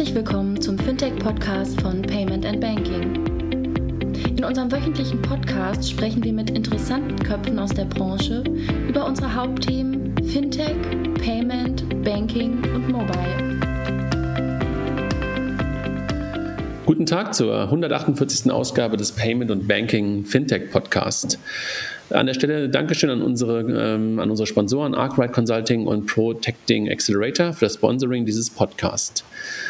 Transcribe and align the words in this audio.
Herzlich 0.00 0.16
willkommen 0.16 0.58
zum 0.58 0.78
Fintech-Podcast 0.78 1.78
von 1.82 2.00
Payment 2.00 2.46
and 2.46 2.58
Banking. 2.58 3.22
In 4.34 4.42
unserem 4.42 4.72
wöchentlichen 4.72 5.20
Podcast 5.20 5.90
sprechen 5.90 6.24
wir 6.24 6.32
mit 6.32 6.48
interessanten 6.48 7.16
Köpfen 7.16 7.58
aus 7.58 7.68
der 7.68 7.84
Branche 7.84 8.42
über 8.88 9.04
unsere 9.04 9.34
Hauptthemen 9.34 10.14
Fintech, 10.24 10.74
Payment, 11.22 12.02
Banking 12.02 12.64
und 12.74 12.88
Mobile. 12.88 13.60
Guten 16.86 17.04
Tag 17.04 17.34
zur 17.34 17.64
148. 17.64 18.50
Ausgabe 18.50 18.96
des 18.96 19.12
Payment 19.12 19.50
und 19.50 19.68
Banking 19.68 20.24
Fintech 20.24 20.70
Podcast. 20.70 21.38
An 22.10 22.26
der 22.26 22.34
Stelle 22.34 22.68
Dankeschön 22.68 23.10
an 23.10 23.22
unsere, 23.22 23.60
ähm, 23.60 24.18
an 24.18 24.30
unsere 24.30 24.46
Sponsoren 24.46 24.94
Arkwright 24.94 25.32
Consulting 25.32 25.86
und 25.86 26.06
Protecting 26.06 26.90
Accelerator 26.90 27.52
für 27.52 27.66
das 27.66 27.74
Sponsoring 27.74 28.26
dieses 28.26 28.50
Podcasts. 28.50 29.24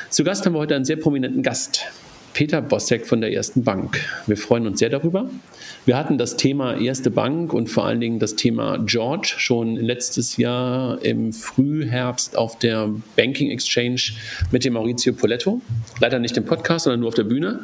Zu 0.09 0.25
Gast 0.25 0.47
haben 0.47 0.55
wir 0.55 0.59
heute 0.59 0.75
einen 0.75 0.85
sehr 0.85 0.97
prominenten 0.97 1.43
Gast. 1.43 1.85
Peter 2.33 2.63
Bossek 2.63 3.07
von 3.07 3.21
der 3.21 3.33
Ersten 3.33 3.65
Bank. 3.65 4.01
Wir 4.27 4.37
freuen 4.37 4.67
uns 4.67 4.79
sehr 4.79 4.89
darüber. 4.89 5.29
Wir 5.87 5.97
hatten 5.97 6.19
das 6.19 6.37
Thema 6.37 6.77
Erste 6.77 7.11
Bank 7.11 7.55
und 7.55 7.69
vor 7.69 7.87
allen 7.87 8.01
Dingen 8.01 8.19
das 8.19 8.37
Thema 8.37 8.77
George 8.79 9.35
schon 9.39 9.77
letztes 9.77 10.37
Jahr 10.37 11.03
im 11.03 11.33
Frühherbst 11.33 12.37
auf 12.37 12.59
der 12.59 12.91
Banking 13.17 13.51
Exchange 13.51 14.01
mit 14.53 14.65
dem 14.65 14.75
Maurizio 14.75 15.15
Poletto. 15.15 15.63
Leider 15.99 16.19
nicht 16.19 16.37
im 16.37 16.45
Podcast, 16.45 16.85
sondern 16.85 17.01
nur 17.01 17.09
auf 17.09 17.15
der 17.15 17.25
Bühne. 17.25 17.61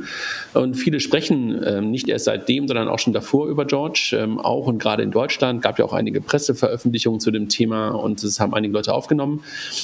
Und 0.54 0.74
viele 0.74 1.00
sprechen 1.00 1.62
ähm, 1.64 1.90
nicht 1.90 2.08
erst 2.08 2.24
seitdem, 2.24 2.66
sondern 2.66 2.88
auch 2.88 2.98
schon 2.98 3.12
davor 3.12 3.48
über 3.48 3.66
George. 3.66 4.16
Ähm, 4.18 4.40
auch 4.40 4.66
und 4.66 4.78
gerade 4.78 5.02
in 5.02 5.10
Deutschland 5.10 5.60
gab 5.60 5.78
ja 5.78 5.84
auch 5.84 5.92
einige 5.92 6.22
Presseveröffentlichungen 6.22 7.20
zu 7.20 7.30
dem 7.30 7.50
Thema 7.50 7.90
und 7.90 8.24
es 8.24 8.40
haben 8.40 8.54
einige 8.54 8.72
Leute 8.72 8.94
aufgenommen. 8.94 9.42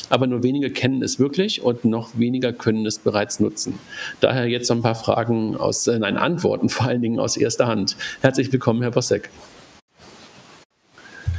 Aber 0.08 0.26
nur 0.26 0.42
wenige 0.42 0.70
kennen 0.70 1.02
es 1.02 1.18
wirklich 1.18 1.62
und 1.62 1.84
noch 1.84 2.18
weniger 2.18 2.52
können 2.52 2.86
es 2.86 2.98
bereits 2.98 3.40
nutzen. 3.40 3.78
Daher 4.20 4.48
jetzt 4.48 4.71
so 4.72 4.78
ein 4.78 4.82
paar 4.82 4.94
Fragen 4.94 5.54
aus, 5.54 5.86
äh, 5.86 5.98
nein, 5.98 6.16
Antworten 6.16 6.70
vor 6.70 6.86
allen 6.86 7.02
Dingen 7.02 7.18
aus 7.18 7.36
erster 7.36 7.66
Hand. 7.66 7.96
Herzlich 8.22 8.50
willkommen, 8.52 8.80
Herr 8.80 8.90
Bossek. 8.90 9.28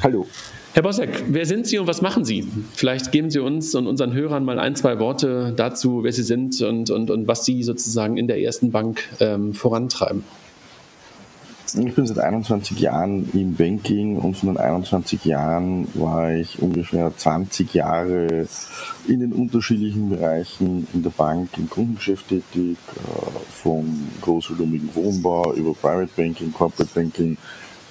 Hallo. 0.03 0.27
Herr 0.73 0.83
Bossek, 0.83 1.23
wer 1.29 1.45
sind 1.45 1.65
Sie 1.65 1.79
und 1.79 1.87
was 1.87 2.01
machen 2.01 2.25
Sie? 2.25 2.47
Vielleicht 2.75 3.11
geben 3.11 3.31
Sie 3.31 3.39
uns 3.39 3.73
und 3.73 3.87
unseren 3.87 4.13
Hörern 4.13 4.43
mal 4.43 4.59
ein, 4.59 4.75
zwei 4.75 4.99
Worte 4.99 5.53
dazu, 5.55 6.03
wer 6.03 6.11
Sie 6.11 6.23
sind 6.23 6.61
und, 6.61 6.91
und, 6.91 7.09
und 7.09 7.27
was 7.27 7.45
Sie 7.45 7.63
sozusagen 7.63 8.17
in 8.17 8.27
der 8.27 8.39
ersten 8.39 8.71
Bank 8.71 9.03
ähm, 9.19 9.53
vorantreiben. 9.53 10.23
Ich 11.75 11.95
bin 11.95 12.05
seit 12.05 12.19
21 12.19 12.79
Jahren 12.79 13.27
im 13.33 13.55
Banking 13.55 14.17
und 14.17 14.37
von 14.37 14.49
den 14.49 14.57
21 14.57 15.25
Jahren 15.25 15.87
war 15.95 16.31
ich 16.31 16.61
ungefähr 16.61 17.11
20 17.15 17.73
Jahre 17.73 18.45
in 19.07 19.19
den 19.21 19.33
unterschiedlichen 19.33 20.09
Bereichen 20.09 20.87
in 20.93 21.01
der 21.01 21.09
Bank 21.09 21.49
im 21.57 21.67
Kundengeschäft 21.67 22.27
tätig, 22.27 22.77
äh, 22.77 23.39
vom 23.49 24.07
großvolumigen 24.21 24.93
Wohnbau 24.93 25.55
über 25.55 25.73
Private 25.73 26.11
Banking, 26.15 26.53
Corporate 26.53 26.93
Banking, 26.93 27.37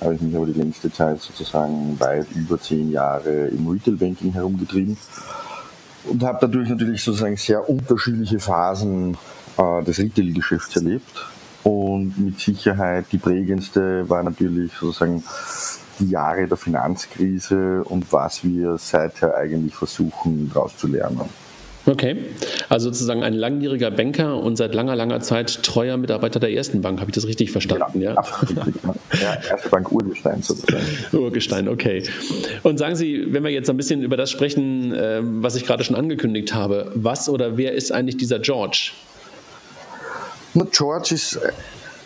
habe 0.00 0.14
ich 0.14 0.20
mich 0.20 0.36
aber 0.36 0.46
die 0.46 0.60
längste 0.60 0.92
Zeit 0.92 1.20
sozusagen 1.20 1.98
weit 1.98 2.28
über 2.36 2.60
zehn 2.60 2.92
Jahre 2.92 3.48
im 3.48 3.66
Retail 3.66 3.96
Banking 3.96 4.32
herumgetrieben. 4.32 4.96
Und 6.04 6.22
habe 6.22 6.38
dadurch 6.40 6.68
natürlich 6.68 7.02
sozusagen 7.02 7.36
sehr 7.36 7.68
unterschiedliche 7.68 8.38
Phasen 8.38 9.16
äh, 9.58 9.82
des 9.82 9.98
Retail-Geschäfts 9.98 10.76
erlebt 10.76 11.31
und 11.64 12.14
mit 12.18 12.40
Sicherheit 12.40 13.06
die 13.12 13.18
prägendste 13.18 14.08
war 14.08 14.22
natürlich 14.22 14.72
sozusagen 14.72 15.22
die 15.98 16.10
Jahre 16.10 16.46
der 16.46 16.56
Finanzkrise 16.56 17.84
und 17.84 18.12
was 18.12 18.42
wir 18.44 18.78
seither 18.78 19.36
eigentlich 19.36 19.74
versuchen 19.74 20.50
daraus 20.52 20.76
zu 20.76 20.88
lernen. 20.88 21.28
Okay, 21.84 22.16
also 22.68 22.90
sozusagen 22.90 23.24
ein 23.24 23.32
langjähriger 23.32 23.90
Banker 23.90 24.36
und 24.36 24.56
seit 24.56 24.72
langer, 24.72 24.94
langer 24.94 25.20
Zeit 25.20 25.64
treuer 25.64 25.96
Mitarbeiter 25.96 26.38
der 26.38 26.52
ersten 26.52 26.80
Bank. 26.80 27.00
Habe 27.00 27.10
ich 27.10 27.14
das 27.16 27.26
richtig 27.26 27.50
verstanden? 27.50 28.00
Ja, 28.00 28.12
ja? 28.12 28.16
absolut 28.16 28.66
richtig. 28.66 28.82
Ja, 29.20 29.34
erste 29.50 29.68
Bank 29.68 29.90
Urgestein 29.90 30.42
sozusagen. 30.42 30.84
Urgestein, 31.12 31.68
okay. 31.68 32.04
Und 32.62 32.78
sagen 32.78 32.94
Sie, 32.94 33.32
wenn 33.32 33.42
wir 33.42 33.50
jetzt 33.50 33.68
ein 33.68 33.76
bisschen 33.76 34.02
über 34.02 34.16
das 34.16 34.30
sprechen, 34.30 34.94
ähm, 34.96 35.42
was 35.42 35.56
ich 35.56 35.66
gerade 35.66 35.82
schon 35.82 35.96
angekündigt 35.96 36.54
habe, 36.54 36.92
was 36.94 37.28
oder 37.28 37.56
wer 37.56 37.72
ist 37.72 37.90
eigentlich 37.90 38.16
dieser 38.16 38.38
George? 38.38 38.92
George 40.54 41.14
ist 41.14 41.38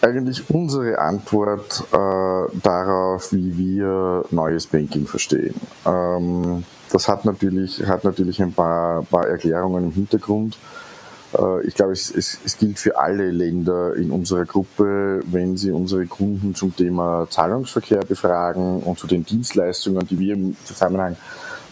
eigentlich 0.01 0.49
unsere 0.51 0.99
Antwort 0.99 1.83
äh, 1.93 2.59
darauf, 2.63 3.33
wie 3.33 3.57
wir 3.57 4.25
neues 4.31 4.67
Banking 4.67 5.07
verstehen. 5.07 5.55
Ähm, 5.85 6.65
das 6.93 7.09
hat 7.09 7.25
natürlich, 7.25 7.85
hat 7.87 8.05
natürlich 8.05 8.41
ein 8.43 8.53
paar, 8.53 9.03
paar 9.03 9.27
Erklärungen 9.27 9.85
im 9.85 9.93
Hintergrund. 9.93 10.57
Äh, 11.37 11.67
ich 11.67 11.75
glaube, 11.75 11.93
es, 11.93 12.11
es, 12.15 12.39
es, 12.45 12.59
gilt 12.59 12.79
für 12.79 12.99
alle 12.99 13.31
Länder 13.31 13.95
in 13.97 14.11
unserer 14.11 14.45
Gruppe, 14.45 15.23
wenn 15.27 15.57
sie 15.57 15.73
unsere 15.73 16.07
Kunden 16.07 16.55
zum 16.55 16.77
Thema 16.77 17.27
Zahlungsverkehr 17.29 18.01
befragen 18.01 18.83
und 18.83 18.99
zu 18.99 19.07
den 19.07 19.25
Dienstleistungen, 19.25 20.07
die 20.07 20.19
wir 20.19 20.35
im 20.35 20.57
Zusammenhang 20.65 21.17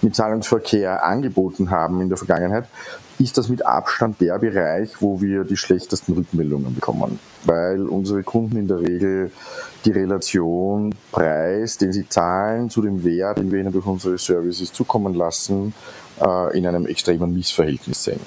mit 0.03 0.17
Zahlungsverkehr 0.17 1.05
angeboten 1.05 1.71
haben 1.71 2.01
in 2.01 2.09
der 2.09 2.19
Vergangenheit, 2.19 2.67
ist 3.19 3.39
das 3.39 3.49
mit 3.49 3.65
Abstand 3.65 4.21
der 4.21 4.39
Bereich, 4.39 4.91
wo 5.01 5.21
wir 5.21 5.45
die 5.45 5.57
schlechtesten 5.57 6.15
Rückmeldungen 6.15 6.75
bekommen, 6.75 7.19
weil 7.45 7.87
unsere 7.87 8.23
Kunden 8.23 8.57
in 8.57 8.69
der 8.69 8.81
Regel 8.81 9.31
die 9.85 9.93
Relation 9.93 10.95
Preis, 11.13 11.79
den 11.79 11.93
sie 11.93 12.09
zahlen, 12.09 12.71
zu 12.71 12.83
dem 12.83 13.05
Wert, 13.05 13.39
den 13.39 13.53
wir 13.53 13.61
ihnen 13.61 13.73
durch 13.73 13.87
unsere 13.87 14.19
Services 14.19 14.73
zukommen 14.73 15.15
lassen, 15.15 15.75
äh, 16.21 16.59
in 16.59 16.67
einem 16.67 16.87
extremen 16.87 17.35
Missverhältnis 17.35 18.05
sehen. 18.05 18.21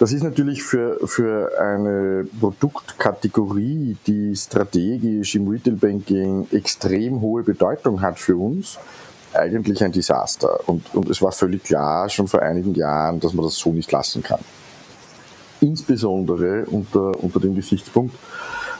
Das 0.00 0.12
ist 0.14 0.22
natürlich 0.22 0.62
für, 0.62 0.98
für 1.06 1.60
eine 1.60 2.26
Produktkategorie, 2.40 3.98
die 4.06 4.34
strategisch 4.34 5.34
im 5.34 5.46
Retail 5.46 5.74
Banking 5.74 6.46
extrem 6.52 7.20
hohe 7.20 7.42
Bedeutung 7.42 8.00
hat 8.00 8.18
für 8.18 8.36
uns, 8.36 8.78
eigentlich 9.34 9.82
ein 9.84 9.92
Desaster. 9.92 10.60
Und, 10.66 10.94
und 10.94 11.08
es 11.08 11.22
war 11.22 11.32
völlig 11.32 11.64
klar 11.64 12.08
schon 12.08 12.28
vor 12.28 12.42
einigen 12.42 12.74
Jahren, 12.74 13.20
dass 13.20 13.32
man 13.32 13.44
das 13.44 13.56
so 13.56 13.72
nicht 13.72 13.90
lassen 13.92 14.22
kann. 14.22 14.40
Insbesondere 15.60 16.64
unter, 16.66 17.22
unter 17.22 17.40
dem 17.40 17.54
Gesichtspunkt, 17.54 18.16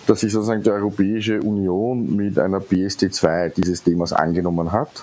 dass 0.06 0.20
sich 0.20 0.32
sozusagen 0.32 0.62
die 0.62 0.70
Europäische 0.70 1.40
Union 1.40 2.16
mit 2.16 2.38
einer 2.38 2.58
PSD2 2.58 3.50
dieses 3.50 3.82
Themas 3.82 4.12
angenommen 4.12 4.72
hat 4.72 5.02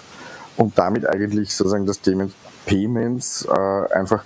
und 0.58 0.78
damit 0.78 1.08
eigentlich 1.08 1.56
sozusagen 1.56 1.86
das 1.86 2.02
Thema 2.02 2.30
Payments 2.66 3.46
äh, 3.46 3.94
einfach 3.94 4.24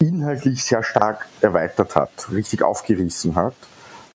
inhaltlich 0.00 0.64
sehr 0.64 0.82
stark 0.82 1.26
erweitert 1.40 1.94
hat, 1.94 2.10
richtig 2.32 2.62
aufgerissen 2.62 3.36
hat. 3.36 3.54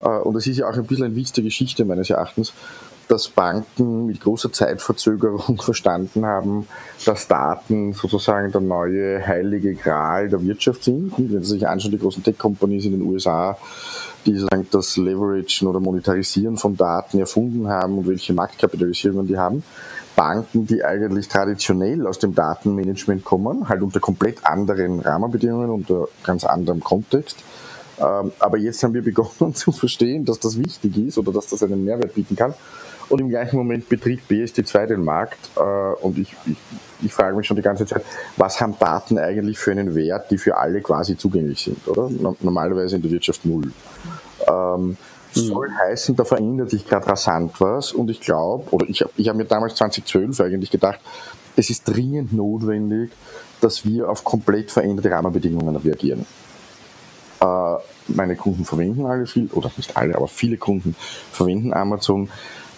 Äh, 0.01 0.09
und 0.09 0.35
es 0.35 0.45
ist 0.47 0.57
ja 0.57 0.69
auch 0.69 0.75
ein 0.75 0.85
bisschen 0.85 1.05
ein 1.05 1.15
Witz 1.15 1.31
der 1.31 1.43
Geschichte 1.43 1.85
meines 1.85 2.09
Erachtens, 2.09 2.53
dass 3.07 3.27
Banken 3.27 4.05
mit 4.05 4.21
großer 4.21 4.51
Zeitverzögerung 4.51 5.57
verstanden 5.61 6.25
haben, 6.25 6.67
dass 7.05 7.27
Daten 7.27 7.93
sozusagen 7.93 8.51
der 8.51 8.61
neue 8.61 9.25
heilige 9.25 9.75
Gral 9.75 10.29
der 10.29 10.43
Wirtschaft 10.43 10.83
sind. 10.83 11.13
Wenn 11.17 11.43
Sie 11.43 11.53
sich 11.53 11.67
anschauen, 11.67 11.91
die 11.91 11.99
großen 11.99 12.23
Tech-Companies 12.23 12.85
in 12.85 12.93
den 12.93 13.01
USA, 13.03 13.57
die 14.25 14.37
sozusagen 14.37 14.67
das 14.71 14.97
Leveragen 14.97 15.67
oder 15.67 15.79
Monetarisieren 15.79 16.57
von 16.57 16.75
Daten 16.75 17.19
erfunden 17.19 17.67
haben 17.67 17.97
und 17.97 18.07
welche 18.07 18.33
Marktkapitalisierungen 18.33 19.27
die 19.27 19.37
haben. 19.37 19.63
Banken, 20.15 20.65
die 20.65 20.83
eigentlich 20.83 21.27
traditionell 21.27 22.07
aus 22.07 22.19
dem 22.19 22.33
Datenmanagement 22.33 23.25
kommen, 23.25 23.67
halt 23.67 23.81
unter 23.81 23.99
komplett 23.99 24.45
anderen 24.45 25.01
Rahmenbedingungen, 25.01 25.69
unter 25.69 26.07
ganz 26.23 26.45
anderem 26.45 26.79
Kontext. 26.81 27.37
Ähm, 27.99 28.31
aber 28.39 28.57
jetzt 28.57 28.81
haben 28.83 28.93
wir 28.93 29.03
begonnen 29.03 29.53
zu 29.53 29.71
verstehen, 29.71 30.25
dass 30.25 30.39
das 30.39 30.57
wichtig 30.57 30.97
ist 30.97 31.17
oder 31.17 31.33
dass 31.33 31.47
das 31.47 31.63
einen 31.63 31.83
Mehrwert 31.83 32.13
bieten 32.15 32.35
kann 32.35 32.53
und 33.09 33.21
im 33.21 33.29
gleichen 33.29 33.57
Moment 33.57 33.87
betritt 33.89 34.21
BSD2 34.29 34.85
den 34.87 35.03
Markt 35.03 35.49
äh, 35.57 35.61
und 36.01 36.17
ich, 36.17 36.35
ich, 36.45 36.57
ich 37.01 37.13
frage 37.13 37.35
mich 37.35 37.47
schon 37.47 37.57
die 37.57 37.63
ganze 37.63 37.85
Zeit, 37.85 38.03
was 38.37 38.59
haben 38.61 38.77
Daten 38.79 39.17
eigentlich 39.17 39.57
für 39.57 39.71
einen 39.71 39.95
Wert, 39.95 40.31
die 40.31 40.37
für 40.37 40.57
alle 40.57 40.81
quasi 40.81 41.17
zugänglich 41.17 41.63
sind, 41.63 41.87
oder? 41.87 42.09
Normalerweise 42.41 42.95
in 42.95 43.01
der 43.01 43.11
Wirtschaft 43.11 43.45
null. 43.45 43.71
Ähm, 44.47 44.97
soll 45.33 45.69
heißen, 45.69 46.15
da 46.15 46.23
verändert 46.23 46.69
sich 46.69 46.87
gerade 46.87 47.07
rasant 47.07 47.59
was 47.59 47.91
und 47.91 48.09
ich 48.09 48.21
glaube, 48.21 48.69
oder 48.71 48.87
ich 48.87 49.01
habe 49.01 49.11
ich 49.17 49.27
hab 49.27 49.35
mir 49.35 49.45
damals 49.45 49.75
2012 49.75 50.39
eigentlich 50.39 50.71
gedacht, 50.71 50.99
es 51.57 51.69
ist 51.69 51.83
dringend 51.83 52.33
notwendig, 52.33 53.11
dass 53.61 53.85
wir 53.85 54.09
auf 54.09 54.23
komplett 54.23 54.71
veränderte 54.71 55.11
Rahmenbedingungen 55.11 55.75
reagieren. 55.75 56.25
Äh, 57.41 57.75
meine 58.07 58.35
Kunden 58.35 58.65
verwenden 58.65 59.05
alle 59.05 59.25
viel, 59.25 59.49
oder 59.51 59.71
nicht 59.77 59.97
alle, 59.97 60.15
aber 60.15 60.27
viele 60.27 60.57
Kunden 60.57 60.95
verwenden 61.31 61.73
Amazon 61.73 62.29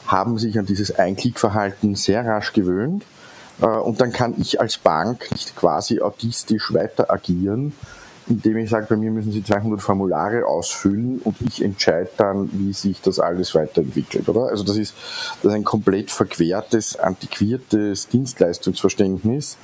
haben 0.07 0.37
sich 0.37 0.57
an 0.57 0.65
dieses 0.65 0.97
Einklickverhalten 0.97 1.95
sehr 1.95 2.25
rasch 2.25 2.53
gewöhnt. 2.53 3.03
Äh, 3.61 3.67
und 3.67 4.01
dann 4.01 4.11
kann 4.11 4.35
ich 4.37 4.59
als 4.59 4.77
Bank 4.77 5.31
nicht 5.31 5.55
quasi 5.55 6.01
autistisch 6.01 6.73
weiter 6.73 7.11
agieren, 7.11 7.73
indem 8.29 8.57
ich 8.57 8.69
sage, 8.69 8.87
bei 8.89 8.97
mir 8.97 9.11
müssen 9.11 9.31
Sie 9.31 9.43
200 9.43 9.81
Formulare 9.81 10.45
ausfüllen 10.45 11.19
und 11.23 11.37
ich 11.41 11.63
entscheide 11.63 12.09
dann, 12.17 12.49
wie 12.51 12.73
sich 12.73 13.01
das 13.01 13.19
alles 13.19 13.55
weiterentwickelt, 13.55 14.27
oder? 14.27 14.49
Also 14.49 14.63
das 14.63 14.77
ist, 14.77 14.93
das 15.41 15.51
ist 15.51 15.55
ein 15.55 15.63
komplett 15.63 16.11
verquertes, 16.11 16.97
antiquiertes 16.97 18.09
Dienstleistungsverständnis, 18.09 19.57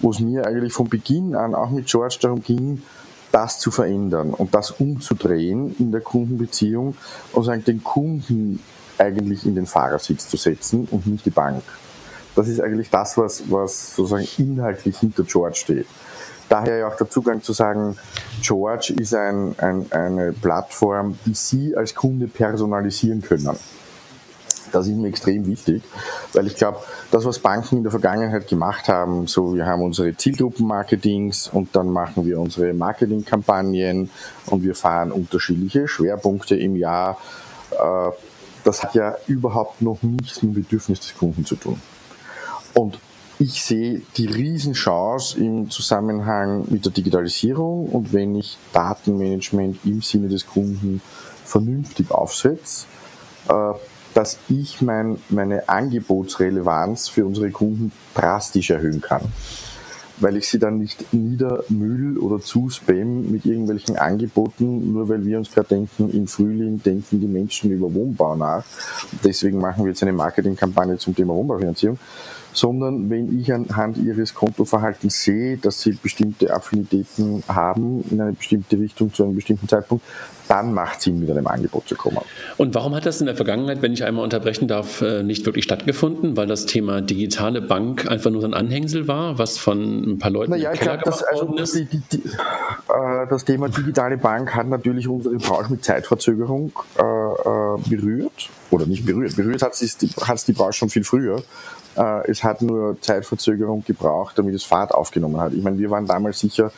wo 0.00 0.10
es 0.10 0.18
mir 0.18 0.46
eigentlich 0.46 0.72
von 0.72 0.88
Beginn 0.88 1.36
an 1.36 1.54
auch 1.54 1.70
mit 1.70 1.86
George 1.86 2.18
darum 2.20 2.42
ging, 2.42 2.82
das 3.30 3.60
zu 3.60 3.70
verändern 3.70 4.30
und 4.30 4.56
das 4.56 4.72
umzudrehen 4.72 5.76
in 5.78 5.92
der 5.92 6.00
Kundenbeziehung 6.00 6.96
und 7.32 7.44
sagen, 7.44 7.64
den 7.64 7.84
Kunden 7.84 8.60
eigentlich 9.00 9.46
in 9.46 9.54
den 9.54 9.66
Fahrersitz 9.66 10.28
zu 10.28 10.36
setzen 10.36 10.86
und 10.90 11.06
nicht 11.06 11.26
die 11.26 11.30
Bank. 11.30 11.62
Das 12.36 12.48
ist 12.48 12.60
eigentlich 12.60 12.90
das, 12.90 13.18
was, 13.18 13.50
was 13.50 13.96
sozusagen 13.96 14.28
inhaltlich 14.38 14.98
hinter 14.98 15.24
George 15.24 15.56
steht. 15.56 15.86
Daher 16.48 16.78
ja 16.78 16.88
auch 16.88 16.96
der 16.96 17.08
Zugang 17.08 17.42
zu 17.42 17.52
sagen, 17.52 17.96
George 18.42 18.94
ist 18.98 19.14
ein, 19.14 19.54
ein, 19.58 19.86
eine 19.90 20.32
Plattform, 20.32 21.18
die 21.24 21.34
Sie 21.34 21.76
als 21.76 21.94
Kunde 21.94 22.26
personalisieren 22.26 23.22
können. 23.22 23.56
Das 24.72 24.86
ist 24.86 24.96
mir 24.96 25.08
extrem 25.08 25.46
wichtig, 25.46 25.82
weil 26.32 26.46
ich 26.46 26.56
glaube, 26.56 26.78
das, 27.10 27.24
was 27.24 27.38
Banken 27.38 27.78
in 27.78 27.82
der 27.82 27.90
Vergangenheit 27.90 28.48
gemacht 28.48 28.88
haben, 28.88 29.26
so 29.26 29.54
wir 29.54 29.66
haben 29.66 29.82
unsere 29.82 30.16
Zielgruppenmarketings 30.16 31.48
und 31.48 31.74
dann 31.74 31.90
machen 31.90 32.24
wir 32.24 32.38
unsere 32.38 32.72
Marketingkampagnen 32.72 34.10
und 34.46 34.62
wir 34.62 34.74
fahren 34.74 35.10
unterschiedliche 35.12 35.88
Schwerpunkte 35.88 36.56
im 36.56 36.76
Jahr. 36.76 37.18
Äh, 37.72 38.10
das 38.64 38.82
hat 38.82 38.94
ja 38.94 39.16
überhaupt 39.26 39.82
noch 39.82 40.02
nichts 40.02 40.42
mit 40.42 40.54
dem 40.54 40.62
Bedürfnis 40.62 41.00
des 41.00 41.16
Kunden 41.16 41.44
zu 41.44 41.56
tun. 41.56 41.80
Und 42.74 42.98
ich 43.38 43.62
sehe 43.62 44.02
die 44.16 44.26
Riesenchance 44.26 45.38
im 45.38 45.70
Zusammenhang 45.70 46.66
mit 46.68 46.84
der 46.84 46.92
Digitalisierung 46.92 47.86
und 47.86 48.12
wenn 48.12 48.36
ich 48.36 48.58
Datenmanagement 48.72 49.78
im 49.84 50.02
Sinne 50.02 50.28
des 50.28 50.46
Kunden 50.46 51.00
vernünftig 51.44 52.10
aufsetze, 52.10 52.86
äh, 53.48 53.72
dass 54.12 54.38
ich 54.48 54.82
mein, 54.82 55.18
meine 55.28 55.68
Angebotsrelevanz 55.68 57.08
für 57.08 57.24
unsere 57.24 57.50
Kunden 57.50 57.92
drastisch 58.14 58.70
erhöhen 58.70 59.00
kann. 59.00 59.32
Weil 60.20 60.36
ich 60.36 60.48
sie 60.48 60.58
dann 60.58 60.78
nicht 60.78 61.12
niedermüll 61.12 62.18
oder 62.18 62.40
zuspam 62.40 63.30
mit 63.30 63.44
irgendwelchen 63.46 63.96
Angeboten, 63.96 64.92
nur 64.92 65.08
weil 65.08 65.24
wir 65.24 65.38
uns 65.38 65.50
gerade 65.50 65.68
denken, 65.68 66.10
im 66.10 66.26
Frühling 66.26 66.82
denken 66.82 67.20
die 67.20 67.26
Menschen 67.26 67.70
über 67.70 67.92
Wohnbau 67.92 68.36
nach. 68.36 68.64
Deswegen 69.24 69.58
machen 69.58 69.84
wir 69.84 69.90
jetzt 69.90 70.02
eine 70.02 70.12
Marketingkampagne 70.12 70.98
zum 70.98 71.16
Thema 71.16 71.34
Wohnbaufinanzierung 71.34 71.98
sondern 72.52 73.10
wenn 73.10 73.38
ich 73.38 73.52
anhand 73.52 73.96
ihres 73.98 74.34
Kontoverhaltens 74.34 75.22
sehe, 75.22 75.56
dass 75.56 75.80
sie 75.80 75.92
bestimmte 75.92 76.52
Affinitäten 76.52 77.42
haben 77.48 78.04
in 78.10 78.20
eine 78.20 78.32
bestimmte 78.32 78.78
Richtung 78.78 79.12
zu 79.12 79.24
einem 79.24 79.34
bestimmten 79.34 79.68
Zeitpunkt, 79.68 80.04
dann 80.50 80.74
macht 80.74 81.00
Sinn, 81.00 81.20
mit 81.20 81.30
einem 81.30 81.46
Angebot 81.46 81.88
zu 81.88 81.94
kommen. 81.94 82.18
Und 82.56 82.74
warum 82.74 82.92
hat 82.96 83.06
das 83.06 83.20
in 83.20 83.26
der 83.26 83.36
Vergangenheit, 83.36 83.82
wenn 83.82 83.92
ich 83.92 84.02
einmal 84.02 84.24
unterbrechen 84.24 84.66
darf, 84.66 85.00
äh, 85.00 85.22
nicht 85.22 85.46
wirklich 85.46 85.62
stattgefunden? 85.62 86.36
Weil 86.36 86.48
das 86.48 86.66
Thema 86.66 87.00
digitale 87.00 87.62
Bank 87.62 88.10
einfach 88.10 88.32
nur 88.32 88.40
so 88.40 88.48
ein 88.48 88.54
Anhängsel 88.54 89.06
war, 89.06 89.38
was 89.38 89.58
von 89.58 90.14
ein 90.14 90.18
paar 90.18 90.32
Leuten 90.32 90.50
naja, 90.50 90.72
im 90.72 90.78
Keller 90.78 90.96
das, 90.96 91.22
also 91.22 91.54
die, 91.54 91.84
die, 91.84 92.02
die, 92.12 92.18
äh, 92.18 93.28
das 93.30 93.44
Thema 93.44 93.68
digitale 93.68 94.18
Bank 94.18 94.52
hat 94.52 94.66
natürlich 94.66 95.06
unsere 95.06 95.36
Branche 95.36 95.70
mit 95.70 95.84
Zeitverzögerung 95.84 96.72
äh, 96.98 97.02
äh 97.02 97.88
berührt. 97.88 98.50
Oder 98.72 98.86
nicht 98.86 99.04
berührt. 99.04 99.36
Berührt 99.36 99.62
hat 99.62 99.80
es 99.80 99.98
die, 99.98 100.08
die 100.08 100.52
Branche 100.52 100.78
schon 100.78 100.90
viel 100.90 101.04
früher. 101.04 101.42
Äh, 101.96 102.30
es 102.30 102.44
hat 102.44 102.62
nur 102.62 103.00
Zeitverzögerung 103.00 103.84
gebraucht, 103.84 104.38
damit 104.38 104.54
es 104.54 104.64
Fahrt 104.64 104.92
aufgenommen 104.92 105.40
hat. 105.40 105.52
Ich 105.52 105.62
meine, 105.62 105.78
wir 105.78 105.90
waren 105.90 106.06
damals 106.06 106.38
sicher 106.38 106.70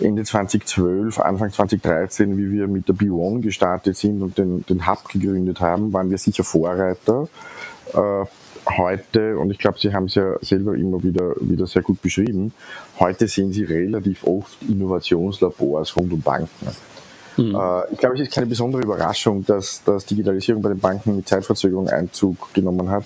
Ende 0.00 0.24
2012, 0.24 1.18
Anfang 1.18 1.52
2013, 1.52 2.36
wie 2.38 2.52
wir 2.52 2.68
mit 2.68 2.88
der 2.88 2.94
B1 2.94 3.40
gestartet 3.40 3.96
sind 3.96 4.22
und 4.22 4.38
den, 4.38 4.64
den 4.66 4.86
Hub 4.86 5.08
gegründet 5.08 5.60
haben, 5.60 5.92
waren 5.92 6.10
wir 6.10 6.18
sicher 6.18 6.44
Vorreiter. 6.44 7.28
Äh, 7.92 8.24
heute, 8.76 9.38
und 9.38 9.50
ich 9.50 9.58
glaube, 9.58 9.78
Sie 9.78 9.92
haben 9.92 10.04
es 10.04 10.14
ja 10.14 10.34
selber 10.40 10.74
immer 10.74 11.02
wieder, 11.02 11.34
wieder 11.40 11.66
sehr 11.66 11.82
gut 11.82 12.00
beschrieben, 12.02 12.52
heute 13.00 13.26
sehen 13.26 13.52
Sie 13.52 13.64
relativ 13.64 14.24
oft 14.24 14.58
Innovationslabors 14.68 15.96
rund 15.96 16.12
um 16.12 16.20
Banken. 16.20 16.68
Mhm. 17.36 17.54
Äh, 17.54 17.92
ich 17.92 17.98
glaube, 17.98 18.16
es 18.16 18.20
ist 18.22 18.34
keine 18.34 18.46
besondere 18.46 18.82
Überraschung, 18.82 19.44
dass, 19.44 19.82
dass 19.84 20.04
Digitalisierung 20.04 20.62
bei 20.62 20.68
den 20.68 20.78
Banken 20.78 21.16
mit 21.16 21.28
Zeitverzögerung 21.28 21.88
Einzug 21.88 22.52
genommen 22.52 22.90
hat 22.90 23.04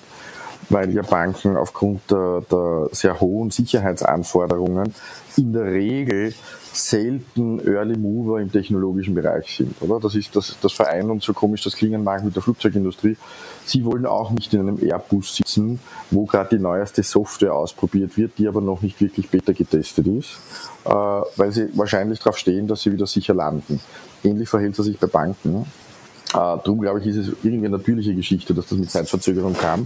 weil 0.73 0.91
ja 0.93 1.03
Banken 1.03 1.55
aufgrund 1.55 2.09
der, 2.09 2.43
der 2.49 2.89
sehr 2.91 3.19
hohen 3.19 3.51
Sicherheitsanforderungen 3.51 4.93
in 5.37 5.53
der 5.53 5.65
Regel 5.65 6.33
selten 6.73 7.59
Early 7.59 7.95
Mover 7.97 8.41
im 8.41 8.51
technologischen 8.51 9.13
Bereich 9.13 9.57
sind, 9.57 9.79
oder? 9.81 9.99
Das 9.99 10.15
ist 10.15 10.35
das, 10.35 10.57
das 10.59 10.73
Verein 10.73 11.11
und 11.11 11.21
so 11.21 11.33
komisch 11.33 11.63
das 11.63 11.75
klingen 11.75 12.03
mag 12.03 12.23
mit 12.23 12.35
der 12.35 12.41
Flugzeugindustrie. 12.41 13.15
Sie 13.65 13.85
wollen 13.85 14.07
auch 14.07 14.31
nicht 14.31 14.53
in 14.53 14.61
einem 14.61 14.79
Airbus 14.81 15.35
sitzen, 15.35 15.79
wo 16.09 16.25
gerade 16.25 16.57
die 16.57 16.61
neueste 16.61 17.03
Software 17.03 17.53
ausprobiert 17.53 18.17
wird, 18.17 18.39
die 18.39 18.47
aber 18.47 18.59
noch 18.59 18.81
nicht 18.81 18.99
wirklich 18.99 19.29
beta 19.29 19.51
getestet 19.51 20.07
ist, 20.07 20.39
äh, 20.85 20.89
weil 20.89 21.51
sie 21.51 21.69
wahrscheinlich 21.77 22.19
darauf 22.19 22.37
stehen, 22.37 22.67
dass 22.67 22.81
sie 22.81 22.91
wieder 22.91 23.05
sicher 23.05 23.35
landen. 23.35 23.79
Ähnlich 24.23 24.49
verhält 24.49 24.77
es 24.77 24.85
sich 24.85 24.97
bei 24.97 25.07
Banken. 25.07 25.61
Äh, 25.61 25.65
darum 26.33 26.81
glaube 26.81 26.99
ich, 26.99 27.05
ist 27.05 27.17
es 27.17 27.27
irgendwie 27.43 27.67
eine 27.67 27.77
natürliche 27.77 28.15
Geschichte, 28.15 28.55
dass 28.55 28.67
das 28.67 28.79
mit 28.79 28.89
Zeitverzögerung 28.89 29.53
kam. 29.53 29.85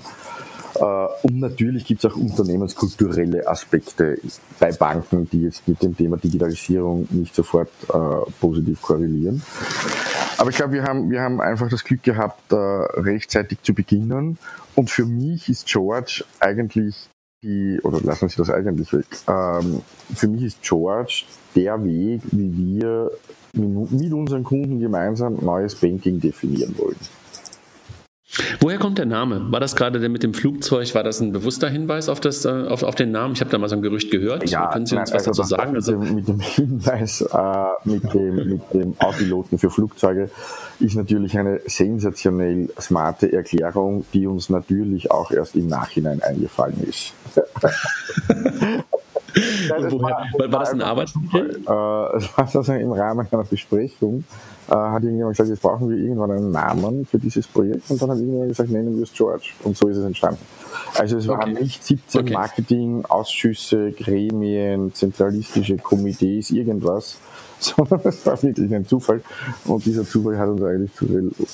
Äh, 0.80 1.08
und 1.28 1.40
natürlich 1.40 1.86
gibt 1.86 2.04
es 2.04 2.12
auch 2.12 2.16
unternehmenskulturelle 2.16 3.48
Aspekte 3.48 4.18
bei 4.60 4.72
Banken, 4.72 5.30
die 5.30 5.44
jetzt 5.44 5.68
mit 5.68 5.82
dem 5.82 5.96
Thema 5.96 6.18
Digitalisierung 6.18 7.08
nicht 7.12 7.36
sofort 7.36 7.70
äh, 7.90 8.32
positiv 8.40 8.82
korrelieren. 8.82 9.42
Aber 10.38 10.50
ich 10.52 10.56
glaube, 10.56 10.74
wir 10.74 10.84
haben, 10.84 11.10
wir 11.10 11.22
haben 11.22 11.42
einfach 11.42 11.70
das 11.70 11.84
Glück 11.84 12.04
gehabt, 12.04 12.52
äh, 12.52 12.56
rechtzeitig 12.56 13.62
zu 13.64 13.74
beginnen. 13.74 14.38
Und 14.76 14.90
für 14.90 15.06
mich 15.06 15.50
ist 15.50 15.66
George 15.66 16.24
eigentlich 16.40 17.10
die, 17.44 17.80
oder 17.84 18.02
lassen 18.02 18.30
Sie 18.30 18.38
das 18.38 18.50
eigentlich 18.50 18.92
weg, 18.94 19.06
ähm, 19.28 19.82
für 20.16 20.28
mich 20.28 20.44
ist 20.44 20.62
George 20.62 21.24
der 21.56 21.84
Weg, 21.84 22.22
wie 22.32 22.80
wir 22.80 23.12
mit 23.54 24.14
unseren 24.14 24.44
Kunden 24.44 24.80
gemeinsam 24.80 25.38
neues 25.42 25.76
Banking 25.76 26.20
definieren 26.20 26.76
wollen. 26.78 26.98
Woher 28.60 28.78
kommt 28.78 28.98
der 28.98 29.06
Name? 29.06 29.52
War 29.52 29.60
das 29.60 29.76
gerade 29.76 30.00
der 30.00 30.10
mit 30.10 30.24
dem 30.24 30.34
Flugzeug? 30.34 30.94
War 30.96 31.04
das 31.04 31.20
ein 31.20 31.32
bewusster 31.32 31.70
Hinweis 31.70 32.10
auf, 32.10 32.20
das, 32.20 32.46
äh, 32.46 32.50
auf, 32.50 32.84
auf 32.84 32.96
den 32.96 33.12
Namen? 33.12 33.34
Ich 33.34 33.42
habe 33.42 33.50
da 33.50 33.58
mal 33.58 33.70
so 33.70 33.76
ein 33.76 33.82
Gerücht 33.82 34.12
gehört. 34.12 34.50
Ja, 34.50 34.72
Können 34.72 34.86
Sie 34.86 34.96
uns 34.98 35.12
nein, 35.12 35.20
was 35.20 35.28
also 35.28 35.42
dazu 35.42 35.56
sagen? 35.56 35.74
Mit 35.74 35.88
dem, 35.88 36.16
mit 36.16 36.28
dem 36.28 36.40
Hinweis 36.40 37.22
äh, 37.22 37.68
mit, 37.86 38.14
dem, 38.14 38.36
mit 38.36 38.62
dem 38.74 38.96
Autopiloten 39.00 39.58
für 39.58 39.70
Flugzeuge 39.70 40.30
ist 40.80 40.96
natürlich 40.96 41.38
eine 41.38 41.62
sensationell 41.66 42.70
smarte 42.80 43.32
Erklärung, 43.32 44.06
die 44.14 44.28
uns 44.28 44.50
natürlich 44.50 45.12
auch 45.12 45.32
erst 45.32 45.56
im 45.56 45.68
Nachhinein 45.68 46.22
eingefallen 46.22 46.84
ist. 46.88 47.14
Nein, 49.36 49.92
woher, 49.92 50.18
war, 50.38 50.52
war, 50.52 50.60
das 50.60 50.72
ein 50.72 50.82
Arbeitsmittel? 50.82 51.58
Äh, 51.62 51.64
das 51.66 52.38
war 52.38 52.48
sozusagen 52.48 52.82
im 52.82 52.92
Rahmen 52.92 53.28
einer 53.32 53.44
Besprechung 53.44 54.24
äh, 54.70 54.74
hat 54.76 55.04
irgendjemand 55.04 55.36
gesagt, 55.36 55.50
jetzt 55.50 55.62
brauchen 55.62 55.90
wir 55.90 55.98
irgendwann 55.98 56.32
einen 56.32 56.52
Namen 56.52 57.06
für 57.06 57.18
dieses 57.18 57.48
Projekt 57.48 57.90
und 57.90 58.02
dann 58.02 58.10
hat 58.10 58.18
irgendjemand 58.18 58.50
gesagt, 58.50 58.70
nennen 58.70 58.96
wir 58.96 59.04
es 59.04 59.14
George 59.14 59.50
und 59.64 59.78
so 59.78 59.88
ist 59.88 59.98
es 59.98 60.06
entstanden. 60.06 60.42
Also 60.98 61.18
es 61.18 61.28
okay. 61.28 61.40
waren 61.40 61.54
nicht 61.54 61.84
17 61.84 62.22
okay. 62.22 62.34
Marketingausschüsse, 62.34 63.92
Gremien, 63.92 64.94
zentralistische 64.94 65.78
Komitees, 65.78 66.52
irgendwas, 66.52 67.18
sondern 67.60 68.02
es 68.04 68.26
war 68.26 68.42
wirklich 68.44 68.74
ein 68.74 68.86
Zufall 68.86 69.22
und 69.66 69.86
dieser 69.86 70.06
Zufall 70.06 70.38
hat 70.38 70.50
uns 70.50 70.62
eigentlich 70.62 70.94
zu, 70.94 71.06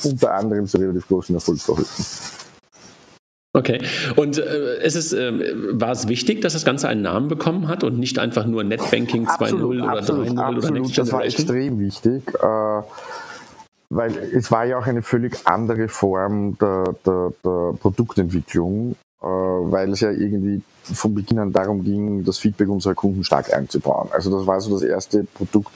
unter 0.10 0.34
anderem 0.34 0.66
zu 0.66 0.78
relativ 0.78 1.08
großen 1.08 1.36
Erfolg 1.36 1.60
verholfen. 1.60 2.06
Okay. 3.56 3.82
Und 4.16 4.40
äh, 4.40 4.84
ist 4.84 4.96
es, 4.96 5.14
äh, 5.14 5.32
war 5.80 5.92
es 5.92 6.08
wichtig, 6.08 6.42
dass 6.42 6.54
das 6.54 6.66
Ganze 6.66 6.88
einen 6.88 7.04
Namen 7.04 7.28
bekommen 7.28 7.68
hat 7.68 7.84
und 7.84 8.00
nicht 8.00 8.18
einfach 8.18 8.48
nur 8.48 8.64
Netbanking 8.64 9.28
2.0 9.28 9.64
oder 9.64 10.00
3.0 10.00 10.58
oder 10.58 10.72
Next 10.72 10.98
Das 10.98 11.12
war 11.12 11.24
extrem 11.24 11.80
wichtig, 11.80 12.24
äh, 12.34 12.82
weil 13.92 14.18
es 14.34 14.50
war 14.50 14.66
ja 14.66 14.80
auch 14.80 14.88
eine 14.88 15.04
völlig 15.04 15.38
andere 15.46 15.88
Form 15.88 16.58
der, 16.58 16.96
der, 17.06 17.34
der 17.46 17.74
Produktentwicklung, 17.80 18.96
äh, 19.22 19.26
weil 19.26 19.92
es 19.92 20.00
ja 20.00 20.10
irgendwie 20.10 20.64
von 20.82 21.14
Beginn 21.14 21.38
an 21.38 21.54
darum 21.54 21.84
ging, 21.84 22.26
das 22.26 22.40
Feedback 22.40 22.70
unserer 22.70 22.96
Kunden 22.96 23.24
stark 23.24 23.54
einzubauen. 23.54 24.10
Also 24.12 24.36
das 24.36 24.48
war 24.48 24.60
so 24.62 24.74
das 24.74 24.82
erste 24.82 25.26
Produkt, 25.26 25.72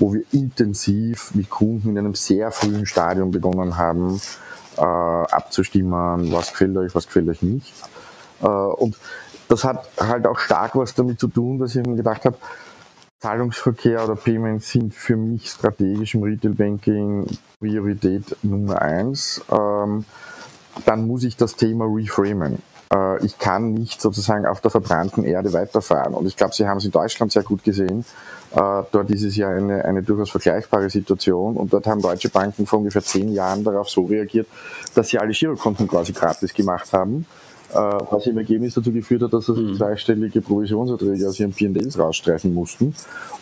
wo 0.00 0.12
wir 0.12 0.22
intensiv 0.32 1.30
mit 1.34 1.48
Kunden 1.48 1.90
in 1.90 1.98
einem 1.98 2.14
sehr 2.14 2.50
frühen 2.50 2.86
Stadium 2.86 3.30
begonnen 3.30 3.76
haben, 3.78 4.20
äh, 4.80 4.82
abzustimmen, 4.82 6.32
was 6.32 6.50
gefällt 6.50 6.76
euch, 6.76 6.94
was 6.94 7.06
gefällt 7.06 7.28
euch 7.28 7.42
nicht. 7.42 7.72
Äh, 8.42 8.46
und 8.46 8.96
das 9.48 9.64
hat 9.64 9.88
halt 9.98 10.26
auch 10.26 10.38
stark 10.38 10.76
was 10.76 10.94
damit 10.94 11.20
zu 11.20 11.28
tun, 11.28 11.58
dass 11.58 11.74
ich 11.76 11.84
mir 11.84 11.96
gedacht 11.96 12.24
habe, 12.24 12.36
Zahlungsverkehr 13.20 14.02
oder 14.04 14.16
Payments 14.16 14.70
sind 14.70 14.94
für 14.94 15.16
mich 15.16 15.50
strategisch 15.50 16.14
im 16.14 16.22
Retail 16.22 16.54
Banking 16.54 17.26
Priorität 17.58 18.24
Nummer 18.42 18.80
eins. 18.80 19.42
Ähm, 19.50 20.06
dann 20.86 21.06
muss 21.06 21.24
ich 21.24 21.36
das 21.36 21.56
Thema 21.56 21.84
reframen. 21.84 22.62
Äh, 22.92 23.24
ich 23.24 23.38
kann 23.38 23.74
nicht 23.74 24.00
sozusagen 24.00 24.46
auf 24.46 24.60
der 24.60 24.70
verbrannten 24.70 25.24
Erde 25.24 25.52
weiterfahren. 25.52 26.14
Und 26.14 26.26
ich 26.26 26.36
glaube, 26.36 26.54
Sie 26.54 26.66
haben 26.66 26.78
es 26.78 26.84
in 26.84 26.90
Deutschland 26.90 27.32
sehr 27.32 27.42
gut 27.42 27.64
gesehen. 27.64 28.04
Äh, 28.52 28.82
dort 28.90 29.10
ist 29.10 29.22
es 29.22 29.36
ja 29.36 29.48
eine, 29.48 29.84
eine 29.84 30.02
durchaus 30.02 30.30
vergleichbare 30.30 30.90
Situation 30.90 31.56
und 31.56 31.72
dort 31.72 31.86
haben 31.86 32.02
deutsche 32.02 32.28
Banken 32.28 32.66
vor 32.66 32.80
ungefähr 32.80 33.02
zehn 33.02 33.32
Jahren 33.32 33.62
darauf 33.62 33.88
so 33.88 34.04
reagiert, 34.04 34.48
dass 34.94 35.08
sie 35.08 35.18
alle 35.18 35.32
Girokonten 35.32 35.86
quasi 35.86 36.12
gratis 36.12 36.52
gemacht 36.52 36.92
haben 36.92 37.26
was 37.74 38.26
im 38.26 38.38
Ergebnis 38.38 38.74
dazu 38.74 38.92
geführt 38.92 39.22
hat, 39.22 39.32
dass 39.32 39.46
sie 39.46 39.52
mhm. 39.52 39.76
zweistellige 39.76 40.40
Provisionserträge 40.40 41.28
aus 41.28 41.38
ihren 41.40 41.52
P&Ls 41.52 41.98
rausstreichen 41.98 42.52
mussten. 42.52 42.94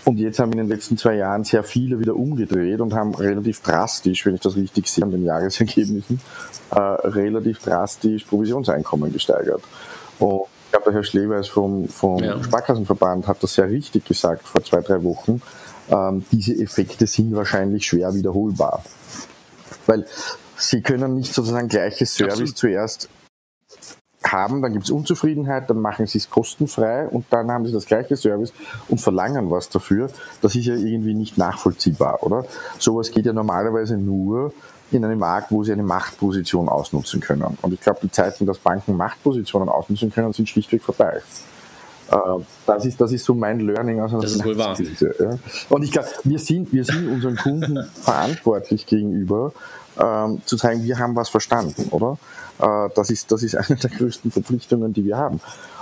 Und 0.04 0.18
jetzt 0.18 0.38
haben 0.38 0.52
in 0.52 0.58
den 0.58 0.68
letzten 0.68 0.96
zwei 0.96 1.16
Jahren 1.16 1.44
sehr 1.44 1.62
viele 1.64 1.98
wieder 1.98 2.16
umgedreht 2.16 2.80
und 2.80 2.94
haben 2.94 3.14
relativ 3.14 3.60
drastisch, 3.60 4.26
wenn 4.26 4.34
ich 4.34 4.40
das 4.40 4.56
richtig 4.56 4.88
sehe 4.88 5.04
an 5.04 5.10
den 5.10 5.24
Jahresergebnissen, 5.24 6.20
äh, 6.70 6.78
relativ 6.78 7.58
drastisch 7.60 8.24
Provisionseinkommen 8.24 9.12
gesteigert. 9.12 9.62
Und 10.18 10.42
ich 10.64 10.72
glaube, 10.72 10.84
der 10.86 10.94
Herr 10.94 11.04
Schleweis 11.04 11.48
vom, 11.48 11.88
vom 11.88 12.22
ja. 12.22 12.42
Sparkassenverband 12.42 13.26
hat 13.26 13.42
das 13.42 13.54
sehr 13.54 13.70
richtig 13.70 14.04
gesagt 14.04 14.46
vor 14.46 14.62
zwei, 14.62 14.80
drei 14.80 15.02
Wochen. 15.02 15.40
Ähm, 15.90 16.24
diese 16.30 16.54
Effekte 16.54 17.06
sind 17.06 17.34
wahrscheinlich 17.34 17.86
schwer 17.86 18.12
wiederholbar. 18.14 18.84
Weil 19.86 20.04
Sie 20.58 20.82
können 20.82 21.14
nicht 21.14 21.32
sozusagen 21.32 21.68
gleiches 21.68 22.14
Service 22.14 22.32
Absolut. 22.32 22.58
zuerst 22.58 23.08
haben, 24.32 24.62
dann 24.62 24.72
gibt 24.72 24.84
es 24.84 24.90
Unzufriedenheit, 24.90 25.68
dann 25.70 25.80
machen 25.80 26.06
sie 26.06 26.18
es 26.18 26.30
kostenfrei 26.30 27.08
und 27.08 27.26
dann 27.30 27.50
haben 27.50 27.66
sie 27.66 27.72
das 27.72 27.86
gleiche 27.86 28.16
Service 28.16 28.52
und 28.88 29.00
verlangen 29.00 29.50
was 29.50 29.68
dafür. 29.68 30.10
Das 30.40 30.54
ist 30.54 30.66
ja 30.66 30.74
irgendwie 30.74 31.14
nicht 31.14 31.38
nachvollziehbar, 31.38 32.22
oder? 32.22 32.44
Sowas 32.78 33.10
geht 33.10 33.26
ja 33.26 33.32
normalerweise 33.32 33.96
nur 33.96 34.52
in 34.90 35.04
einem 35.04 35.18
Markt, 35.18 35.50
wo 35.50 35.62
sie 35.64 35.72
eine 35.72 35.82
Machtposition 35.82 36.68
ausnutzen 36.68 37.20
können. 37.20 37.58
Und 37.60 37.74
ich 37.74 37.80
glaube, 37.80 38.00
die 38.02 38.10
Zeiten, 38.10 38.46
dass 38.46 38.58
Banken 38.58 38.96
Machtpositionen 38.96 39.68
ausnutzen 39.68 40.10
können, 40.10 40.32
sind 40.32 40.48
schlichtweg 40.48 40.82
vorbei. 40.82 41.20
Äh, 42.10 42.16
das 42.66 42.86
ist, 42.86 43.00
das 43.00 43.12
ist 43.12 43.24
so 43.24 43.34
mein 43.34 43.60
Learning 43.60 44.00
aus 44.00 44.12
einer 44.12 44.22
Das 44.22 44.32
ist 44.32 44.44
wohl 44.44 44.56
wahr. 44.56 44.76
Ja. 44.80 45.38
Und 45.68 45.82
ich 45.82 45.92
glaube, 45.92 46.08
wir 46.24 46.38
sind, 46.38 46.72
wir 46.72 46.84
sind 46.84 47.08
unseren 47.08 47.36
Kunden 47.36 47.78
verantwortlich 48.02 48.86
gegenüber, 48.86 49.52
ähm, 49.98 50.42
zu 50.44 50.56
zeigen, 50.56 50.82
wir 50.84 50.98
haben 50.98 51.16
was 51.16 51.28
verstanden, 51.28 51.88
oder? 51.90 52.18
Äh, 52.58 52.90
das, 52.94 53.10
ist, 53.10 53.30
das 53.30 53.42
ist 53.42 53.54
eine 53.56 53.78
der 53.78 53.90
größten 53.90 54.30
Verpflichtungen, 54.30 54.92
die 54.92 55.04
wir 55.04 55.16
haben. 55.16 55.40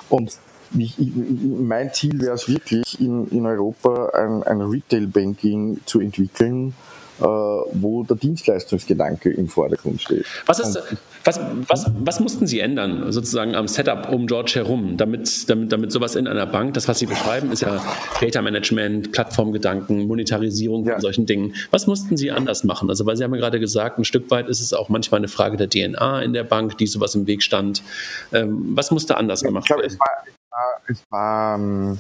Und 0.09 0.37
ich, 0.77 0.97
mein 0.99 1.93
Ziel 1.93 2.21
wäre 2.21 2.35
es 2.35 2.49
wirklich, 2.49 3.01
in, 3.01 3.29
in 3.29 3.47
Europa 3.47 4.11
ein, 4.15 4.43
ein 4.43 4.61
Retail-Banking 4.61 5.81
zu 5.87 6.01
entwickeln, 6.01 6.75
wo 7.19 8.05
der 8.05 8.17
Dienstleistungsgedanke 8.17 9.31
im 9.31 9.49
Vordergrund 9.49 10.03
steht. 10.03 10.27
Was, 10.47 10.59
ist, 10.61 10.79
was, 11.25 11.41
was, 11.69 11.91
was 11.99 12.21
mussten 12.21 12.47
Sie 12.47 12.61
ändern, 12.61 13.11
sozusagen 13.13 13.55
am 13.55 13.69
Setup 13.69 14.13
um 14.13 14.27
George 14.27 14.53
herum, 14.55 14.97
damit, 14.97 15.49
damit, 15.49 15.73
damit 15.73 15.93
sowas 15.93 16.15
in 16.15 16.27
einer 16.27 16.47
Bank, 16.47 16.75
das, 16.75 16.89
was 16.89 16.99
Sie 16.99 17.07
beschreiben, 17.07 17.53
ist 17.53 17.63
ja 17.63 17.83
Data 18.21 18.43
Management, 18.43 19.13
Plattformgedanken, 19.13 20.07
Monetarisierung 20.07 20.85
von 20.85 20.93
ja. 20.93 21.01
solchen 21.01 21.27
Dingen. 21.27 21.55
Was 21.71 21.87
mussten 21.87 22.17
Sie 22.17 22.31
anders 22.31 22.65
machen? 22.65 22.91
Also, 22.91 23.07
weil 23.07 23.17
Sie 23.17 23.25
haben 23.25 23.35
ja 23.35 23.41
gerade 23.41 23.61
gesagt, 23.61 23.99
ein 23.99 24.05
Stück 24.05 24.31
weit 24.31 24.49
ist 24.49 24.61
es 24.61 24.73
auch 24.73 24.89
manchmal 24.89 25.19
eine 25.19 25.29
Frage 25.29 25.57
der 25.57 25.69
DNA 25.69 26.23
in 26.23 26.33
der 26.33 26.45
Bank, 26.45 26.79
die 26.79 26.87
sowas 26.87 27.15
im 27.15 27.27
Weg 27.27 27.43
stand. 27.43 27.83
Ähm, 28.33 28.73
was 28.75 28.91
musste 28.91 29.17
anders 29.17 29.43
gemacht 29.43 29.71
werden? 29.71 29.99
Es 30.89 31.03
war, 31.11 31.59
ähm, 31.59 31.99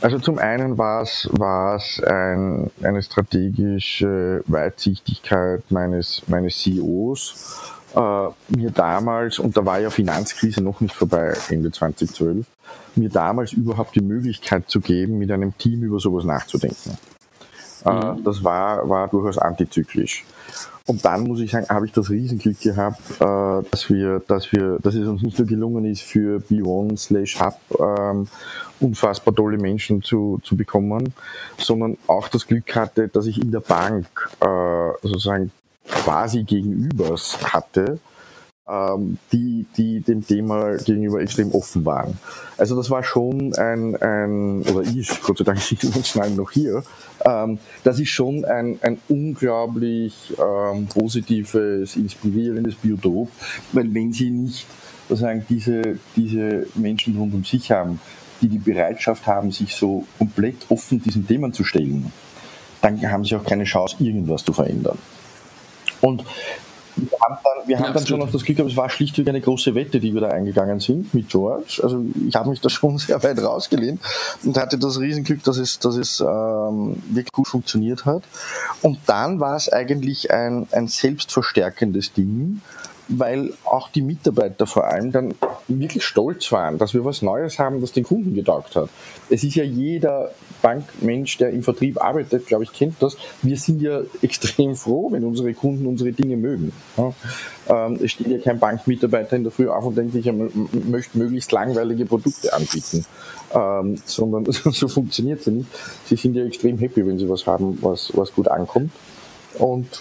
also 0.00 0.18
zum 0.18 0.38
einen 0.38 0.78
war 0.78 1.02
es, 1.02 1.28
war 1.32 1.76
es 1.76 2.02
ein, 2.02 2.70
eine 2.82 3.02
strategische 3.02 4.42
Weitsichtigkeit 4.46 5.62
meines, 5.70 6.22
meines 6.28 6.58
CEOs, 6.58 7.60
äh, 7.94 8.28
mir 8.48 8.70
damals, 8.70 9.38
und 9.38 9.56
da 9.56 9.64
war 9.66 9.80
ja 9.80 9.90
Finanzkrise 9.90 10.62
noch 10.62 10.80
nicht 10.80 10.94
vorbei, 10.94 11.34
Ende 11.50 11.70
2012, 11.70 12.46
mir 12.94 13.08
damals 13.08 13.52
überhaupt 13.52 13.94
die 13.94 14.00
Möglichkeit 14.00 14.70
zu 14.70 14.80
geben, 14.80 15.18
mit 15.18 15.30
einem 15.30 15.56
Team 15.58 15.82
über 15.82 15.98
sowas 15.98 16.24
nachzudenken. 16.24 16.96
Äh, 17.84 17.90
mhm. 17.90 18.24
das 18.24 18.42
war, 18.42 18.88
war 18.88 19.08
durchaus 19.08 19.38
antizyklisch. 19.38 20.24
Und 20.86 21.04
dann 21.04 21.22
muss 21.22 21.40
ich 21.40 21.52
sagen, 21.52 21.68
habe 21.68 21.86
ich 21.86 21.92
das 21.92 22.10
Riesenglück 22.10 22.60
gehabt, 22.60 23.00
äh, 23.20 23.68
dass 23.70 23.88
wir, 23.88 24.20
dass 24.26 24.50
wir, 24.52 24.78
dass 24.82 24.94
es 24.94 25.06
uns 25.06 25.22
nicht 25.22 25.38
nur 25.38 25.46
gelungen 25.46 25.84
ist, 25.84 26.02
für 26.02 26.38
B1 26.40 26.98
slash 26.98 27.40
Hub 27.40 27.58
ähm, 27.78 28.26
unfassbar 28.80 29.34
tolle 29.34 29.58
Menschen 29.58 30.02
zu, 30.02 30.40
zu 30.42 30.56
bekommen, 30.56 31.14
sondern 31.56 31.96
auch 32.08 32.28
das 32.28 32.46
Glück 32.46 32.74
hatte, 32.74 33.08
dass 33.08 33.26
ich 33.26 33.40
in 33.40 33.52
der 33.52 33.60
Bank 33.60 34.30
äh, 34.40 34.90
sozusagen 35.02 35.52
quasi 35.88 36.42
Gegenübers 36.42 37.38
hatte, 37.52 37.98
ähm, 38.72 39.18
die, 39.32 39.66
die 39.76 40.00
dem 40.00 40.26
Thema 40.26 40.76
gegenüber 40.78 41.20
extrem 41.20 41.52
offen 41.52 41.84
waren. 41.84 42.18
Also 42.56 42.74
das 42.74 42.88
war 42.90 43.04
schon 43.04 43.54
ein, 43.54 43.96
ein 43.96 44.62
oder 44.62 44.82
ist, 44.82 45.22
Gott 45.22 45.38
sei 45.38 45.44
Dank 45.44 45.60
sind 45.60 45.82
die 46.14 46.36
noch 46.36 46.50
hier, 46.50 46.82
ähm, 47.24 47.58
das 47.84 48.00
ist 48.00 48.08
schon 48.08 48.44
ein, 48.44 48.78
ein 48.82 48.98
unglaublich 49.08 50.32
ähm, 50.38 50.86
positives, 50.86 51.96
inspirierendes 51.96 52.76
Biotop, 52.76 53.28
weil 53.72 53.92
wenn 53.92 54.12
sie 54.12 54.30
nicht 54.30 54.66
sozusagen 55.08 55.44
diese, 55.48 55.98
diese 56.16 56.66
Menschen 56.74 57.16
rund 57.18 57.34
um 57.34 57.44
sich 57.44 57.70
haben, 57.70 58.00
die 58.40 58.48
die 58.48 58.58
Bereitschaft 58.58 59.26
haben, 59.26 59.52
sich 59.52 59.74
so 59.74 60.06
komplett 60.18 60.56
offen 60.70 61.02
diesen 61.02 61.26
Themen 61.26 61.52
zu 61.52 61.64
stellen, 61.64 62.10
dann 62.80 63.00
haben 63.10 63.24
sie 63.24 63.36
auch 63.36 63.44
keine 63.44 63.64
Chance, 63.64 63.96
irgendwas 64.00 64.44
zu 64.44 64.52
verändern. 64.52 64.98
Und 66.00 66.24
wir 66.96 67.18
haben 67.20 67.38
dann, 67.42 67.68
wir 67.68 67.78
haben 67.78 67.94
dann 67.94 68.06
schon 68.06 68.18
noch 68.18 68.30
das 68.30 68.44
Glück 68.44 68.56
gehabt, 68.56 68.70
es 68.70 68.76
war 68.76 68.90
schlichtweg 68.90 69.28
eine 69.28 69.40
große 69.40 69.74
Wette, 69.74 70.00
die 70.00 70.12
wir 70.12 70.20
da 70.20 70.28
eingegangen 70.28 70.80
sind 70.80 71.12
mit 71.14 71.28
George. 71.28 71.80
Also 71.82 72.04
ich 72.28 72.34
habe 72.34 72.50
mich 72.50 72.60
da 72.60 72.68
schon 72.68 72.98
sehr 72.98 73.22
weit 73.22 73.38
rausgelehnt 73.38 74.00
und 74.44 74.58
hatte 74.58 74.78
das 74.78 75.00
Riesenglück, 75.00 75.42
dass 75.44 75.56
es, 75.56 75.78
dass 75.78 75.96
es 75.96 76.20
ähm, 76.20 77.02
wirklich 77.08 77.32
gut 77.32 77.48
funktioniert 77.48 78.04
hat. 78.04 78.22
Und 78.82 78.98
dann 79.06 79.40
war 79.40 79.56
es 79.56 79.72
eigentlich 79.72 80.30
ein, 80.30 80.66
ein 80.72 80.88
selbstverstärkendes 80.88 82.12
Ding, 82.12 82.60
weil 83.08 83.52
auch 83.64 83.88
die 83.88 84.02
Mitarbeiter 84.02 84.66
vor 84.66 84.84
allem 84.84 85.12
dann 85.12 85.34
wirklich 85.68 86.04
stolz 86.04 86.52
waren, 86.52 86.78
dass 86.78 86.94
wir 86.94 87.04
was 87.04 87.22
Neues 87.22 87.58
haben, 87.58 87.80
das 87.80 87.92
den 87.92 88.04
Kunden 88.04 88.34
getaugt 88.34 88.76
hat. 88.76 88.88
Es 89.30 89.44
ist 89.44 89.54
ja 89.54 89.64
jeder 89.64 90.30
Bankmensch, 90.62 91.36
der 91.38 91.50
im 91.50 91.62
Vertrieb 91.62 92.02
arbeitet, 92.02 92.46
glaube 92.46 92.64
ich, 92.64 92.72
kennt 92.72 93.02
das. 93.02 93.16
Wir 93.42 93.56
sind 93.56 93.82
ja 93.82 94.00
extrem 94.22 94.76
froh, 94.76 95.10
wenn 95.12 95.24
unsere 95.24 95.52
Kunden 95.52 95.86
unsere 95.86 96.12
Dinge 96.12 96.36
mögen. 96.36 96.72
Ähm, 97.68 97.98
es 98.02 98.12
steht 98.12 98.28
ja 98.28 98.38
kein 98.38 98.58
Bankmitarbeiter 98.58 99.36
in 99.36 99.42
der 99.42 99.52
Früh 99.52 99.68
auf 99.68 99.84
und 99.84 99.96
denkt, 99.96 100.14
ich 100.14 100.30
möchte 100.88 101.18
möglichst 101.18 101.52
langweilige 101.52 102.06
Produkte 102.06 102.52
anbieten, 102.52 103.04
ähm, 103.54 103.96
sondern 104.04 104.46
so 104.50 104.88
funktioniert 104.88 105.40
es 105.40 105.46
ja 105.46 105.52
nicht. 105.52 105.68
Sie 106.06 106.16
sind 106.16 106.34
ja 106.34 106.44
extrem 106.44 106.78
happy, 106.78 107.06
wenn 107.06 107.18
sie 107.18 107.28
was 107.28 107.46
haben, 107.46 107.78
was, 107.82 108.10
was 108.14 108.32
gut 108.32 108.48
ankommt. 108.48 108.92
Und 109.58 110.00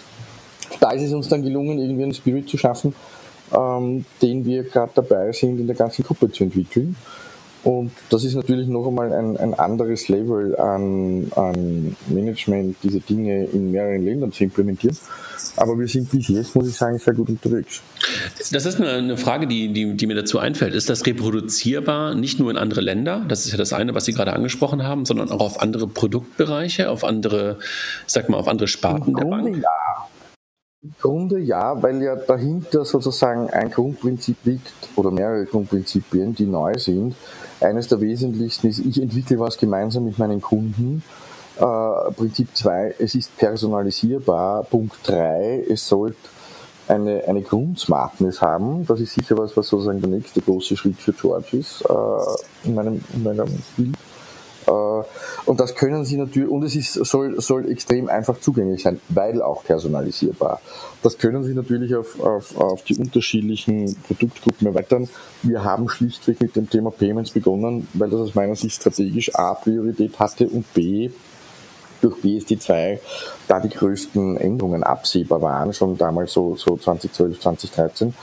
da 0.79 0.91
ist 0.91 1.03
es 1.03 1.13
uns 1.13 1.27
dann 1.27 1.43
gelungen, 1.43 1.79
irgendwie 1.79 2.03
einen 2.03 2.13
Spirit 2.13 2.47
zu 2.49 2.57
schaffen, 2.57 2.95
ähm, 3.53 4.05
den 4.21 4.45
wir 4.45 4.63
gerade 4.63 4.91
dabei 4.95 5.31
sind, 5.31 5.59
in 5.59 5.67
der 5.67 5.75
ganzen 5.75 6.03
Gruppe 6.03 6.31
zu 6.31 6.43
entwickeln. 6.43 6.95
Und 7.63 7.91
das 8.09 8.23
ist 8.23 8.33
natürlich 8.33 8.67
noch 8.67 8.87
einmal 8.87 9.13
ein, 9.13 9.37
ein 9.37 9.53
anderes 9.53 10.07
Level 10.09 10.55
an, 10.57 11.31
an 11.35 11.95
Management, 12.07 12.75
diese 12.81 12.99
Dinge 12.99 13.45
in 13.45 13.71
mehreren 13.71 14.03
Ländern 14.03 14.31
zu 14.31 14.45
implementieren. 14.45 14.97
Aber 15.57 15.77
wir 15.77 15.87
sind 15.87 16.09
bis 16.09 16.27
jetzt, 16.27 16.55
muss 16.55 16.67
ich 16.67 16.75
sagen, 16.75 16.97
sehr 16.97 17.13
gut 17.13 17.29
unterwegs. 17.29 17.81
Das 18.51 18.65
ist 18.65 18.81
eine 18.81 19.15
Frage, 19.15 19.45
die, 19.45 19.71
die, 19.73 19.95
die 19.95 20.07
mir 20.07 20.15
dazu 20.15 20.39
einfällt. 20.39 20.73
Ist 20.73 20.89
das 20.89 21.05
reproduzierbar 21.05 22.15
nicht 22.15 22.39
nur 22.39 22.49
in 22.49 22.57
andere 22.57 22.81
Länder? 22.81 23.23
Das 23.27 23.45
ist 23.45 23.51
ja 23.51 23.57
das 23.59 23.73
eine, 23.73 23.93
was 23.93 24.05
Sie 24.05 24.13
gerade 24.13 24.33
angesprochen 24.33 24.83
haben, 24.83 25.05
sondern 25.05 25.29
auch 25.29 25.41
auf 25.41 25.61
andere 25.61 25.87
Produktbereiche, 25.87 26.89
auf 26.89 27.03
andere, 27.03 27.59
sag 28.07 28.27
mal, 28.29 28.37
auf 28.37 28.47
andere 28.47 28.67
Sparten 28.67 29.13
der 29.13 29.25
Bank? 29.25 29.57
Ja. 29.57 30.07
Im 30.83 30.95
Grunde 30.99 31.37
ja, 31.37 31.79
weil 31.83 32.01
ja 32.01 32.15
dahinter 32.15 32.85
sozusagen 32.85 33.51
ein 33.51 33.69
Grundprinzip 33.69 34.37
liegt 34.45 34.73
oder 34.95 35.11
mehrere 35.11 35.45
Grundprinzipien, 35.45 36.33
die 36.33 36.47
neu 36.47 36.75
sind. 36.79 37.15
Eines 37.61 37.87
der 37.87 38.01
wesentlichsten 38.01 38.67
ist, 38.67 38.79
ich 38.79 39.01
entwickle 39.01 39.39
was 39.39 39.57
gemeinsam 39.57 40.05
mit 40.05 40.17
meinen 40.17 40.41
Kunden. 40.41 41.03
Äh, 41.57 42.11
Prinzip 42.15 42.49
2, 42.55 42.95
es 42.99 43.15
ist 43.15 43.37
personalisierbar. 43.37 44.63
Punkt 44.63 44.95
3, 45.03 45.65
es 45.69 45.87
sollte 45.87 46.17
eine, 46.87 47.23
eine 47.27 47.41
Grundsmartness 47.41 48.41
haben. 48.41 48.85
Das 48.85 48.99
ist 48.99 49.13
sicher 49.13 49.37
was, 49.37 49.55
was 49.55 49.67
sozusagen 49.67 50.01
der 50.01 50.09
nächste 50.09 50.41
große 50.41 50.75
Schritt 50.75 50.97
für 50.97 51.13
George 51.13 51.57
ist 51.57 51.81
äh, 51.81 52.67
in, 52.67 52.75
meinem, 52.75 53.03
in 53.13 53.23
meinem 53.23 53.47
Bild. 53.77 53.95
Äh, 54.67 54.71
und 55.45 55.59
das 55.59 55.75
können 55.75 56.05
Sie 56.05 56.17
natürlich, 56.17 56.49
und 56.49 56.63
es 56.63 56.75
ist, 56.75 56.93
soll, 56.93 57.39
soll 57.41 57.69
extrem 57.71 58.09
einfach 58.09 58.39
zugänglich 58.39 58.83
sein, 58.83 58.99
weil 59.09 59.41
auch 59.41 59.63
personalisierbar. 59.63 60.61
Das 61.01 61.17
können 61.17 61.43
Sie 61.43 61.53
natürlich 61.53 61.95
auf, 61.95 62.19
auf, 62.19 62.57
auf 62.57 62.83
die 62.83 62.95
unterschiedlichen 62.97 63.95
Produktgruppen 64.07 64.67
erweitern. 64.67 65.09
Wir 65.43 65.63
haben 65.63 65.89
schlichtweg 65.89 66.41
mit 66.41 66.55
dem 66.55 66.69
Thema 66.69 66.91
Payments 66.91 67.31
begonnen, 67.31 67.87
weil 67.93 68.09
das 68.09 68.19
aus 68.19 68.35
meiner 68.35 68.55
Sicht 68.55 68.75
strategisch 68.75 69.33
A 69.35 69.53
Priorität 69.53 70.19
hatte 70.19 70.47
und 70.47 70.71
B 70.73 71.09
durch 72.01 72.17
BSD2 72.17 72.99
da 73.47 73.59
die 73.59 73.69
größten 73.69 74.37
Änderungen 74.37 74.83
absehbar 74.83 75.41
waren, 75.41 75.73
schon 75.73 75.97
damals 75.97 76.33
so, 76.33 76.55
so 76.55 76.77
2012, 76.77 77.39
2013. 77.39 78.13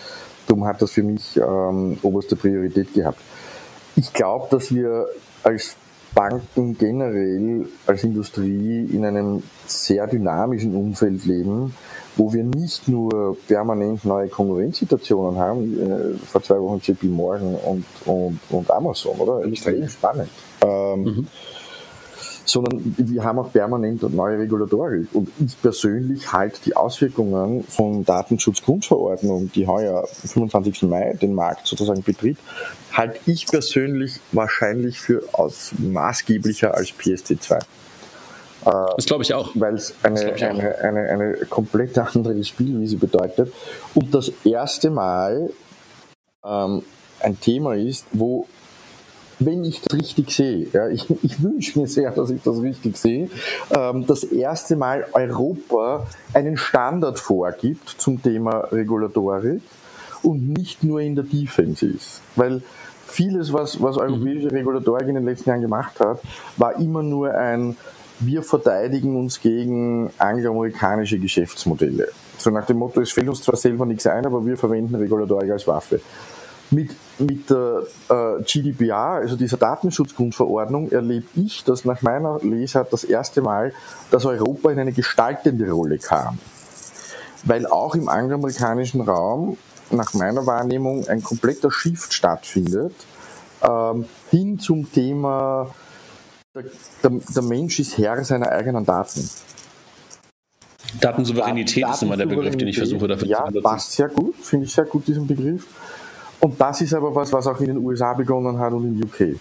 Darum 0.47 0.65
hat 0.65 0.83
das 0.83 0.93
für 0.93 1.03
mich 1.03 1.37
ähm, 1.37 1.99
oberste 2.03 2.35
Priorität 2.35 2.93
gehabt. 2.95 3.21
Ich 3.97 4.13
glaube, 4.13 4.49
dass 4.51 4.73
wir 4.73 5.07
als 5.43 5.77
Banken 6.15 6.77
generell 6.77 7.67
als 7.87 8.05
Industrie 8.05 8.89
in 8.93 9.05
einem 9.05 9.43
sehr 9.67 10.07
dynamischen 10.07 10.75
Umfeld 10.75 11.25
leben, 11.27 11.75
wo 12.17 12.33
wir 12.33 12.45
nicht 12.45 12.89
nur 12.89 13.37
permanent 13.47 14.05
neue 14.05 14.29
Konkurrenzsituationen 14.29 15.39
haben, 15.39 15.81
äh, 15.81 16.19
vor 16.27 16.43
zwei 16.43 16.61
Wochen 16.61 16.81
JP 16.83 17.07
Morgan 17.07 17.55
und, 17.55 17.85
und, 18.07 18.41
und 18.51 18.71
Amazon, 18.71 19.17
oder? 19.19 19.45
Extrem 19.47 19.89
spannend. 19.89 20.29
Ähm, 20.63 21.03
mhm. 21.03 21.27
Sondern 22.49 22.95
wir 22.97 23.23
haben 23.25 23.39
auch 23.39 23.53
permanent 23.53 24.03
neue 24.15 24.39
Regulatorik. 24.39 25.09
Und 25.13 25.29
ich 25.45 25.61
persönlich 25.61 26.33
halte 26.33 26.59
die 26.65 26.75
Auswirkungen 26.75 27.63
von 27.65 28.05
Datenschutzgrundverordnung, 28.05 29.53
die 29.55 29.67
heuer 29.67 30.07
25. 30.07 30.83
Mai 30.85 31.13
den 31.21 31.35
Markt 31.35 31.67
sozusagen 31.67 32.03
betritt, 32.03 32.39
halte 32.93 33.19
ich 33.27 33.47
persönlich 33.47 34.21
wahrscheinlich 34.33 34.99
für 34.99 35.23
aus 35.33 35.73
maßgeblicher 35.79 36.75
als 36.75 36.89
PSD2. 36.89 37.59
Das 38.97 39.07
glaube 39.07 39.23
ich 39.23 39.35
auch. 39.35 39.51
Weil 39.55 39.75
es 39.75 39.95
eine, 40.03 40.33
eine, 40.35 40.79
eine, 40.79 41.09
eine 41.09 41.35
komplett 41.49 41.97
andere 41.99 42.43
Spielwiese 42.45 42.97
bedeutet. 42.97 43.53
Und 43.95 44.15
das 44.15 44.33
erste 44.45 44.91
Mal 44.91 45.51
ähm, 46.45 46.83
ein 47.21 47.41
Thema 47.41 47.75
ist, 47.75 48.07
wo, 48.13 48.47
wenn 49.39 49.65
ich 49.65 49.81
das 49.81 49.99
richtig 49.99 50.31
sehe, 50.31 50.69
ja, 50.73 50.89
ich, 50.89 51.07
ich 51.23 51.43
wünsche 51.43 51.79
mir 51.79 51.87
sehr, 51.87 52.11
dass 52.11 52.31
ich 52.31 52.43
das 52.43 52.61
richtig 52.61 52.97
sehe, 52.97 53.31
ähm, 53.71 54.07
das 54.07 54.25
erste 54.25 54.77
Mal 54.77 55.07
Europa 55.13 56.07
einen 56.35 56.57
Standard 56.57 57.19
vorgibt 57.19 57.89
zum 57.99 58.23
Thema 58.23 58.69
Regulatorik 58.73 59.63
und 60.23 60.49
nicht 60.49 60.83
nur 60.83 61.01
in 61.01 61.15
der 61.15 61.25
Defense 61.25 61.87
ist. 61.87 62.21
Weil 62.37 62.63
vieles, 63.07 63.53
was, 63.53 63.81
was 63.81 63.97
europäische 63.97 64.51
Regulatorik 64.51 65.09
in 65.09 65.15
den 65.15 65.25
letzten 65.25 65.51
Jahren 65.51 65.63
gemacht 65.63 66.01
hat, 66.01 66.21
war 66.57 66.79
immer 66.79 67.03
nur 67.03 67.35
ein 67.35 67.77
wir 68.21 68.43
verteidigen 68.43 69.17
uns 69.17 69.41
gegen 69.41 70.11
angloamerikanische 70.19 71.19
Geschäftsmodelle. 71.19 72.09
So 72.37 72.51
nach 72.51 72.67
dem 72.67 72.79
Motto, 72.79 73.01
es 73.01 73.13
fällt 73.13 73.29
uns 73.29 73.43
zwar 73.43 73.57
selber 73.57 73.87
nichts 73.87 74.07
ein, 74.07 74.27
aber 74.27 74.45
wir 74.45 74.57
verwenden 74.57 74.95
Regulatorik 74.97 75.51
als 75.51 75.67
Waffe. 75.67 76.01
Mit, 76.71 76.95
mit 77.19 77.49
der 77.49 77.85
äh, 78.11 78.43
GDPR, 78.43 79.21
also 79.23 79.37
dieser 79.37 79.57
Datenschutzgrundverordnung, 79.57 80.91
erlebe 80.91 81.27
ich, 81.35 81.65
dass 81.65 81.85
nach 81.85 82.03
meiner 82.03 82.41
Lesart 82.43 82.93
das 82.93 83.05
erste 83.05 83.41
Mal, 83.41 83.73
dass 84.11 84.27
Europa 84.27 84.71
in 84.71 84.79
eine 84.79 84.93
gestaltende 84.93 85.71
Rolle 85.71 85.99
kam. 85.99 86.39
Weil 87.45 87.67
auch 87.67 87.95
im 87.95 88.09
angloamerikanischen 88.09 89.01
Raum, 89.01 89.57
nach 89.91 90.13
meiner 90.13 90.45
Wahrnehmung, 90.45 91.09
ein 91.09 91.23
kompletter 91.23 91.71
Shift 91.71 92.13
stattfindet, 92.13 92.95
ähm, 93.63 94.05
hin 94.31 94.59
zum 94.59 94.93
Thema 94.93 95.71
der, 97.03 97.11
der, 97.35 97.43
Mensch 97.43 97.79
ist 97.79 97.99
Herr 97.99 98.23
seiner 98.25 98.51
eigenen 98.51 98.85
Daten. 98.85 99.29
Datensouveränität 101.01 101.85
Daten 101.85 101.95
ist 101.95 102.03
immer 102.03 102.17
der 102.17 102.27
Begriff, 102.27 102.57
den 102.57 102.69
ich 102.69 102.79
versuche 102.79 103.07
dafür 103.07 103.29
ja, 103.29 103.39
zu 103.39 103.45
benutzen. 103.45 103.65
Ja, 103.65 103.71
passt 103.71 103.93
sehr 103.93 104.09
gut, 104.09 104.35
finde 104.37 104.67
ich 104.67 104.73
sehr 104.73 104.85
gut, 104.85 105.07
diesen 105.07 105.27
Begriff. 105.27 105.67
Und 106.41 106.61
das 106.61 106.81
ist 106.81 106.95
aber 106.95 107.15
was, 107.15 107.33
was 107.33 107.47
auch 107.47 107.61
in 107.61 107.67
den 107.67 107.79
USA 107.79 108.15
begonnen 108.15 108.59
hat 108.59 108.73
und 108.73 108.85
in 108.85 109.05
UK. 109.05 109.39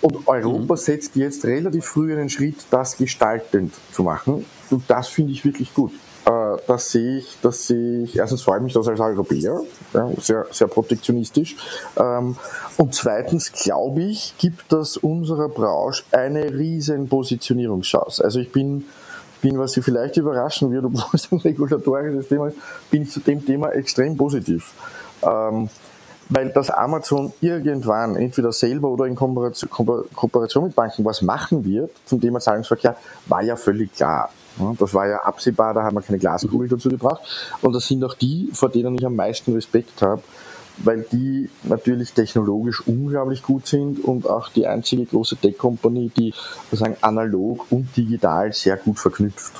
Und 0.00 0.26
Europa 0.26 0.74
mhm. 0.74 0.78
setzt 0.78 1.16
jetzt 1.16 1.44
relativ 1.44 1.84
früh 1.84 2.12
einen 2.12 2.30
Schritt, 2.30 2.56
das 2.70 2.96
gestaltend 2.96 3.74
zu 3.92 4.02
machen. 4.02 4.44
Und 4.70 4.82
das 4.88 5.08
finde 5.08 5.32
ich 5.32 5.44
wirklich 5.44 5.74
gut. 5.74 5.92
Äh, 6.24 6.56
das 6.66 6.90
sehe 6.90 7.18
ich, 7.18 7.38
das 7.42 7.66
sehe 7.66 8.04
ich, 8.04 8.16
erstens 8.16 8.42
freue 8.42 8.58
ich 8.58 8.64
mich 8.64 8.72
das 8.72 8.88
als 8.88 9.00
Europäer, 9.00 9.60
sehr, 10.20 10.46
sehr 10.50 10.68
protektionistisch. 10.68 11.56
Ähm, 11.96 12.36
und 12.76 12.94
zweitens 12.94 13.52
glaube 13.52 14.02
ich, 14.02 14.34
gibt 14.38 14.72
das 14.72 14.96
unserer 14.96 15.48
Branche 15.48 16.02
eine 16.12 16.52
riesen 16.52 17.08
Positionierungschance. 17.08 18.22
Also 18.24 18.40
ich 18.40 18.52
bin, 18.52 18.84
bin, 19.42 19.58
was 19.58 19.72
Sie 19.72 19.82
vielleicht 19.82 20.16
überraschen 20.16 20.70
wird, 20.70 20.84
obwohl 20.84 21.10
es 21.14 21.30
ein 21.32 21.38
regulatorisches 21.44 22.28
Thema 22.28 22.48
ist, 22.48 22.56
bin 22.90 23.02
ich 23.02 23.10
zu 23.10 23.20
dem 23.20 23.44
Thema 23.44 23.70
extrem 23.70 24.16
positiv. 24.16 24.72
Ähm, 25.22 25.68
weil 26.30 26.48
das 26.50 26.70
Amazon 26.70 27.32
irgendwann 27.40 28.14
entweder 28.14 28.52
selber 28.52 28.88
oder 28.88 29.04
in 29.06 29.16
Kooperation 29.16 30.64
mit 30.64 30.76
Banken 30.76 31.04
was 31.04 31.22
machen 31.22 31.64
wird 31.64 31.90
zum 32.06 32.20
Thema 32.20 32.38
Zahlungsverkehr, 32.38 32.96
war 33.26 33.42
ja 33.42 33.56
völlig 33.56 33.92
klar. 33.92 34.30
Das 34.78 34.94
war 34.94 35.08
ja 35.08 35.18
absehbar, 35.18 35.74
da 35.74 35.82
haben 35.82 35.96
wir 35.96 36.02
keine 36.02 36.18
Glaskugel 36.18 36.68
dazu 36.68 36.88
gebracht. 36.88 37.20
Und 37.62 37.74
das 37.74 37.86
sind 37.86 38.04
auch 38.04 38.14
die, 38.14 38.48
vor 38.52 38.68
denen 38.68 38.94
ich 38.94 39.04
am 39.04 39.16
meisten 39.16 39.52
Respekt 39.54 40.02
habe, 40.02 40.22
weil 40.78 41.04
die 41.10 41.50
natürlich 41.64 42.12
technologisch 42.12 42.80
unglaublich 42.86 43.42
gut 43.42 43.66
sind 43.66 44.04
und 44.04 44.28
auch 44.28 44.50
die 44.50 44.68
einzige 44.68 45.04
große 45.06 45.36
Tech-Company, 45.36 46.12
die 46.16 46.32
sozusagen 46.70 46.96
analog 47.00 47.66
und 47.70 47.96
digital 47.96 48.52
sehr 48.52 48.76
gut 48.76 49.00
verknüpft 49.00 49.52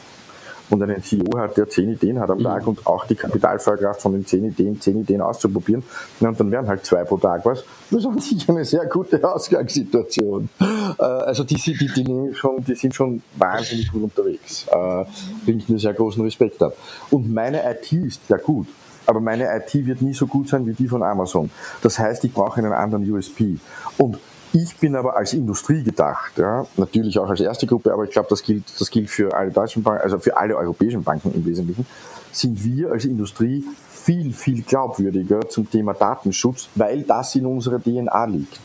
und 0.70 0.82
einen 0.82 1.02
CEO 1.02 1.38
hat, 1.38 1.56
der 1.56 1.68
zehn 1.68 1.90
Ideen 1.90 2.18
hat 2.18 2.30
am 2.30 2.38
mhm. 2.38 2.44
Tag 2.44 2.66
und 2.66 2.86
auch 2.86 3.06
die 3.06 3.14
Kapitalfeuerkraft 3.14 4.00
von 4.00 4.12
den 4.12 4.26
zehn 4.26 4.44
Ideen, 4.44 4.80
zehn 4.80 5.00
Ideen 5.00 5.20
auszuprobieren. 5.20 5.82
und 6.20 6.40
dann 6.40 6.50
wären 6.50 6.66
halt 6.66 6.84
zwei 6.84 7.04
pro 7.04 7.16
Tag 7.16 7.44
was. 7.44 7.64
Das 7.90 8.00
ist 8.00 8.06
an 8.06 8.18
sich 8.18 8.48
eine 8.48 8.64
sehr 8.64 8.86
gute 8.86 9.22
Ausgangssituation. 9.22 10.48
Äh, 10.60 11.02
also 11.02 11.44
die, 11.44 11.56
die, 11.56 11.74
die, 11.74 12.34
schon, 12.34 12.64
die 12.64 12.74
sind 12.74 12.94
schon 12.94 13.22
wahnsinnig 13.36 13.90
gut 13.92 14.04
unterwegs. 14.04 14.66
Äh, 14.68 15.04
bringt 15.44 15.68
mir 15.68 15.78
sehr 15.78 15.94
großen 15.94 16.22
Respekt 16.22 16.62
ab. 16.62 16.74
Und 17.10 17.32
meine 17.32 17.62
IT 17.70 17.92
ist 17.92 18.22
ja 18.28 18.36
gut. 18.36 18.66
Aber 19.06 19.20
meine 19.20 19.48
IT 19.56 19.74
wird 19.86 20.02
nie 20.02 20.14
so 20.14 20.26
gut 20.26 20.48
sein 20.48 20.66
wie 20.66 20.72
die 20.72 20.86
von 20.86 21.02
Amazon. 21.02 21.50
Das 21.82 21.98
heißt, 21.98 22.24
ich 22.24 22.32
brauche 22.32 22.58
einen 22.60 22.72
anderen 22.72 23.10
USP. 23.10 23.58
Und 23.98 24.18
ich 24.52 24.76
bin 24.76 24.96
aber 24.96 25.16
als 25.16 25.32
Industrie 25.32 25.82
gedacht, 25.82 26.36
ja, 26.36 26.66
natürlich 26.76 27.18
auch 27.18 27.28
als 27.28 27.40
erste 27.40 27.66
Gruppe, 27.66 27.92
aber 27.92 28.04
ich 28.04 28.10
glaube, 28.10 28.28
das 28.28 28.42
gilt, 28.42 28.64
das 28.78 28.90
gilt 28.90 29.08
für 29.08 29.34
alle 29.34 29.50
deutschen 29.50 29.82
Banken, 29.82 30.02
also 30.02 30.18
für 30.18 30.36
alle 30.36 30.56
europäischen 30.56 31.02
Banken 31.02 31.32
im 31.34 31.44
Wesentlichen, 31.44 31.86
sind 32.32 32.62
wir 32.64 32.90
als 32.90 33.04
Industrie 33.04 33.64
viel, 33.90 34.32
viel 34.32 34.62
glaubwürdiger 34.62 35.48
zum 35.48 35.70
Thema 35.70 35.94
Datenschutz, 35.94 36.68
weil 36.74 37.02
das 37.02 37.34
in 37.34 37.46
unserer 37.46 37.80
DNA 37.80 38.24
liegt. 38.24 38.60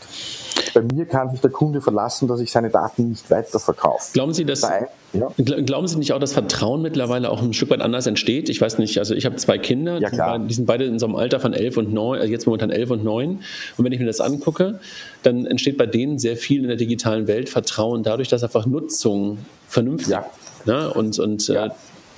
Bei 0.76 0.82
mir 0.82 1.06
kann 1.06 1.30
sich 1.32 1.40
der 1.40 1.52
Kunde 1.52 1.80
verlassen, 1.80 2.28
dass 2.28 2.42
ich 2.42 2.52
seine 2.52 2.70
Daten 2.70 3.08
nicht 3.08 3.32
weiterverkaufe. 3.32 4.12
Glauben 4.12 4.34
Sie, 4.34 4.44
dass, 4.44 4.60
Bei, 4.60 4.90
ja. 5.14 5.30
glauben 5.38 5.88
Sie 5.88 5.98
nicht 5.98 6.12
auch, 6.12 6.20
dass 6.20 6.34
Vertrauen 6.34 6.82
mittlerweile 6.82 7.30
auch 7.30 7.42
ein 7.42 7.54
Stück 7.54 7.70
weit 7.70 7.80
anders 7.80 8.08
entsteht? 8.08 8.50
Ich 8.50 8.60
weiß 8.60 8.78
nicht, 8.78 9.00
also 9.00 9.16
ich 9.16 9.26
habe 9.26 9.38
zwei 9.38 9.58
Kinder, 9.58 10.00
ja, 10.00 10.38
die 10.38 10.54
sind 10.54 10.66
beide 10.66 10.84
in 10.84 11.00
so 11.00 11.06
einem 11.06 11.16
Alter 11.16 11.40
von 11.40 11.54
elf 11.54 11.78
und 11.78 11.94
neun, 11.94 12.20
also 12.20 12.30
jetzt 12.30 12.46
momentan 12.46 12.72
elf 12.72 12.92
und 12.92 13.06
neun. 13.06 13.40
Und 13.78 13.86
wenn 13.86 13.94
ich 13.94 14.00
mir 14.00 14.06
das 14.06 14.20
angucke, 14.20 14.82
dann 15.24 15.46
entsteht 15.46 15.78
bei 15.78 15.86
denen 15.86 16.20
sehr 16.20 16.36
viel 16.36 16.64
in 16.64 16.68
der 16.68 16.76
digitalen 16.76 17.28
Welt 17.28 17.48
Vertrauen 17.48 18.04
dadurch, 18.04 18.28
dass 18.28 18.44
einfach 18.44 18.66
Nutzung 18.66 19.38
vernünftig 19.70 20.10
ja. 20.10 20.26
Ne? 20.66 20.94
und, 20.94 21.18
und 21.20 21.48
ja. 21.48 21.68
Äh, 21.68 21.70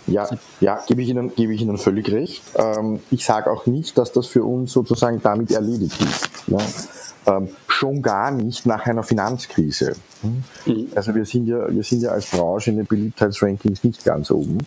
ja, 0.08 0.28
ja, 0.62 0.80
gebe 0.88 1.02
ich 1.02 1.10
Ihnen, 1.10 1.36
gebe 1.36 1.54
ich 1.54 1.62
Ihnen 1.62 1.78
völlig 1.78 2.12
recht. 2.12 2.42
Ähm, 2.56 3.02
ich 3.12 3.24
sage 3.24 3.52
auch 3.52 3.66
nicht, 3.66 3.98
dass 3.98 4.14
das 4.14 4.26
für 4.26 4.44
uns 4.44 4.72
sozusagen 4.72 5.22
damit 5.22 5.52
erledigt 5.52 6.02
ist. 6.02 6.30
Ja. 6.48 7.38
Ähm, 7.38 7.50
schon 7.78 8.02
gar 8.02 8.32
nicht 8.32 8.66
nach 8.66 8.86
einer 8.88 9.04
Finanzkrise. 9.04 9.94
Mhm. 10.24 10.88
Also 10.96 11.14
wir 11.14 11.26
sind 11.26 11.46
ja, 11.48 11.70
wir 11.70 11.84
sind 11.84 12.02
ja 12.02 12.10
als 12.10 12.32
Branche 12.32 12.72
in 12.72 12.78
den 12.78 12.88
Beliebtheitsrankings 12.88 13.84
nicht 13.84 14.04
ganz 14.04 14.32
oben. 14.32 14.58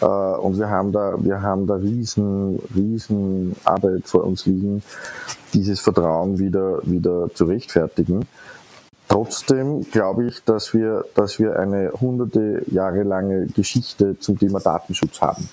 Äh, 0.00 0.06
und 0.06 0.58
wir 0.58 0.68
haben 0.68 0.90
da, 0.90 1.14
wir 1.18 1.42
haben 1.42 1.66
da 1.66 1.74
riesen, 1.74 2.58
riesen 2.74 3.54
Arbeit 3.64 4.08
vor 4.08 4.24
uns 4.24 4.46
liegen, 4.46 4.82
dieses 5.52 5.80
Vertrauen 5.80 6.38
wieder, 6.38 6.80
wieder 6.82 7.28
zu 7.34 7.44
rechtfertigen. 7.44 8.26
Trotzdem 9.08 9.88
glaube 9.90 10.26
ich, 10.26 10.42
dass 10.44 10.72
wir, 10.72 11.04
dass 11.14 11.38
wir 11.38 11.58
eine 11.58 11.92
hunderte 12.00 12.62
Jahre 12.70 13.02
lange 13.02 13.46
Geschichte 13.46 14.18
zum 14.18 14.38
Thema 14.38 14.60
Datenschutz 14.60 15.20
haben. 15.20 15.48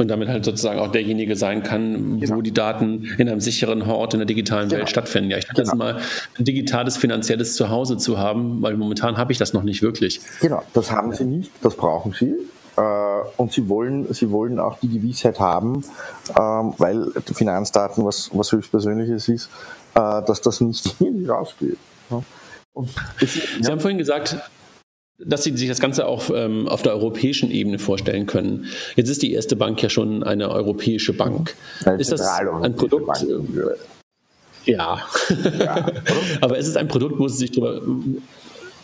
Und 0.00 0.08
damit 0.08 0.28
halt 0.28 0.46
sozusagen 0.46 0.80
auch 0.80 0.90
derjenige 0.90 1.36
sein 1.36 1.62
kann, 1.62 2.20
genau. 2.20 2.36
wo 2.36 2.40
die 2.40 2.54
Daten 2.54 3.04
in 3.18 3.28
einem 3.28 3.40
sicheren 3.40 3.82
Ort 3.82 4.14
in 4.14 4.20
der 4.20 4.26
digitalen 4.26 4.68
genau. 4.68 4.78
Welt 4.78 4.88
stattfinden. 4.88 5.30
Ja, 5.30 5.36
ich 5.36 5.44
dachte, 5.44 5.62
genau. 5.62 5.72
das 5.72 5.78
mal 5.78 6.00
ein 6.38 6.44
digitales, 6.44 6.96
finanzielles 6.96 7.54
Zuhause 7.54 7.98
zu 7.98 8.18
haben, 8.18 8.62
weil 8.62 8.78
momentan 8.78 9.18
habe 9.18 9.32
ich 9.32 9.38
das 9.38 9.52
noch 9.52 9.62
nicht 9.62 9.82
wirklich. 9.82 10.20
Genau, 10.40 10.62
das 10.72 10.90
haben 10.90 11.12
Sie 11.12 11.24
nicht, 11.24 11.50
das 11.60 11.76
brauchen 11.76 12.14
Sie. 12.18 12.34
Äh, 12.76 12.82
und 13.36 13.52
Sie 13.52 13.68
wollen, 13.68 14.10
Sie 14.14 14.30
wollen 14.30 14.58
auch 14.58 14.78
die 14.78 14.88
Gewissheit 14.88 15.38
haben, 15.38 15.84
ähm, 16.30 16.72
weil 16.78 17.12
Finanzdaten 17.34 18.04
was, 18.04 18.30
was 18.32 18.52
höchstpersönliches 18.52 19.28
ist, 19.28 19.50
äh, 19.94 20.22
dass 20.22 20.40
das 20.40 20.62
nicht 20.62 20.96
rausgeht. 21.28 21.76
Sie 23.18 23.70
haben 23.70 23.80
vorhin 23.80 23.98
gesagt, 23.98 24.36
dass 25.24 25.44
Sie 25.44 25.56
sich 25.56 25.68
das 25.68 25.80
Ganze 25.80 26.06
auch 26.06 26.30
ähm, 26.34 26.68
auf 26.68 26.82
der 26.82 26.92
europäischen 26.92 27.50
Ebene 27.50 27.78
vorstellen 27.78 28.26
können. 28.26 28.66
Jetzt 28.96 29.08
ist 29.08 29.22
die 29.22 29.32
erste 29.32 29.56
Bank 29.56 29.82
ja 29.82 29.88
schon 29.88 30.22
eine 30.22 30.50
europäische 30.50 31.12
Bank. 31.12 31.54
Eine 31.84 32.00
ist 32.00 32.12
das 32.12 32.22
ein 32.22 32.74
Produkt? 32.76 33.06
Bank, 33.06 33.26
ja. 34.64 35.00
ja 35.58 35.92
Aber 36.40 36.58
ist 36.58 36.68
es 36.68 36.76
ein 36.76 36.88
Produkt, 36.88 37.18
wo 37.18 37.28
Sie 37.28 37.38
sich 37.38 37.52
drüber, 37.52 37.80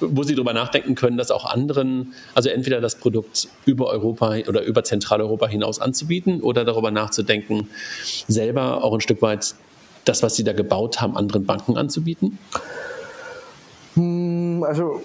wo 0.00 0.22
Sie 0.22 0.34
darüber 0.34 0.52
nachdenken 0.52 0.94
können, 0.94 1.16
das 1.16 1.30
auch 1.30 1.44
anderen, 1.46 2.12
also 2.34 2.48
entweder 2.48 2.80
das 2.80 2.96
Produkt 2.96 3.48
über 3.64 3.88
Europa 3.88 4.36
oder 4.46 4.62
über 4.62 4.84
Zentraleuropa 4.84 5.48
hinaus 5.48 5.80
anzubieten 5.80 6.42
oder 6.42 6.64
darüber 6.64 6.90
nachzudenken, 6.90 7.68
selber 8.28 8.84
auch 8.84 8.92
ein 8.92 9.00
Stück 9.00 9.22
weit 9.22 9.54
das, 10.04 10.22
was 10.22 10.36
Sie 10.36 10.44
da 10.44 10.52
gebaut 10.52 11.00
haben, 11.00 11.16
anderen 11.16 11.46
Banken 11.46 11.76
anzubieten? 11.76 12.38
Hm, 13.94 14.62
also 14.62 15.02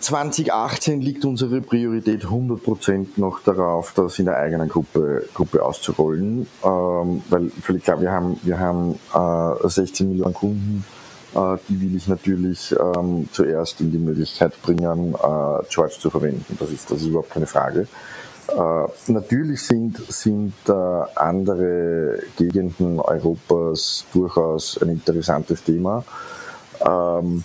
2018 0.00 1.00
liegt 1.00 1.24
unsere 1.24 1.60
Priorität 1.60 2.24
100% 2.24 3.06
noch 3.16 3.40
darauf, 3.42 3.92
das 3.94 4.18
in 4.18 4.24
der 4.24 4.36
eigenen 4.36 4.68
Gruppe, 4.68 5.28
Gruppe 5.34 5.62
auszurollen, 5.64 6.46
ähm, 6.64 7.22
weil 7.28 7.50
völlig 7.62 7.84
klar, 7.84 8.00
wir 8.00 8.10
haben, 8.10 8.38
wir 8.42 8.58
haben 8.58 8.98
äh, 9.14 9.68
16 9.68 10.08
Millionen 10.08 10.34
Kunden, 10.34 10.84
äh, 11.34 11.56
die 11.68 11.80
will 11.80 11.96
ich 11.96 12.08
natürlich 12.08 12.74
ähm, 12.96 13.28
zuerst 13.32 13.80
in 13.80 13.92
die 13.92 13.98
Möglichkeit 13.98 14.60
bringen, 14.62 15.14
äh, 15.14 15.64
George 15.68 15.96
zu 16.00 16.10
verwenden. 16.10 16.56
Das 16.58 16.70
ist, 16.70 16.90
das 16.90 17.00
ist 17.00 17.06
überhaupt 17.06 17.30
keine 17.30 17.46
Frage. 17.46 17.86
Äh, 18.48 19.12
natürlich 19.12 19.62
sind, 19.62 19.98
sind 20.08 20.54
äh, 20.68 20.72
andere 20.72 22.18
Gegenden 22.36 22.98
Europas 22.98 24.06
durchaus 24.12 24.80
ein 24.82 24.88
interessantes 24.88 25.62
Thema. 25.62 26.04
Ähm, 26.80 27.44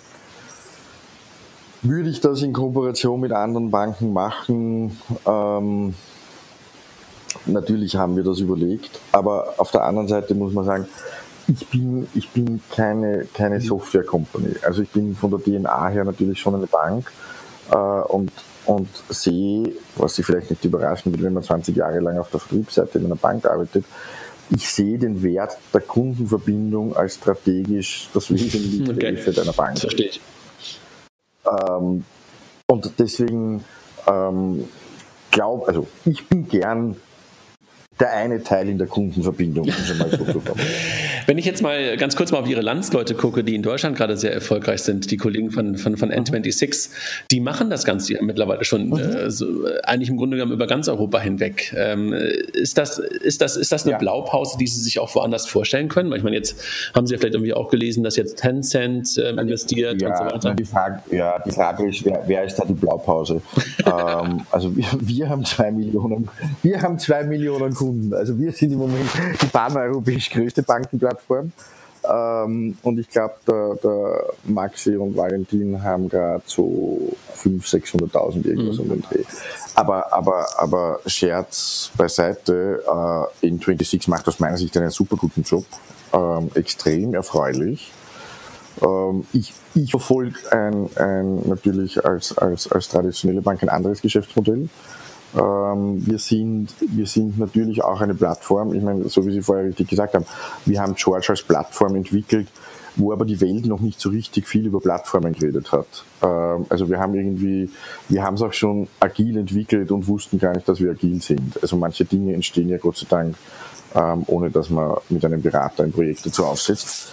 würde 1.84 2.08
ich 2.08 2.20
das 2.20 2.42
in 2.42 2.52
Kooperation 2.52 3.20
mit 3.20 3.32
anderen 3.32 3.70
Banken 3.70 4.12
machen? 4.12 4.98
Ähm, 5.26 5.94
natürlich 7.46 7.96
haben 7.96 8.16
wir 8.16 8.24
das 8.24 8.40
überlegt, 8.40 9.00
aber 9.12 9.54
auf 9.58 9.70
der 9.70 9.84
anderen 9.84 10.08
Seite 10.08 10.34
muss 10.34 10.52
man 10.52 10.64
sagen, 10.64 10.88
ich 11.46 11.66
bin, 11.68 12.08
ich 12.14 12.30
bin 12.30 12.60
keine, 12.70 13.26
keine 13.34 13.60
Software-Company. 13.60 14.56
Also 14.62 14.82
ich 14.82 14.88
bin 14.88 15.14
von 15.14 15.30
der 15.30 15.40
DNA 15.40 15.88
her 15.88 16.04
natürlich 16.04 16.40
schon 16.40 16.54
eine 16.54 16.66
Bank 16.66 17.12
äh, 17.70 17.76
und, 17.76 18.32
und 18.64 18.88
sehe, 19.10 19.72
was 19.96 20.14
Sie 20.14 20.22
vielleicht 20.22 20.50
nicht 20.50 20.64
überraschen 20.64 21.12
wird, 21.12 21.22
wenn 21.22 21.34
man 21.34 21.42
20 21.42 21.76
Jahre 21.76 22.00
lang 22.00 22.18
auf 22.18 22.30
der 22.30 22.40
Vertriebsseite 22.40 22.98
in 22.98 23.06
einer 23.06 23.16
Bank 23.16 23.44
arbeitet, 23.44 23.84
ich 24.50 24.68
sehe 24.68 24.98
den 24.98 25.22
Wert 25.22 25.56
der 25.72 25.80
Kundenverbindung 25.80 26.96
als 26.96 27.16
strategisch 27.16 28.08
das 28.14 28.30
wesentliche 28.30 28.90
okay. 28.90 29.16
für 29.16 29.32
deiner 29.32 29.52
Bank. 29.52 29.78
Verstehe 29.78 30.08
ich. 30.08 30.20
Ähm, 31.46 32.04
und 32.66 32.98
deswegen 32.98 33.64
ähm, 34.06 34.68
glaube, 35.30 35.68
also 35.68 35.86
ich 36.04 36.28
bin 36.28 36.48
gern 36.48 36.96
der 38.00 38.12
eine 38.12 38.42
Teil 38.42 38.68
in 38.68 38.78
der 38.78 38.88
Kundenverbindung, 38.88 39.70
so 39.70 39.94
Wenn 41.26 41.38
ich 41.38 41.44
jetzt 41.44 41.62
mal 41.62 41.96
ganz 41.96 42.16
kurz 42.16 42.32
mal 42.32 42.38
auf 42.38 42.48
Ihre 42.48 42.60
Landsleute 42.60 43.14
gucke, 43.14 43.44
die 43.44 43.54
in 43.54 43.62
Deutschland 43.62 43.96
gerade 43.96 44.16
sehr 44.16 44.32
erfolgreich 44.32 44.82
sind, 44.82 45.10
die 45.12 45.16
Kollegen 45.16 45.52
von, 45.52 45.76
von, 45.76 45.96
von 45.96 46.10
N26, 46.10 46.90
die 47.30 47.38
machen 47.38 47.70
das 47.70 47.84
Ganze 47.84 48.14
ja 48.14 48.22
mittlerweile 48.22 48.64
schon 48.64 48.88
mhm. 48.88 48.98
äh, 48.98 49.30
so, 49.30 49.46
eigentlich 49.84 50.08
im 50.08 50.16
Grunde 50.16 50.36
genommen 50.36 50.52
über 50.52 50.66
ganz 50.66 50.88
Europa 50.88 51.20
hinweg. 51.20 51.72
Ähm, 51.76 52.12
ist, 52.12 52.78
das, 52.78 52.98
ist, 52.98 53.40
das, 53.40 53.56
ist 53.56 53.70
das 53.70 53.84
eine 53.84 53.92
ja. 53.92 53.98
Blaupause, 53.98 54.58
die 54.58 54.66
Sie 54.66 54.80
sich 54.80 54.98
auch 54.98 55.14
woanders 55.14 55.46
vorstellen 55.46 55.88
können? 55.88 56.10
Weil 56.10 56.18
ich 56.18 56.24
meine, 56.24 56.36
jetzt 56.36 56.60
haben 56.94 57.06
Sie 57.06 57.14
ja 57.14 57.18
vielleicht 57.18 57.34
irgendwie 57.34 57.54
auch 57.54 57.70
gelesen, 57.70 58.02
dass 58.02 58.16
jetzt 58.16 58.38
Tencent 58.38 59.16
äh, 59.18 59.30
investiert 59.30 60.02
ja, 60.02 60.08
und 60.08 60.16
so 60.16 60.24
weiter. 60.24 60.54
Die 60.54 60.64
Frage, 60.64 61.00
ja, 61.12 61.38
die 61.38 61.52
Frage 61.52 61.88
ist, 61.88 62.04
wer, 62.04 62.24
wer 62.26 62.44
ist 62.44 62.56
da 62.56 62.64
die 62.64 62.74
Blaupause? 62.74 63.40
ähm, 63.86 64.40
also 64.50 64.76
wir, 64.76 64.86
wir 64.98 65.28
haben 65.28 65.44
zwei 65.44 65.70
Millionen, 65.70 66.28
wir 66.62 66.82
haben 66.82 66.98
zwei 66.98 67.22
Millionen 67.22 67.72
Kunden 67.72 67.83
Kunden. 67.84 68.14
Also 68.14 68.38
wir 68.38 68.52
sind 68.52 68.72
im 68.72 68.78
Moment 68.78 69.10
die 69.40 69.46
paneuropäisch 69.46 70.30
größte 70.30 70.62
Bankenplattform. 70.62 71.52
Ähm, 72.06 72.76
und 72.82 72.98
ich 72.98 73.08
glaube, 73.08 73.34
der, 73.46 73.76
der, 73.82 74.24
Maxi 74.44 74.96
und 74.96 75.16
Valentin 75.16 75.82
haben 75.82 76.08
gerade 76.08 76.42
so 76.44 77.16
500.000, 77.42 78.12
600.000 78.12 78.46
irgendwas 78.46 78.76
mhm. 78.76 78.82
um 78.82 78.88
den 78.90 79.02
Dreh. 79.02 79.24
Aber, 79.74 80.12
aber, 80.12 80.46
aber 80.58 81.00
Scherz 81.06 81.90
beiseite, 81.96 82.82
äh, 83.42 83.46
N26 83.46 84.10
macht 84.10 84.28
aus 84.28 84.38
meiner 84.38 84.58
Sicht 84.58 84.76
einen 84.76 84.90
super 84.90 85.16
guten 85.16 85.42
Job. 85.42 85.64
Ähm, 86.12 86.50
extrem 86.54 87.14
erfreulich. 87.14 87.90
Ähm, 88.82 89.24
ich, 89.32 89.54
ich 89.74 89.90
verfolge 89.90 90.38
ein, 90.50 90.90
ein, 90.96 91.48
natürlich 91.48 92.04
als, 92.04 92.36
als, 92.36 92.70
als 92.70 92.88
traditionelle 92.88 93.40
Bank 93.40 93.62
ein 93.62 93.70
anderes 93.70 94.02
Geschäftsmodell. 94.02 94.68
Ähm, 95.36 96.06
wir, 96.06 96.18
sind, 96.18 96.74
wir 96.80 97.06
sind 97.06 97.38
natürlich 97.38 97.82
auch 97.82 98.00
eine 98.00 98.14
Plattform, 98.14 98.74
ich 98.74 98.82
meine, 98.82 99.08
so 99.08 99.26
wie 99.26 99.32
Sie 99.32 99.42
vorher 99.42 99.64
richtig 99.66 99.88
gesagt 99.88 100.14
haben, 100.14 100.24
wir 100.64 100.80
haben 100.80 100.94
George 100.94 101.26
als 101.30 101.42
Plattform 101.42 101.96
entwickelt, 101.96 102.48
wo 102.96 103.12
aber 103.12 103.24
die 103.24 103.40
Welt 103.40 103.66
noch 103.66 103.80
nicht 103.80 104.00
so 104.00 104.10
richtig 104.10 104.46
viel 104.46 104.66
über 104.66 104.80
Plattformen 104.80 105.32
geredet 105.32 105.72
hat. 105.72 106.04
Ähm, 106.22 106.66
also 106.68 106.88
wir 106.88 106.98
haben 106.98 107.14
irgendwie, 107.14 107.68
wir 108.08 108.22
haben 108.22 108.34
es 108.34 108.42
auch 108.42 108.52
schon 108.52 108.88
agil 109.00 109.36
entwickelt 109.36 109.90
und 109.90 110.06
wussten 110.06 110.38
gar 110.38 110.54
nicht, 110.54 110.68
dass 110.68 110.80
wir 110.80 110.92
agil 110.92 111.20
sind. 111.20 111.60
Also 111.60 111.76
manche 111.76 112.04
Dinge 112.04 112.34
entstehen 112.34 112.68
ja 112.68 112.78
Gott 112.78 112.98
sei 112.98 113.06
Dank, 113.08 113.36
ähm, 113.94 114.22
ohne 114.26 114.50
dass 114.50 114.70
man 114.70 114.96
mit 115.08 115.24
einem 115.24 115.42
Berater 115.42 115.82
ein 115.82 115.92
Projekt 115.92 116.26
dazu 116.26 116.44
aufsetzt 116.44 117.08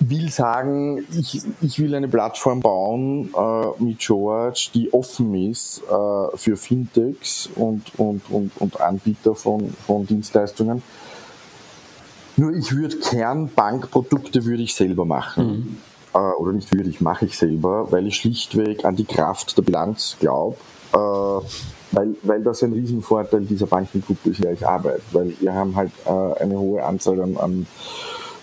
will 0.00 0.30
sagen, 0.30 1.04
ich, 1.12 1.42
ich 1.60 1.78
will 1.78 1.94
eine 1.94 2.08
Plattform 2.08 2.60
bauen 2.60 3.30
äh, 3.36 3.82
mit 3.82 3.98
George, 3.98 4.70
die 4.74 4.92
offen 4.92 5.34
ist 5.50 5.82
äh, 5.82 6.36
für 6.36 6.56
Fintechs 6.56 7.48
und, 7.54 7.82
und, 7.98 8.22
und, 8.30 8.52
und 8.58 8.80
Anbieter 8.80 9.34
von, 9.34 9.74
von 9.86 10.06
Dienstleistungen. 10.06 10.82
Nur 12.36 12.52
ich 12.54 12.74
würde 12.76 12.98
Kernbankprodukte 12.98 14.44
würde 14.44 14.62
ich 14.62 14.74
selber 14.74 15.04
machen. 15.04 15.46
Mhm. 15.46 15.76
Äh, 16.14 16.18
oder 16.18 16.52
nicht 16.52 16.72
würde 16.72 16.90
ich, 16.90 17.00
mache 17.00 17.26
ich 17.26 17.36
selber, 17.36 17.90
weil 17.90 18.06
ich 18.06 18.16
schlichtweg 18.16 18.84
an 18.84 18.96
die 18.96 19.04
Kraft 19.04 19.56
der 19.56 19.62
Bilanz 19.62 20.16
glaube. 20.20 20.56
Äh, 20.92 20.96
weil, 21.92 22.14
weil 22.22 22.42
das 22.42 22.62
ein 22.62 22.72
Riesenvorteil 22.72 23.42
dieser 23.42 23.66
Bankengruppe 23.66 24.30
ist, 24.30 24.38
in 24.38 24.42
der 24.42 24.52
ich 24.52 24.66
arbeite. 24.66 25.02
Weil 25.12 25.32
wir 25.40 25.54
haben 25.54 25.74
halt 25.76 25.92
äh, 26.04 26.42
eine 26.42 26.58
hohe 26.58 26.84
Anzahl 26.84 27.20
an, 27.20 27.36
an 27.36 27.66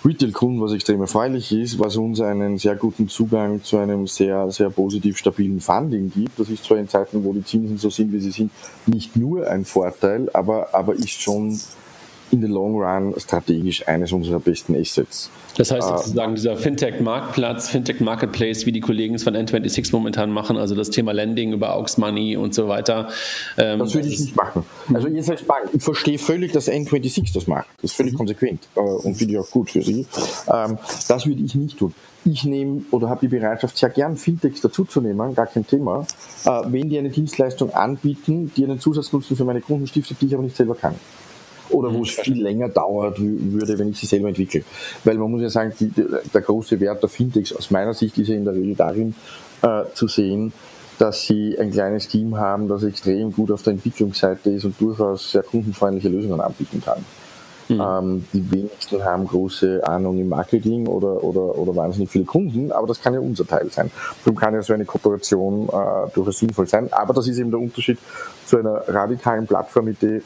Retail-Kunden, 0.05 0.59
was 0.61 0.73
extrem 0.73 0.99
erfreulich 1.01 1.51
ist, 1.51 1.79
was 1.79 1.95
uns 1.95 2.19
einen 2.19 2.57
sehr 2.57 2.75
guten 2.75 3.07
Zugang 3.07 3.63
zu 3.63 3.77
einem 3.77 4.05
sehr, 4.07 4.51
sehr 4.51 4.69
positiv 4.69 5.17
stabilen 5.17 5.61
Funding 5.61 6.11
gibt. 6.13 6.37
Das 6.39 6.49
ist 6.49 6.65
zwar 6.65 6.77
in 6.77 6.89
Zeiten, 6.89 7.23
wo 7.23 7.31
die 7.31 7.43
Zinsen 7.43 7.77
so 7.77 7.89
sind, 7.89 8.11
wie 8.11 8.19
sie 8.19 8.31
sind, 8.31 8.51
nicht 8.85 9.15
nur 9.15 9.47
ein 9.47 9.63
Vorteil, 9.63 10.29
aber, 10.33 10.73
aber 10.73 10.93
ist 10.93 11.21
schon 11.21 11.57
in 12.33 12.41
the 12.41 12.47
long 12.47 12.75
run 12.75 13.13
strategisch 13.17 13.87
eines 13.87 14.11
unserer 14.11 14.39
besten 14.39 14.75
Assets. 14.75 15.29
Das 15.55 15.71
heißt 15.71 15.87
ähm, 15.87 15.97
sozusagen 15.97 16.35
dieser 16.35 16.57
Fintech-Marktplatz, 16.57 17.69
Fintech-Marketplace, 17.69 18.65
wie 18.65 18.71
die 18.71 18.79
Kollegen 18.79 19.13
es 19.13 19.23
von 19.23 19.35
N26 19.35 19.91
momentan 19.91 20.31
machen, 20.31 20.57
also 20.57 20.73
das 20.73 20.89
Thema 20.89 21.11
Lending 21.11 21.53
über 21.53 21.75
Aux 21.75 21.97
Money 21.97 22.35
und 22.35 22.55
so 22.55 22.67
weiter. 22.67 23.09
Ähm, 23.57 23.79
das 23.79 23.93
würde 23.93 24.07
ich 24.07 24.19
nicht 24.19 24.35
machen. 24.35 24.65
Also 24.91 25.07
jetzt 25.09 25.29
als 25.29 25.43
Bank, 25.43 25.69
ich 25.71 25.83
verstehe 25.83 26.17
völlig, 26.17 26.51
dass 26.53 26.67
N26 26.67 27.33
das 27.35 27.45
macht. 27.45 27.67
Das 27.81 27.91
ist 27.91 27.97
völlig 27.97 28.13
mhm. 28.13 28.17
konsequent 28.17 28.67
äh, 28.75 28.79
und 28.79 29.15
finde 29.15 29.35
ich 29.35 29.39
auch 29.39 29.51
gut 29.51 29.69
für 29.69 29.83
sie. 29.83 30.07
Ähm, 30.51 30.79
das 31.07 31.27
würde 31.27 31.43
ich 31.43 31.53
nicht 31.53 31.77
tun. 31.77 31.93
Ich 32.25 32.45
nehme 32.45 32.81
oder 32.89 33.09
habe 33.09 33.27
die 33.27 33.27
Bereitschaft, 33.27 33.77
sehr 33.77 33.89
gern 33.89 34.17
Fintechs 34.17 34.61
dazuzunehmen, 34.61 35.35
gar 35.35 35.45
kein 35.45 35.67
Thema, 35.67 36.07
äh, 36.45 36.49
wenn 36.65 36.89
die 36.89 36.97
eine 36.97 37.09
Dienstleistung 37.09 37.71
anbieten, 37.71 38.51
die 38.57 38.63
einen 38.63 38.79
Zusatznutzen 38.79 39.37
für 39.37 39.45
meine 39.45 39.61
Kunden 39.61 39.85
stiftet, 39.85 40.19
die 40.21 40.27
ich 40.27 40.33
aber 40.33 40.43
nicht 40.43 40.55
selber 40.55 40.73
kann 40.73 40.95
oder 41.73 41.93
wo 41.93 42.03
es 42.03 42.11
viel 42.11 42.41
länger 42.41 42.69
dauert 42.69 43.17
würde, 43.19 43.77
wenn 43.77 43.89
ich 43.89 43.99
sie 43.99 44.05
selber 44.05 44.29
entwickle. 44.29 44.63
Weil 45.03 45.17
man 45.17 45.31
muss 45.31 45.41
ja 45.41 45.49
sagen, 45.49 45.73
die, 45.79 45.91
der 46.33 46.41
große 46.41 46.79
Wert 46.79 47.01
der 47.01 47.09
Fintechs 47.09 47.53
aus 47.53 47.71
meiner 47.71 47.93
Sicht 47.93 48.17
ist 48.17 48.27
ja 48.29 48.35
in 48.35 48.45
der 48.45 48.53
Regel 48.53 48.75
darin 48.75 49.15
äh, 49.61 49.83
zu 49.93 50.07
sehen, 50.07 50.53
dass 50.99 51.23
sie 51.23 51.57
ein 51.59 51.71
kleines 51.71 52.07
Team 52.07 52.37
haben, 52.37 52.67
das 52.67 52.83
extrem 52.83 53.31
gut 53.31 53.51
auf 53.51 53.63
der 53.63 53.73
Entwicklungsseite 53.73 54.51
ist 54.51 54.65
und 54.65 54.79
durchaus 54.79 55.31
sehr 55.31 55.43
kundenfreundliche 55.43 56.09
Lösungen 56.09 56.39
anbieten 56.39 56.81
kann. 56.83 57.03
Mhm. 57.69 57.81
Ähm, 57.81 58.25
die 58.33 58.51
wenigsten 58.51 59.03
haben 59.03 59.25
große 59.25 59.81
Ahnung 59.85 60.19
im 60.19 60.29
Marketing 60.29 60.87
oder, 60.87 61.23
oder, 61.23 61.57
oder 61.57 61.75
wahnsinnig 61.75 62.09
viele 62.09 62.25
Kunden, 62.25 62.71
aber 62.71 62.87
das 62.87 63.01
kann 63.01 63.13
ja 63.13 63.19
unser 63.19 63.47
Teil 63.47 63.69
sein. 63.71 63.89
Darum 64.23 64.37
kann 64.37 64.53
ja 64.53 64.61
so 64.61 64.73
eine 64.73 64.85
Kooperation 64.85 65.69
äh, 65.69 66.09
durchaus 66.13 66.39
sinnvoll 66.39 66.67
sein. 66.67 66.91
Aber 66.91 67.13
das 67.13 67.27
ist 67.27 67.37
eben 67.37 67.51
der 67.51 67.59
Unterschied 67.59 67.97
zu 68.45 68.57
einer 68.57 68.83
radikalen 68.87 69.47
Plattformidee, 69.47 70.21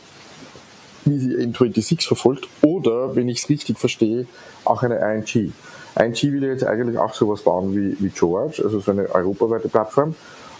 wie 1.08 1.17
sie 1.17 1.36
N26 1.36 2.08
verfolgt 2.08 2.48
oder, 2.62 3.15
wenn 3.15 3.30
ich 3.30 3.39
es 3.39 3.50
richtig 3.50 3.78
verstehe, 3.78 4.28
auch 4.65 4.84
eine 4.84 4.98
ING. 4.98 5.54
ING 6.00 6.34
will 6.34 6.43
jetzt 6.43 6.65
eigentlich 6.65 6.98
auch 6.98 7.13
sowas 7.13 7.41
bauen 7.41 7.76
wie, 7.76 7.98
wie 8.00 8.10
George, 8.10 8.62
also 8.63 8.80
so 8.80 8.91
eine 8.91 9.10
europaweite 9.13 9.70
Plattform. 9.70 10.15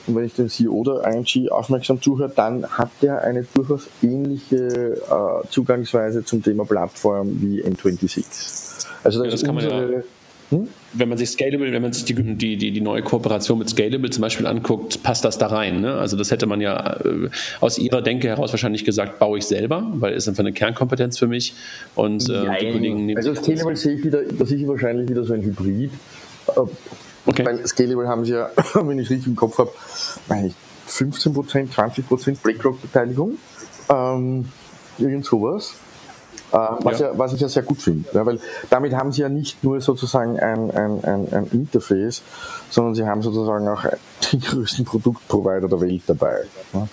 Und 0.08 0.16
wenn 0.16 0.24
ich 0.24 0.34
den 0.34 0.50
CEO 0.50 0.84
der 0.84 1.04
ING 1.14 1.50
aufmerksam 1.50 2.02
zuhöre, 2.02 2.32
dann 2.34 2.66
hat 2.66 2.90
der 3.02 3.22
eine 3.22 3.46
durchaus 3.54 3.88
ähnliche 4.02 5.02
äh, 5.10 5.48
Zugangsweise 5.50 6.24
zum 6.24 6.42
Thema 6.42 6.66
Plattform 6.66 7.42
wie 7.42 7.62
N26. 7.62 8.88
Also 9.04 9.24
das, 9.24 9.42
ja, 9.42 9.52
das 9.52 9.64
ist 9.64 9.72
unsere? 9.72 10.04
Wenn 10.50 11.10
man 11.10 11.18
sich 11.18 11.30
Scalable, 11.32 11.72
wenn 11.74 11.82
man 11.82 11.92
sich 11.92 12.06
die, 12.06 12.14
die, 12.14 12.56
die, 12.56 12.72
die, 12.72 12.82
neue 12.82 13.02
Kooperation 13.02 13.60
mit 13.60 13.70
Scalable 13.70 14.10
zum 14.10 14.22
Beispiel 14.22 14.48
anguckt, 14.48 15.04
passt 15.04 15.26
das 15.26 15.38
da 15.38 15.48
rein. 15.48 15.82
Ne? 15.82 15.96
Also 15.96 16.16
das 16.16 16.32
hätte 16.32 16.46
man 16.46 16.62
ja 16.62 17.02
äh, 17.04 17.30
aus 17.60 17.78
ihrer 17.78 18.02
Denke 18.02 18.30
heraus 18.30 18.54
wahrscheinlich 18.54 18.86
gesagt, 18.86 19.20
baue 19.20 19.40
ich 19.40 19.46
selber, 19.46 19.86
weil 19.96 20.14
es 20.14 20.28
einfach 20.28 20.42
eine 20.42 20.54
Kernkompetenz 20.54 21.20
für 21.20 21.28
mich. 21.28 21.54
Und 21.96 22.30
äh, 22.30 22.44
die 22.60 22.72
Kollegen 22.72 23.06
nehmen 23.06 23.18
Also 23.18 23.36
Scalable 23.36 23.76
sehe 23.76 23.96
ich 23.96 24.06
wieder, 24.06 24.24
das 24.24 24.52
ist 24.52 24.68
wahrscheinlich 24.68 25.10
wieder 25.10 25.24
so 25.26 25.34
ein 25.34 25.42
Hybrid. 25.42 25.92
Äh, 26.48 26.60
okay. 27.26 27.46
Weil 27.46 27.68
Scalable 27.68 28.08
haben 28.08 28.24
sie 28.24 28.34
ja, 28.34 28.50
wenn 28.74 29.00
ich 29.00 29.10
richtig 29.10 29.28
im 29.28 29.36
Kopf 29.36 29.58
habe, 29.58 29.72
15%, 30.88 31.74
20% 31.74 32.38
BlackRock-Beteiligung. 32.42 33.38
Ähm, 33.90 34.46
irgend 34.98 35.26
sowas. 35.26 35.76
Äh, 36.52 36.58
was, 36.58 37.00
ja. 37.00 37.08
ja. 37.08 37.18
was 37.18 37.34
ich 37.34 37.42
ja 37.42 37.50
sehr 37.50 37.64
gut 37.64 37.82
finde, 37.82 38.08
ja, 38.14 38.26
weil 38.26 38.40
damit 38.70 38.94
haben 38.94 39.12
sie 39.12 39.22
ja 39.22 39.30
nicht 39.30 39.64
nur 39.64 39.82
sozusagen 39.82 40.40
ein, 40.40 40.72
ein, 40.72 41.04
ein, 41.04 41.34
ein 41.34 41.48
Interface, 41.52 42.22
sondern 42.70 42.96
sie 42.96 43.06
haben 43.06 43.22
sozusagen 43.22 43.68
auch 43.68 43.84
den 44.32 44.40
größten 44.40 44.86
Produktprovider 44.86 45.68
der 45.68 45.82
Welt 45.82 46.04
dabei. 46.08 46.44
Ja. 46.74 46.88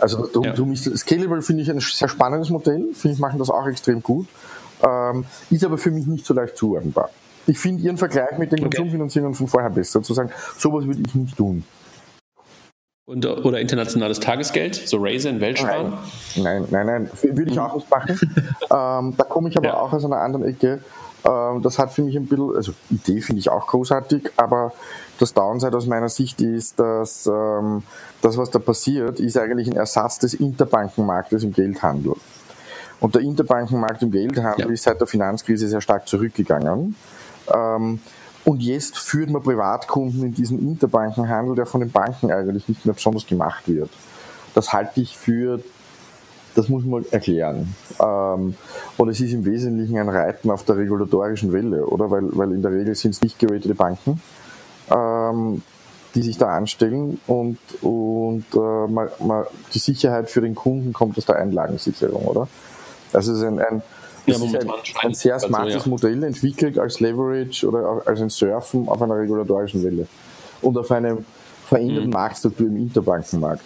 Also 0.00 0.26
darum, 0.26 0.44
ja. 0.44 0.52
darum 0.52 0.74
Scalable 0.74 1.42
finde 1.42 1.62
ich 1.62 1.70
ein 1.70 1.80
sehr 1.80 2.08
spannendes 2.08 2.50
Modell, 2.50 2.88
finde 2.94 3.14
ich 3.14 3.20
machen 3.20 3.38
das 3.38 3.50
auch 3.50 3.66
extrem 3.66 4.02
gut, 4.02 4.26
ähm, 4.82 5.24
ist 5.50 5.64
aber 5.64 5.78
für 5.78 5.90
mich 5.90 6.06
nicht 6.06 6.24
so 6.24 6.34
leicht 6.34 6.56
zuordnenbar. 6.56 7.10
Ich 7.46 7.58
finde 7.58 7.82
Ihren 7.82 7.98
Vergleich 7.98 8.38
mit 8.38 8.52
den 8.52 8.60
okay. 8.60 8.76
Konsumfinanzierungen 8.76 9.34
von 9.34 9.46
vorher 9.46 9.70
besser, 9.70 10.02
zu 10.02 10.14
sagen, 10.14 10.30
sowas 10.56 10.86
würde 10.86 11.02
ich 11.06 11.14
nicht 11.14 11.36
tun. 11.36 11.64
Und, 13.06 13.26
oder 13.26 13.60
internationales 13.60 14.18
Tagesgeld, 14.18 14.76
so 14.76 14.96
Raise 14.98 15.28
in 15.28 15.38
Weltsparen? 15.38 15.92
Nein, 16.36 16.66
nein, 16.70 16.86
nein, 16.86 16.86
nein, 16.86 17.36
würde 17.36 17.50
ich 17.50 17.60
auch 17.60 17.74
nicht 17.74 17.90
machen. 17.90 18.18
ähm, 18.70 19.14
da 19.16 19.24
komme 19.28 19.50
ich 19.50 19.56
aber 19.58 19.66
ja. 19.66 19.74
auch 19.78 19.92
aus 19.92 20.06
einer 20.06 20.22
anderen 20.22 20.46
Ecke. 20.46 20.80
Ähm, 21.22 21.62
das 21.62 21.78
hat 21.78 21.92
für 21.92 22.02
mich 22.02 22.16
ein 22.16 22.26
bisschen, 22.26 22.56
also 22.56 22.72
Idee 22.88 23.20
finde 23.20 23.40
ich 23.40 23.50
auch 23.50 23.66
großartig, 23.66 24.30
aber 24.36 24.72
das 25.18 25.34
Downside 25.34 25.76
aus 25.76 25.86
meiner 25.86 26.08
Sicht 26.08 26.40
ist, 26.40 26.80
dass 26.80 27.26
ähm, 27.26 27.82
das, 28.22 28.38
was 28.38 28.50
da 28.50 28.58
passiert, 28.58 29.20
ist 29.20 29.36
eigentlich 29.36 29.68
ein 29.68 29.76
Ersatz 29.76 30.18
des 30.18 30.32
Interbankenmarktes 30.32 31.44
im 31.44 31.52
Geldhandel. 31.52 32.14
Und 33.00 33.14
der 33.14 33.20
Interbankenmarkt 33.20 34.02
im 34.02 34.12
Geldhandel 34.12 34.66
ja. 34.66 34.72
ist 34.72 34.84
seit 34.84 34.98
der 34.98 35.06
Finanzkrise 35.06 35.68
sehr 35.68 35.82
stark 35.82 36.08
zurückgegangen. 36.08 36.96
Ähm, 37.52 38.00
und 38.44 38.62
jetzt 38.62 38.98
führt 38.98 39.30
man 39.30 39.42
Privatkunden 39.42 40.22
in 40.22 40.34
diesen 40.34 40.58
Interbankenhandel, 40.58 41.54
der 41.54 41.66
von 41.66 41.80
den 41.80 41.90
Banken 41.90 42.30
eigentlich 42.30 42.68
nicht 42.68 42.84
mehr 42.84 42.94
besonders 42.94 43.26
gemacht 43.26 43.66
wird. 43.66 43.88
Das 44.54 44.72
halte 44.72 45.00
ich 45.00 45.16
für, 45.16 45.60
das 46.54 46.68
muss 46.68 46.84
man 46.84 47.04
erklären. 47.10 47.74
Ähm, 47.98 48.54
und 48.98 49.08
es 49.08 49.20
ist 49.20 49.32
im 49.32 49.46
Wesentlichen 49.46 49.98
ein 49.98 50.10
Reiten 50.10 50.50
auf 50.50 50.62
der 50.64 50.76
regulatorischen 50.76 51.52
Welle, 51.52 51.86
oder? 51.86 52.10
Weil, 52.10 52.28
weil 52.36 52.52
in 52.52 52.60
der 52.60 52.72
Regel 52.72 52.94
sind 52.94 53.12
es 53.12 53.22
nicht 53.22 53.38
geratete 53.38 53.74
Banken, 53.74 54.20
ähm, 54.90 55.62
die 56.14 56.22
sich 56.22 56.36
da 56.36 56.48
anstellen 56.48 57.18
und, 57.26 57.58
und 57.80 58.44
äh, 58.54 58.86
man, 58.88 59.08
man, 59.20 59.44
die 59.72 59.78
Sicherheit 59.78 60.30
für 60.30 60.42
den 60.42 60.54
Kunden 60.54 60.92
kommt 60.92 61.16
aus 61.16 61.24
der 61.24 61.36
Einlagensicherung, 61.36 62.26
oder? 62.26 62.46
Also 63.14 63.32
es 63.32 63.38
ist 63.38 63.44
ein, 63.44 63.58
ein 63.58 63.82
das 63.82 63.93
ja, 64.26 64.36
ist 64.36 64.42
ein, 64.42 64.70
ein, 65.02 65.14
sehr 65.14 65.38
smartes 65.38 65.74
also, 65.74 65.86
ja. 65.86 65.90
Modell, 65.90 66.22
entwickelt 66.22 66.78
als 66.78 67.00
Leverage 67.00 67.66
oder 67.66 68.02
als 68.06 68.20
ein 68.20 68.30
Surfen 68.30 68.88
auf 68.88 69.00
einer 69.02 69.16
regulatorischen 69.16 69.82
Welle 69.82 70.06
und 70.62 70.78
auf 70.78 70.90
einem 70.90 71.24
veränderten 71.66 72.06
mhm. 72.06 72.12
Marktstruktur 72.12 72.66
im 72.66 72.76
Interbankenmarkt. 72.76 73.62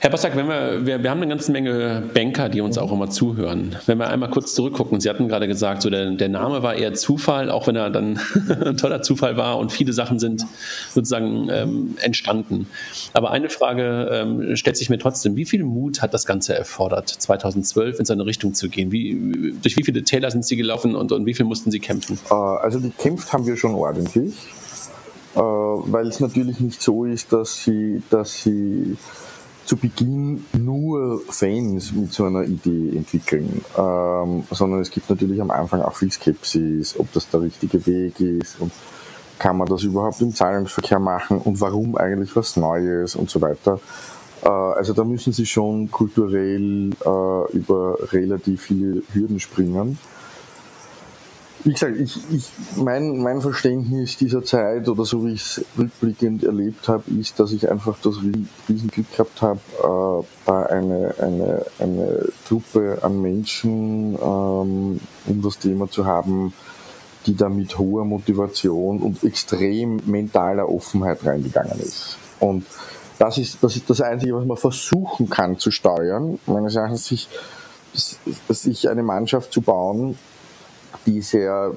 Herr 0.00 0.10
Bossack, 0.10 0.36
wenn 0.36 0.46
wir, 0.46 0.86
wir, 0.86 1.02
wir 1.02 1.10
haben 1.10 1.20
eine 1.20 1.28
ganze 1.28 1.50
Menge 1.50 2.04
Banker, 2.14 2.48
die 2.48 2.60
uns 2.60 2.78
auch 2.78 2.92
immer 2.92 3.10
zuhören. 3.10 3.74
Wenn 3.86 3.98
wir 3.98 4.08
einmal 4.08 4.30
kurz 4.30 4.54
zurückgucken, 4.54 5.00
Sie 5.00 5.10
hatten 5.10 5.26
gerade 5.26 5.48
gesagt, 5.48 5.82
so 5.82 5.90
der, 5.90 6.12
der 6.12 6.28
Name 6.28 6.62
war 6.62 6.76
eher 6.76 6.94
Zufall, 6.94 7.50
auch 7.50 7.66
wenn 7.66 7.74
er 7.74 7.90
dann 7.90 8.20
ein 8.64 8.76
toller 8.76 9.02
Zufall 9.02 9.36
war 9.36 9.58
und 9.58 9.72
viele 9.72 9.92
Sachen 9.92 10.20
sind 10.20 10.46
sozusagen 10.94 11.48
ähm, 11.50 11.96
entstanden. 12.00 12.68
Aber 13.12 13.32
eine 13.32 13.50
Frage 13.50 14.08
ähm, 14.12 14.54
stellt 14.54 14.76
sich 14.76 14.88
mir 14.88 14.98
trotzdem, 14.98 15.34
wie 15.34 15.44
viel 15.44 15.64
Mut 15.64 16.00
hat 16.00 16.14
das 16.14 16.26
Ganze 16.26 16.54
erfordert, 16.54 17.08
2012 17.08 17.98
in 17.98 18.04
seine 18.04 18.24
Richtung 18.24 18.54
zu 18.54 18.68
gehen? 18.68 18.92
Wie, 18.92 19.52
durch 19.60 19.76
wie 19.76 19.82
viele 19.82 20.04
Täler 20.04 20.30
sind 20.30 20.44
Sie 20.44 20.54
gelaufen 20.54 20.94
und, 20.94 21.10
und 21.10 21.26
wie 21.26 21.34
viel 21.34 21.44
mussten 21.44 21.72
Sie 21.72 21.80
kämpfen? 21.80 22.20
Äh, 22.30 22.34
also 22.34 22.80
gekämpft 22.80 23.32
haben 23.32 23.46
wir 23.46 23.56
schon 23.56 23.74
ordentlich, 23.74 24.32
äh, 25.34 25.40
weil 25.40 26.06
es 26.06 26.20
natürlich 26.20 26.60
nicht 26.60 26.80
so 26.80 27.04
ist, 27.04 27.32
dass 27.32 27.64
Sie, 27.64 28.00
dass 28.10 28.44
Sie 28.44 28.96
zu 29.68 29.76
Beginn 29.76 30.46
nur 30.56 31.20
Fans 31.28 31.92
mit 31.92 32.10
so 32.10 32.24
einer 32.24 32.42
Idee 32.44 32.96
entwickeln, 32.96 33.62
ähm, 33.76 34.42
sondern 34.50 34.80
es 34.80 34.90
gibt 34.90 35.10
natürlich 35.10 35.42
am 35.42 35.50
Anfang 35.50 35.82
auch 35.82 35.94
viel 35.94 36.10
Skepsis, 36.10 36.98
ob 36.98 37.12
das 37.12 37.28
der 37.28 37.42
richtige 37.42 37.86
Weg 37.86 38.18
ist 38.18 38.58
und 38.60 38.72
kann 39.38 39.58
man 39.58 39.68
das 39.68 39.82
überhaupt 39.82 40.22
im 40.22 40.34
Zahlungsverkehr 40.34 40.98
machen 40.98 41.36
und 41.36 41.60
warum 41.60 41.98
eigentlich 41.98 42.34
was 42.34 42.56
Neues 42.56 43.14
und 43.14 43.28
so 43.28 43.42
weiter. 43.42 43.78
Äh, 44.42 44.48
also 44.48 44.94
da 44.94 45.04
müssen 45.04 45.34
sie 45.34 45.44
schon 45.44 45.90
kulturell 45.90 46.90
äh, 47.04 47.52
über 47.52 47.98
relativ 48.10 48.62
viele 48.62 49.02
Hürden 49.12 49.38
springen 49.38 49.98
wie 51.68 51.74
gesagt, 51.74 51.96
ich, 51.98 52.16
ich, 52.32 52.50
mein, 52.76 53.18
mein 53.18 53.42
Verständnis 53.42 54.16
dieser 54.16 54.42
Zeit 54.42 54.88
oder 54.88 55.04
so 55.04 55.26
wie 55.26 55.32
ich 55.32 55.42
es 55.42 55.64
rückblickend 55.76 56.42
erlebt 56.42 56.88
habe, 56.88 57.02
ist, 57.20 57.38
dass 57.38 57.52
ich 57.52 57.70
einfach 57.70 57.98
das 58.02 58.14
Riesenglück 58.70 59.12
gehabt 59.12 59.42
habe, 59.42 59.60
äh, 59.76 60.26
da 60.46 60.62
eine, 60.62 61.14
eine, 61.18 61.66
eine 61.78 62.28
Truppe 62.46 63.00
an 63.02 63.20
Menschen 63.20 64.14
ähm, 64.14 65.00
um 65.26 65.42
das 65.42 65.58
Thema 65.58 65.90
zu 65.90 66.06
haben, 66.06 66.54
die 67.26 67.36
da 67.36 67.50
mit 67.50 67.76
hoher 67.76 68.06
Motivation 68.06 69.00
und 69.00 69.22
extrem 69.22 70.00
mentaler 70.06 70.70
Offenheit 70.70 71.22
reingegangen 71.26 71.78
ist. 71.80 72.16
Und 72.40 72.64
das 73.18 73.36
ist, 73.36 73.58
das 73.60 73.76
ist 73.76 73.90
das 73.90 74.00
Einzige, 74.00 74.36
was 74.36 74.46
man 74.46 74.56
versuchen 74.56 75.28
kann 75.28 75.58
zu 75.58 75.70
steuern, 75.70 76.38
meines 76.46 76.76
Erachtens, 76.76 77.04
sich, 77.04 77.28
sich 78.48 78.88
eine 78.88 79.02
Mannschaft 79.02 79.52
zu 79.52 79.60
bauen, 79.60 80.16
die 81.08 81.22
sehr 81.22 81.72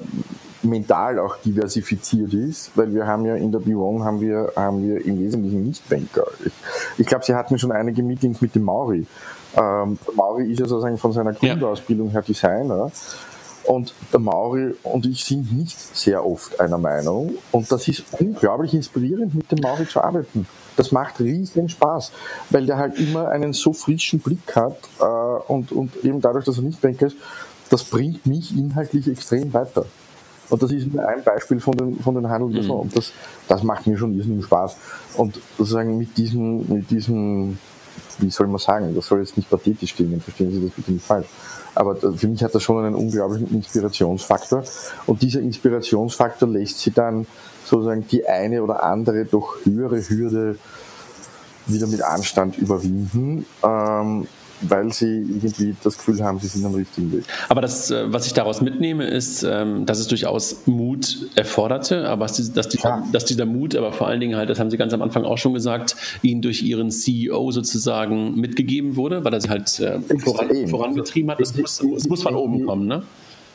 mental 0.63 1.17
auch 1.20 1.38
diversifiziert 1.38 2.34
ist, 2.34 2.72
weil 2.76 2.94
wir 2.94 3.08
haben 3.08 3.26
ja 3.26 3.36
in 3.36 3.52
der 3.52 3.62
B1 3.62 4.04
haben 4.04 4.22
wir, 4.22 4.52
haben 4.56 4.84
wir 4.84 5.04
im 5.04 5.20
Wesentlichen 5.20 5.65
nicht 5.65 5.88
Banker. 5.89 6.28
Ich, 6.46 6.52
ich 7.00 7.08
glaube, 7.08 7.26
Sie 7.26 7.34
hatten 7.34 7.58
schon 7.58 7.72
einige 7.72 8.04
Meetings 8.04 8.41
mit 8.41 8.54
dem 8.54 8.63
Mauri. 8.63 9.08
Ähm, 9.56 9.98
der 10.06 10.13
Mauri 10.15 10.52
ist 10.52 10.60
ja 10.60 10.67
sozusagen 10.67 10.98
von 10.98 11.13
seiner 11.13 11.34
Grundausbildung 11.34 12.10
her 12.10 12.22
Designer. 12.22 12.91
Und 13.63 13.94
der 14.12 14.20
Mauri 14.20 14.74
und 14.82 15.06
ich 15.06 15.24
sind 15.24 15.56
nicht 15.56 15.80
sehr 15.96 16.26
oft 16.26 16.60
einer 16.60 16.80
Meinung. 16.80 17.36
Und 17.52 17.72
das 17.72 17.88
ist 17.88 18.04
unglaublich 18.20 18.74
inspirierend, 18.74 19.36
mit 19.36 19.52
dem 19.52 19.60
Mauri 19.62 19.88
zu 19.88 20.02
arbeiten. 20.02 20.48
Das 20.78 20.91
macht 20.91 21.20
riesen 21.20 21.70
Spaß, 21.70 22.12
weil 22.50 22.65
der 22.65 22.78
halt 22.78 22.98
immer 22.98 23.30
einen 23.30 23.54
so 23.54 23.72
frischen 23.72 24.20
Blick 24.20 24.56
hat 24.56 24.78
äh, 25.00 25.04
und, 25.04 25.72
und 25.72 25.96
eben 26.04 26.22
dadurch, 26.22 26.46
dass 26.46 26.58
er 26.58 26.63
nicht 26.63 26.82
Banker 26.82 27.08
ist, 27.08 27.17
das 27.71 27.86
bringt 27.86 28.25
mich 28.25 28.55
inhaltlich 28.55 29.07
extrem 29.07 29.51
weiter. 29.53 29.86
Und 30.49 30.62
das 30.62 30.71
ist 30.73 30.93
nur 30.93 31.07
ein 31.07 31.23
Beispiel 31.23 31.62
von 31.62 31.77
den, 31.77 31.99
von 31.99 32.13
den 32.13 32.29
Handeln. 32.29 32.65
Mhm. 32.65 32.71
Und 32.71 32.97
das, 32.97 33.13
das 33.47 33.63
macht 33.63 33.88
mir 33.88 33.97
schon 33.97 34.13
irrsinnig 34.13 34.43
Spaß. 34.43 34.75
Und 35.15 35.39
sozusagen 35.57 35.97
mit 35.97 36.17
diesem, 36.17 36.67
mit 36.67 36.91
diesem, 36.91 37.57
wie 38.19 38.29
soll 38.29 38.47
man 38.47 38.60
sagen, 38.60 38.93
das 38.93 39.07
soll 39.07 39.19
jetzt 39.19 39.38
nicht 39.38 39.49
pathetisch 39.49 39.95
klingen, 39.95 40.19
verstehen 40.19 40.51
Sie 40.51 40.62
das 40.62 40.71
bitte 40.71 40.91
nicht 40.91 41.05
falsch. 41.05 41.27
Aber 41.73 41.95
für 41.95 42.27
mich 42.27 42.43
hat 42.43 42.53
das 42.53 42.62
schon 42.62 42.84
einen 42.84 42.95
unglaublichen 42.95 43.49
Inspirationsfaktor. 43.55 44.65
Und 45.05 45.21
dieser 45.21 45.39
Inspirationsfaktor 45.39 46.49
lässt 46.49 46.79
sie 46.79 46.91
dann 46.91 47.25
sozusagen 47.63 48.05
die 48.07 48.27
eine 48.27 48.62
oder 48.62 48.84
andere 48.84 49.23
doch 49.23 49.55
höhere 49.63 50.01
Hürde 50.01 50.57
wieder 51.67 51.88
mit 51.88 52.01
Anstand 52.01 52.57
überwinden. 52.57 53.45
Ähm, 53.63 54.27
weil 54.62 54.91
sie 54.93 55.17
irgendwie 55.19 55.76
das 55.84 55.97
Gefühl 55.97 56.24
haben, 56.24 56.39
sie 56.39 56.47
sind 56.47 56.65
am 56.65 56.76
richtigen 56.76 57.12
Weg. 57.12 57.24
Aber 57.50 57.62
das, 57.62 57.91
äh, 57.91 58.12
was 58.12 58.26
ich 58.28 58.34
daraus 58.34 58.62
mitnehme, 58.62 59.06
ist, 59.06 59.43
ähm, 59.43 59.86
dass 59.86 60.00
es 60.00 60.08
durchaus 60.08 60.67
Mut 60.67 61.30
erforderte, 61.36 62.08
aber 62.08 62.28
dass, 62.28 62.36
die, 62.69 62.80
dass, 63.12 63.26
dieser 63.26 63.45
Mut, 63.45 63.76
aber 63.76 63.91
vor 63.91 64.08
allen 64.08 64.19
Dingen 64.19 64.36
halt, 64.36 64.50
das 64.50 64.60
haben 64.60 64.69
Sie 64.69 64.78
ganz 64.78 64.93
am 64.93 65.02
Anfang 65.02 65.24
auch 65.24 65.38
schon 65.38 65.54
gesagt, 65.54 65.95
Ihnen 66.21 66.41
durch 66.41 66.62
Ihren 66.62 66.91
CEO 66.91 67.52
sozusagen 67.52 68.36
mitgegeben 68.36 68.95
wurde, 68.95 69.24
weil 69.24 69.34
er 69.34 69.41
sie 69.41 69.50
halt 69.50 69.80
äh, 69.80 70.00
voran, 70.19 70.67
vorangetrieben 70.67 71.32
hat. 71.32 71.39
Es 71.39 71.56
muss, 71.56 71.82
muss 72.08 72.24
von 72.24 72.36
oben 72.36 72.65
kommen, 72.65 72.88
ne? 72.88 73.04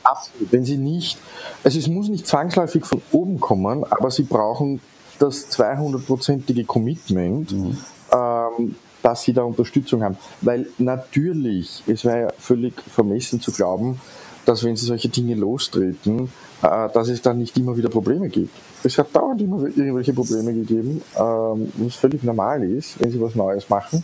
Absolut. 0.03 0.53
Wenn 0.53 0.65
Sie 0.65 0.77
nicht, 0.77 1.19
also 1.65 1.79
es 1.79 1.89
muss 1.89 2.09
nicht 2.09 2.27
zwangsläufig 2.27 2.85
von 2.85 3.03
oben 3.13 3.41
kommen, 3.41 3.85
aber 3.85 4.11
Sie 4.11 4.23
brauchen 4.23 4.81
das 5.19 5.51
200-prozentige 5.51 6.65
Commitment, 6.65 7.53
mhm. 7.53 7.77
ähm, 8.13 8.77
dass 9.07 9.23
sie 9.23 9.33
da 9.33 9.45
Unterstützung 9.45 10.03
haben. 10.03 10.17
Weil 10.41 10.67
natürlich, 10.79 11.85
es 11.87 12.05
wäre 12.05 12.21
ja 12.23 12.29
völlig 12.41 12.75
vermessen 12.93 13.41
zu 13.41 13.53
glauben, 13.53 14.01
dass 14.45 14.65
wenn 14.65 14.75
sie 14.75 14.85
solche 14.85 15.09
Dinge 15.09 15.37
lostreten, 15.37 16.33
äh, 16.61 16.89
dass 16.93 17.09
es 17.09 17.23
dann 17.23 17.39
nicht 17.39 17.57
immer 17.57 17.77
wieder 17.77 17.89
Probleme 17.89 18.29
gibt. 18.29 18.53
Es 18.83 18.99
hat 18.99 19.15
dauernd 19.15 19.41
immer 19.41 19.63
irgendwelche 19.63 20.13
Probleme 20.13 20.53
gegeben, 20.53 21.03
ähm, 21.17 21.73
was 21.77 21.95
völlig 21.95 22.25
normal 22.25 22.65
ist, 22.65 23.01
wenn 23.01 23.13
sie 23.13 23.21
was 23.21 23.37
Neues 23.37 23.69
machen. 23.69 24.03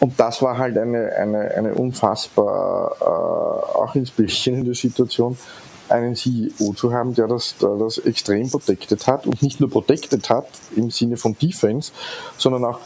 Und 0.00 0.18
das 0.18 0.40
war 0.40 0.56
halt 0.56 0.78
eine, 0.78 1.12
eine, 1.12 1.50
eine 1.50 1.74
unfassbar, 1.74 2.96
äh, 3.02 3.04
auch 3.04 3.94
inspirierende 3.94 4.74
Situation, 4.74 5.36
einen 5.90 6.16
CEO 6.16 6.72
zu 6.74 6.90
haben, 6.90 7.14
der 7.14 7.28
das, 7.28 7.54
der 7.60 7.76
das 7.76 7.98
extrem 7.98 8.50
protected 8.50 9.06
hat 9.06 9.26
und 9.26 9.42
nicht 9.42 9.60
nur 9.60 9.68
protected 9.68 10.30
hat 10.30 10.46
im 10.74 10.90
Sinne 10.90 11.18
von 11.18 11.36
Defense, 11.36 11.92
sondern 12.38 12.64
auch 12.64 12.80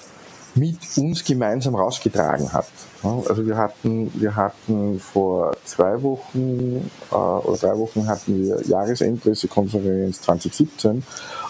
mit 0.56 0.78
uns 0.96 1.24
gemeinsam 1.24 1.74
rausgetragen 1.74 2.52
hat. 2.52 2.66
Also 3.02 3.46
wir 3.46 3.56
hatten, 3.56 4.10
wir 4.14 4.34
hatten 4.34 4.98
vor 4.98 5.54
zwei 5.64 6.02
Wochen 6.02 6.90
äh, 7.10 7.14
oder 7.14 7.56
drei 7.58 7.78
Wochen 7.78 8.06
hatten 8.08 8.42
wir 8.42 8.66
Jahresendpressekonferenz 8.66 10.22
2017 10.22 11.02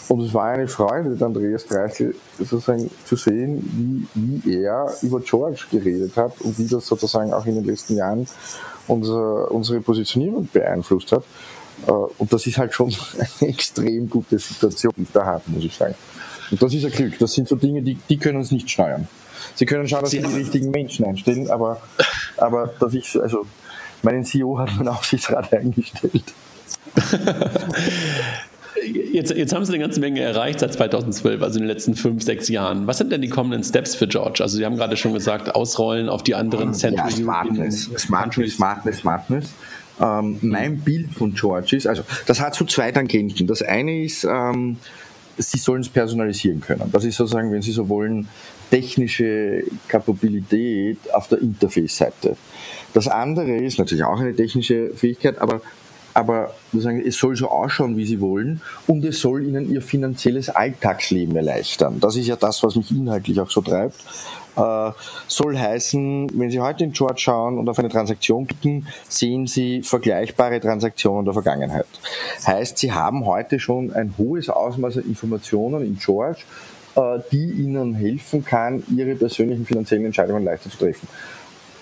und 0.09 0.21
es 0.21 0.35
war 0.35 0.47
eine 0.47 0.69
Freude, 0.69 1.11
den 1.11 1.23
Andreas 1.23 1.67
Dreichel 1.67 2.15
sozusagen 2.39 2.91
zu 3.05 3.17
sehen, 3.17 4.09
wie, 4.15 4.43
wie 4.45 4.63
er 4.63 4.93
über 5.03 5.21
George 5.21 5.65
geredet 5.71 6.17
hat 6.17 6.41
und 6.41 6.59
wie 6.59 6.67
das 6.67 6.87
sozusagen 6.87 7.33
auch 7.33 7.47
in 7.47 7.55
den 7.55 7.65
letzten 7.65 7.97
Jahren 7.97 8.27
unser, 8.89 9.51
unsere 9.51 9.81
Positionierung 9.81 10.49
beeinflusst 10.53 11.13
hat. 11.13 11.25
Äh, 11.87 11.91
und 11.91 12.33
das 12.33 12.47
ist 12.47 12.59
halt 12.59 12.75
schon 12.75 12.95
eine 13.41 13.51
extrem 13.51 14.11
gute 14.11 14.39
Situation, 14.39 14.93
die 14.97 15.07
da 15.13 15.25
haben, 15.25 15.55
muss 15.55 15.65
ich 15.65 15.75
sagen. 15.75 15.95
Und 16.51 16.63
das 16.63 16.75
ist 16.75 16.85
ein 16.85 16.93
Glück. 16.93 17.19
Das 17.19 17.33
sind 17.35 17.49
so 17.49 17.57
Dinge, 17.57 17.83
die, 17.83 17.97
die 18.09 18.17
können 18.17 18.39
uns 18.39 18.51
nicht 18.51 18.71
steuern. 18.71 19.09
Sie 19.55 19.67
können 19.67 19.89
schauen, 19.89 20.03
dass 20.03 20.11
Sie, 20.11 20.21
die 20.21 20.27
richtigen 20.27 20.71
Menschen 20.71 21.05
einstellen, 21.05 21.51
aber, 21.51 21.81
aber 22.37 22.73
dass 22.79 22.95
ich, 22.95 23.21
also, 23.21 23.47
meinen 24.03 24.25
CEO 24.25 24.59
hat 24.59 24.71
mein 24.77 24.89
Aufsichtsrat 24.89 25.53
eingestellt. 25.53 26.35
Jetzt, 29.13 29.35
jetzt, 29.35 29.55
haben 29.55 29.65
Sie 29.65 29.73
eine 29.73 29.83
ganze 29.83 30.01
Menge 30.01 30.21
erreicht 30.21 30.61
seit 30.61 30.73
2012, 30.75 31.43
also 31.43 31.59
in 31.59 31.63
den 31.65 31.69
letzten 31.69 31.95
fünf, 31.95 32.23
sechs 32.23 32.49
Jahren. 32.49 32.87
Was 32.87 32.99
sind 32.99 33.11
denn 33.11 33.23
die 33.23 33.29
kommenden 33.29 33.65
Steps 33.65 33.95
für 33.95 34.07
George? 34.07 34.43
Also 34.43 34.59
Sie 34.59 34.65
haben 34.65 34.77
gerade 34.77 34.97
schon 34.97 35.15
gesagt, 35.15 35.55
ausrollen 35.55 36.09
auf 36.09 36.23
die 36.23 36.35
anderen 36.35 36.75
Central 36.75 37.11
ja, 37.11 37.17
Smartness, 37.17 37.91
Smartness, 37.97 38.55
Smartness, 38.55 38.99
Smartness. 38.99 39.55
Ähm, 40.01 40.39
mein 40.43 40.79
Bild 40.81 41.13
von 41.15 41.35
George 41.35 41.75
ist, 41.75 41.87
also 41.87 42.03
das 42.27 42.41
hat 42.41 42.55
so 42.55 42.67
zwei 42.67 42.93
Tangenten. 42.93 43.47
Das 43.47 43.63
eine 43.63 44.05
ist, 44.05 44.25
ähm, 44.25 44.77
Sie 45.39 45.59
sollen 45.59 45.83
es 45.83 45.89
personalisieren 45.89 46.61
können. 46.61 46.91
Das 46.93 47.05
ist 47.05 47.17
sozusagen, 47.17 47.53
wenn 47.53 47.63
Sie 47.63 47.73
so 47.73 47.89
wollen, 47.89 48.29
technische 48.71 49.65
Kapabilität 49.89 50.99
auf 51.13 51.29
der 51.29 51.41
Interface-Seite. 51.41 52.37
Das 52.95 53.09
andere 53.09 53.57
ist 53.57 53.79
natürlich 53.79 54.05
auch 54.05 54.19
eine 54.19 54.35
technische 54.35 54.91
Fähigkeit, 54.95 55.39
aber 55.39 55.61
aber 56.17 56.55
sagen, 56.73 57.03
es 57.07 57.19
soll 57.19 57.37
so 57.37 57.49
ausschauen, 57.49 57.97
wie 57.97 58.07
sie 58.07 58.21
wollen 58.21 58.63
und 58.87 59.05
es 59.05 59.21
soll 59.21 59.45
ihnen 59.45 59.71
ihr 59.71 59.83
finanzielles 59.83 60.49
Alltagsleben 60.49 61.37
erleichtern. 61.37 62.01
Das 62.01 62.17
ist 62.17 62.27
ja 62.27 62.37
das, 62.37 62.63
was 62.63 62.75
mich 62.75 62.91
inhaltlich 62.91 63.39
auch 63.39 63.51
so 63.51 63.61
treibt. 63.61 63.97
Äh, 64.57 64.93
soll 65.29 65.59
heißen, 65.59 66.31
wenn 66.33 66.51
Sie 66.51 66.61
heute 66.61 66.85
in 66.85 66.93
George 66.93 67.21
schauen 67.21 67.59
und 67.59 67.69
auf 67.69 67.79
eine 67.79 67.91
Transaktion 67.91 68.47
klicken, 68.47 68.87
sehen 69.07 69.47
Sie 69.47 69.83
vergleichbare 69.83 70.59
Transaktionen 70.61 71.27
der 71.27 71.35
Vergangenheit. 71.35 71.87
Heißt, 72.47 72.79
Sie 72.79 72.93
haben 72.93 73.27
heute 73.27 73.61
schon 73.61 73.93
ein 73.93 74.15
hohes 74.17 74.49
Ausmaß 74.49 74.97
an 74.97 75.05
Informationen 75.05 75.85
in 75.85 75.99
George, 75.99 76.41
äh, 76.95 77.19
die 77.31 77.51
Ihnen 77.51 77.93
helfen 77.93 78.43
kann, 78.43 78.83
Ihre 78.97 79.15
persönlichen 79.15 79.67
finanziellen 79.67 80.07
Entscheidungen 80.07 80.45
leichter 80.45 80.71
zu 80.71 80.79
treffen. 80.79 81.07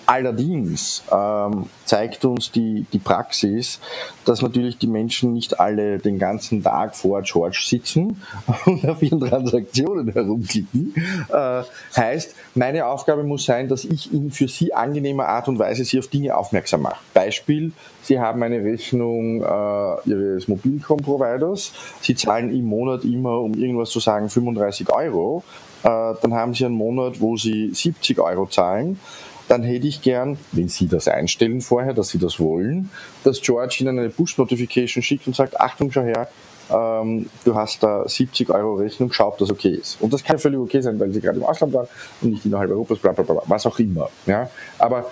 Allerdings 0.05 1.03
ähm, 1.11 1.65
zeigt 1.85 2.25
uns 2.25 2.51
die, 2.51 2.85
die 2.93 2.99
Praxis, 2.99 3.79
dass 4.25 4.41
natürlich 4.41 4.77
die 4.77 4.87
Menschen 4.87 5.33
nicht 5.33 5.59
alle 5.59 5.97
den 5.97 6.19
ganzen 6.19 6.63
Tag 6.63 6.95
vor 6.95 7.21
George 7.23 7.63
sitzen 7.65 8.21
und 8.65 8.87
auf 8.87 9.01
ihren 9.01 9.19
Transaktionen 9.19 10.11
herumklicken. 10.11 10.93
Äh, 11.29 11.63
heißt, 11.95 12.35
meine 12.53 12.85
Aufgabe 12.85 13.23
muss 13.23 13.45
sein, 13.45 13.67
dass 13.67 13.83
ich 13.83 14.13
in 14.13 14.31
für 14.31 14.47
sie 14.47 14.73
angenehmer 14.73 15.27
Art 15.27 15.47
und 15.47 15.57
Weise 15.57 15.83
sie 15.83 15.97
auf 15.99 16.07
Dinge 16.07 16.35
aufmerksam 16.35 16.83
mache. 16.83 17.03
Beispiel, 17.13 17.71
Sie 18.05 18.19
haben 18.19 18.43
eine 18.43 18.63
Rechnung 18.63 19.41
äh, 19.41 20.09
Ihres 20.09 20.47
Mobilcom-Providers. 20.47 21.73
Sie 22.01 22.13
zahlen 22.13 22.55
im 22.55 22.65
Monat 22.65 23.03
immer, 23.03 23.39
um 23.39 23.55
irgendwas 23.55 23.89
zu 23.89 23.99
sagen, 23.99 24.29
35 24.29 24.91
Euro. 24.91 25.43
Äh, 25.81 26.13
dann 26.21 26.35
haben 26.35 26.53
Sie 26.53 26.65
einen 26.65 26.75
Monat, 26.75 27.19
wo 27.19 27.35
Sie 27.35 27.71
70 27.73 28.19
Euro 28.19 28.45
zahlen 28.45 28.99
dann 29.47 29.63
hätte 29.63 29.87
ich 29.87 30.01
gern, 30.01 30.37
wenn 30.51 30.69
Sie 30.69 30.87
das 30.87 31.07
einstellen 31.07 31.61
vorher, 31.61 31.93
dass 31.93 32.09
Sie 32.09 32.17
das 32.17 32.39
wollen, 32.39 32.89
dass 33.23 33.41
George 33.41 33.77
Ihnen 33.79 33.99
eine 33.99 34.09
Push-Notification 34.09 35.03
schickt 35.03 35.27
und 35.27 35.35
sagt, 35.35 35.59
Achtung, 35.59 35.91
schau 35.91 36.01
her, 36.01 36.27
ähm, 36.69 37.29
du 37.43 37.55
hast 37.55 37.83
da 37.83 38.07
70 38.07 38.49
Euro 38.49 38.75
Rechnung, 38.75 39.11
schau, 39.11 39.27
ob 39.27 39.37
das 39.37 39.51
okay 39.51 39.69
ist. 39.69 40.01
Und 40.01 40.13
das 40.13 40.23
kann 40.23 40.39
völlig 40.39 40.59
okay 40.59 40.81
sein, 40.81 40.99
weil 40.99 41.11
Sie 41.11 41.21
gerade 41.21 41.37
im 41.37 41.43
Ausland 41.43 41.73
waren 41.73 41.87
und 42.21 42.31
nicht 42.31 42.45
innerhalb 42.45 42.71
Europas, 42.71 42.97
bla, 42.99 43.11
bla, 43.11 43.23
bla, 43.23 43.41
was 43.45 43.65
auch 43.65 43.77
immer. 43.77 44.09
Ja? 44.25 44.49
Aber 44.79 45.11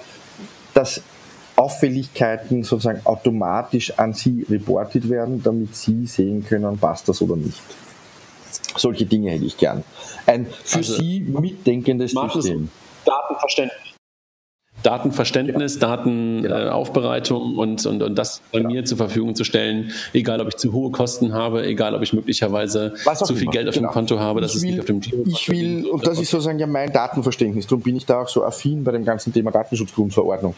dass 0.74 1.02
Auffälligkeiten 1.56 2.64
sozusagen 2.64 3.02
automatisch 3.06 3.98
an 4.00 4.14
Sie 4.14 4.46
reportet 4.50 5.10
werden, 5.10 5.44
damit 5.44 5.76
Sie 5.76 6.08
sehen 6.08 6.44
können, 6.44 6.78
passt 6.80 7.08
das 7.08 7.22
oder 7.22 7.36
nicht. 7.36 7.62
Solche 8.76 9.06
Dinge 9.06 9.30
hätte 9.30 9.46
ich 9.46 9.58
gern. 9.58 9.84
Ein 10.26 10.48
für 10.48 10.78
also, 10.78 10.96
Sie 10.96 11.20
mitdenkendes 11.20 12.12
System. 12.12 12.70
Datenverständlich. 13.06 13.93
Datenverständnis, 14.84 15.80
genau. 15.80 15.96
Datenaufbereitung 15.96 17.52
genau. 17.52 17.62
und, 17.62 17.86
und, 17.86 18.04
und 18.04 18.16
das 18.16 18.42
bei 18.52 18.60
genau. 18.60 18.72
mir 18.72 18.86
zur 18.86 18.98
Verfügung 18.98 19.34
zu 19.36 19.44
stellen, 19.44 19.92
egal 20.14 20.42
ob 20.42 20.50
ich 20.50 20.58
zu 20.58 20.74
hohe 20.74 20.92
Kosten 20.92 21.34
habe, 21.34 21.66
egal 21.66 21.96
ob 21.96 22.02
ich 22.02 22.14
möglicherweise 22.14 22.94
zu 23.24 23.34
viel 23.34 23.44
immer. 23.44 23.52
Geld 23.52 23.70
auf 23.70 23.76
genau. 23.76 23.90
dem 23.90 23.94
Konto 23.94 24.20
habe, 24.20 24.42
dass 24.42 24.52
ich 24.52 24.58
es 24.58 24.64
nicht 24.64 24.80
auf 24.80 24.86
dem 24.86 25.02
Team 25.02 25.24
Ich 25.26 25.50
will, 25.50 25.88
und 25.88 26.06
das 26.06 26.20
ist 26.20 26.30
sozusagen 26.30 26.60
ja 26.60 26.68
mein 26.68 26.92
Datenverständnis, 26.92 27.66
darum 27.68 27.82
bin 27.82 27.96
ich 27.96 28.06
da 28.06 28.22
auch 28.22 28.30
so 28.30 28.44
affin 28.44 28.84
bei 28.84 28.92
dem 28.92 29.06
ganzen 29.06 29.34
Thema 29.34 29.52
Datenschutzgrundverordnung. 29.52 30.54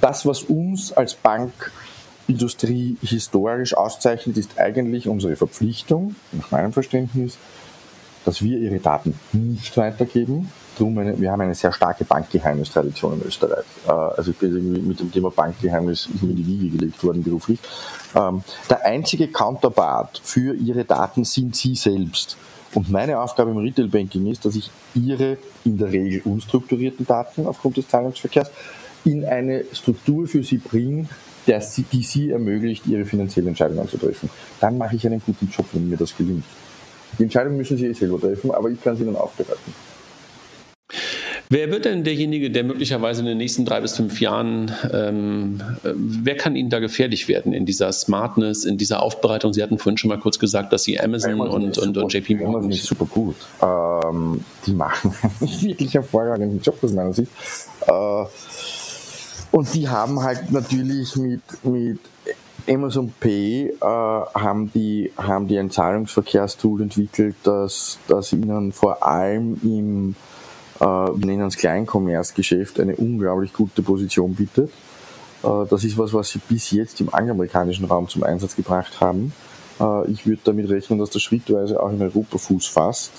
Das, 0.00 0.24
was 0.24 0.42
uns 0.42 0.92
als 0.92 1.14
Bankindustrie 1.14 2.96
historisch 3.02 3.74
auszeichnet, 3.74 4.38
ist 4.38 4.58
eigentlich 4.58 5.06
unsere 5.06 5.36
Verpflichtung, 5.36 6.14
nach 6.32 6.50
meinem 6.50 6.72
Verständnis, 6.72 7.36
dass 8.24 8.42
wir 8.42 8.58
ihre 8.58 8.78
Daten 8.78 9.18
nicht 9.32 9.76
weitergeben, 9.76 10.50
drum 10.80 10.98
eine, 10.98 11.20
wir 11.20 11.30
haben 11.30 11.40
eine 11.40 11.54
sehr 11.54 11.72
starke 11.72 12.04
Bankgeheimnistradition 12.04 13.20
in 13.20 13.26
Österreich. 13.26 13.64
Äh, 13.86 13.90
also 13.90 14.30
ich 14.30 14.38
bin 14.38 14.86
mit 14.86 14.98
dem 14.98 15.12
Thema 15.12 15.30
Bankgeheimnis 15.30 16.08
in 16.22 16.34
die 16.34 16.46
Wiege 16.46 16.76
gelegt 16.76 17.02
worden 17.04 17.22
beruflich. 17.22 17.58
Ähm, 18.14 18.42
der 18.68 18.84
einzige 18.84 19.28
Counterpart 19.28 20.20
für 20.24 20.54
Ihre 20.54 20.84
Daten 20.84 21.24
sind 21.24 21.54
Sie 21.56 21.74
selbst. 21.74 22.36
Und 22.72 22.88
meine 22.90 23.18
Aufgabe 23.20 23.50
im 23.50 23.56
Retail 23.58 23.88
Banking 23.88 24.26
ist, 24.26 24.44
dass 24.44 24.54
ich 24.54 24.70
Ihre 24.94 25.38
in 25.64 25.76
der 25.76 25.90
Regel 25.90 26.22
unstrukturierten 26.24 27.04
Daten 27.04 27.46
aufgrund 27.46 27.76
des 27.76 27.88
Zahlungsverkehrs 27.88 28.50
in 29.04 29.24
eine 29.24 29.64
Struktur 29.72 30.26
für 30.26 30.42
Sie 30.42 30.58
bringe, 30.58 31.08
die 31.46 32.02
Sie 32.02 32.30
ermöglicht, 32.30 32.86
Ihre 32.86 33.04
finanziellen 33.04 33.48
Entscheidungen 33.48 33.88
zu 33.88 33.98
treffen. 33.98 34.30
Dann 34.60 34.78
mache 34.78 34.94
ich 34.94 35.06
einen 35.06 35.20
guten 35.24 35.48
Job, 35.48 35.66
wenn 35.72 35.88
mir 35.88 35.96
das 35.96 36.16
gelingt. 36.16 36.44
Die 37.18 37.24
Entscheidung 37.24 37.56
müssen 37.56 37.76
Sie 37.76 37.86
eh 37.86 37.92
selber 37.92 38.20
treffen, 38.20 38.52
aber 38.52 38.70
ich 38.70 38.80
kann 38.80 38.96
sie 38.96 39.04
dann 39.04 39.16
aufbereiten. 39.16 39.74
Wer 41.52 41.68
wird 41.72 41.84
denn 41.84 42.04
derjenige, 42.04 42.48
der 42.48 42.62
möglicherweise 42.62 43.22
in 43.22 43.26
den 43.26 43.38
nächsten 43.38 43.64
drei 43.64 43.80
bis 43.80 43.96
fünf 43.96 44.20
Jahren, 44.20 44.70
ähm, 44.92 45.60
äh, 45.82 45.90
wer 45.96 46.36
kann 46.36 46.54
Ihnen 46.54 46.70
da 46.70 46.78
gefährlich 46.78 47.26
werden 47.26 47.52
in 47.52 47.66
dieser 47.66 47.90
Smartness, 47.90 48.64
in 48.64 48.78
dieser 48.78 49.02
Aufbereitung? 49.02 49.52
Sie 49.52 49.60
hatten 49.60 49.76
vorhin 49.76 49.98
schon 49.98 50.10
mal 50.10 50.20
kurz 50.20 50.38
gesagt, 50.38 50.72
dass 50.72 50.84
Sie 50.84 51.00
Amazon, 51.00 51.32
Amazon 51.32 51.64
und, 51.64 51.78
und, 51.78 51.98
und 51.98 52.12
JP 52.12 52.36
Morgan. 52.36 52.54
Amazon 52.54 52.70
ist 52.70 52.84
super 52.84 53.04
gut. 53.06 53.34
Ähm, 53.60 54.44
die 54.64 54.74
machen 54.74 55.12
einen 55.40 55.62
wirklich 55.62 55.92
hervorragenden 55.92 56.60
Job 56.60 56.78
aus 56.82 56.92
meiner 56.92 57.12
Sicht. 57.12 57.32
Äh, 57.84 58.24
und 59.50 59.74
die 59.74 59.88
haben 59.88 60.22
halt 60.22 60.52
natürlich 60.52 61.16
mit, 61.16 61.42
mit 61.64 61.98
Amazon 62.68 63.12
Pay 63.18 63.70
äh, 63.70 63.84
haben, 63.84 64.70
die, 64.72 65.10
haben 65.16 65.48
die 65.48 65.58
ein 65.58 65.72
Zahlungsverkehrstool 65.72 66.82
entwickelt, 66.82 67.34
das, 67.42 67.98
das 68.06 68.32
ihnen 68.32 68.70
vor 68.70 69.04
allem 69.04 69.58
im 69.64 70.14
nennen 70.80 71.46
es 71.46 71.56
Kleincommerce-Geschäft, 71.56 72.80
eine 72.80 72.96
unglaublich 72.96 73.52
gute 73.52 73.82
Position 73.82 74.34
bietet. 74.34 74.70
Äh, 75.42 75.66
das 75.68 75.84
ist 75.84 75.98
was, 75.98 76.12
was 76.12 76.28
sie 76.30 76.40
bis 76.48 76.70
jetzt 76.70 77.00
im 77.00 77.12
angloamerikanischen 77.12 77.86
Raum 77.86 78.08
zum 78.08 78.22
Einsatz 78.22 78.56
gebracht 78.56 79.00
haben. 79.00 79.32
Äh, 79.80 80.10
ich 80.10 80.26
würde 80.26 80.42
damit 80.44 80.68
rechnen, 80.68 80.98
dass 80.98 81.10
das 81.10 81.22
schrittweise 81.22 81.82
auch 81.82 81.90
in 81.90 82.00
Europa 82.00 82.38
Fuß 82.38 82.66
fasst. 82.66 83.12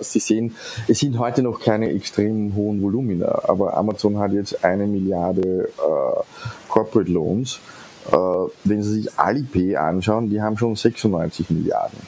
Sie 0.00 0.20
sehen, 0.20 0.56
es 0.88 1.00
sind 1.00 1.18
heute 1.18 1.42
noch 1.42 1.60
keine 1.60 1.90
extrem 1.90 2.54
hohen 2.54 2.80
Volumina, 2.82 3.42
aber 3.44 3.76
Amazon 3.76 4.18
hat 4.18 4.32
jetzt 4.32 4.64
eine 4.64 4.86
Milliarde 4.86 5.68
Corporate 6.68 7.10
Loans. 7.10 7.60
Wenn 8.64 8.82
Sie 8.82 9.02
sich 9.02 9.18
Alipay 9.18 9.76
anschauen, 9.76 10.30
die 10.30 10.40
haben 10.40 10.56
schon 10.56 10.74
96 10.74 11.50
Milliarden. 11.50 11.98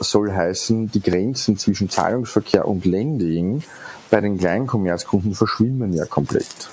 Soll 0.00 0.32
heißen, 0.32 0.90
die 0.90 1.00
Grenzen 1.00 1.56
zwischen 1.56 1.88
Zahlungsverkehr 1.88 2.68
und 2.68 2.84
Lending 2.84 3.62
bei 4.10 4.20
den 4.20 4.38
Kleinkommerzkunden 4.38 5.34
verschwimmen 5.34 5.92
ja 5.92 6.04
komplett. 6.04 6.68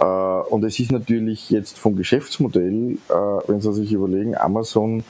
Äh, 0.00 0.04
und 0.04 0.64
es 0.64 0.78
ist 0.78 0.92
natürlich 0.92 1.50
jetzt 1.50 1.78
vom 1.78 1.96
Geschäftsmodell, 1.96 2.98
äh, 3.08 3.12
wenn 3.46 3.60
Sie 3.60 3.72
sich 3.72 3.92
überlegen, 3.92 4.36
Amazon, 4.36 5.00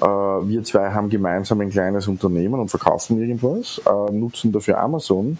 äh, 0.00 0.04
wir 0.04 0.64
zwei 0.64 0.90
haben 0.90 1.08
gemeinsam 1.08 1.60
ein 1.60 1.70
kleines 1.70 2.08
Unternehmen 2.08 2.60
und 2.60 2.68
verkaufen 2.68 3.20
irgendwas, 3.20 3.80
nutzen 4.10 4.52
dafür 4.52 4.80
Amazon. 4.80 5.38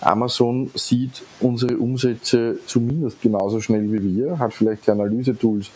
Amazon 0.00 0.70
sieht 0.74 1.22
unsere 1.40 1.78
Umsätze 1.78 2.58
zumindest 2.66 3.20
genauso 3.22 3.60
schnell 3.60 3.90
wie 3.90 4.16
wir, 4.16 4.38
hat 4.38 4.52
vielleicht 4.52 4.86
die 4.86 4.90
Analyse-Tools 4.90 5.70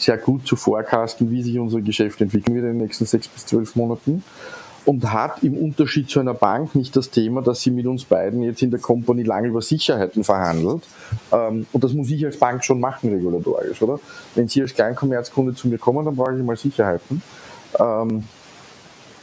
sehr 0.00 0.18
gut 0.18 0.46
zu 0.46 0.56
forecasten, 0.56 1.30
wie 1.30 1.42
sich 1.42 1.58
unser 1.58 1.80
Geschäft 1.80 2.20
entwickeln 2.20 2.54
wird 2.54 2.64
in 2.66 2.72
den 2.72 2.78
nächsten 2.78 3.06
sechs 3.06 3.28
bis 3.28 3.46
zwölf 3.46 3.76
Monaten 3.76 4.22
und 4.86 5.12
hat 5.12 5.42
im 5.42 5.56
Unterschied 5.56 6.08
zu 6.08 6.20
einer 6.20 6.34
Bank 6.34 6.74
nicht 6.74 6.96
das 6.96 7.10
Thema, 7.10 7.42
dass 7.42 7.60
sie 7.60 7.70
mit 7.70 7.86
uns 7.86 8.04
beiden 8.04 8.42
jetzt 8.42 8.62
in 8.62 8.70
der 8.70 8.80
Company 8.80 9.22
lange 9.22 9.48
über 9.48 9.62
Sicherheiten 9.62 10.24
verhandelt. 10.24 10.82
Ähm, 11.32 11.66
und 11.72 11.84
das 11.84 11.92
muss 11.92 12.10
ich 12.10 12.24
als 12.24 12.38
Bank 12.38 12.64
schon 12.64 12.80
machen, 12.80 13.10
regulatorisch, 13.10 13.80
oder? 13.82 14.00
Wenn 14.34 14.48
Sie 14.48 14.62
als 14.62 14.74
Kleinkommerzkunde 14.74 15.54
zu 15.54 15.68
mir 15.68 15.78
kommen, 15.78 16.04
dann 16.04 16.16
brauche 16.16 16.36
ich 16.36 16.42
mal 16.42 16.56
Sicherheiten. 16.56 17.22
Ähm, 17.78 18.24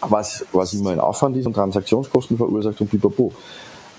was, 0.02 0.46
was 0.54 0.74
immer 0.74 0.92
ein 0.92 1.00
Aufwand 1.00 1.36
ist 1.38 1.48
und 1.48 1.54
Transaktionskosten 1.54 2.38
verursacht 2.38 2.80
und 2.82 2.90
pipapo. 2.90 3.34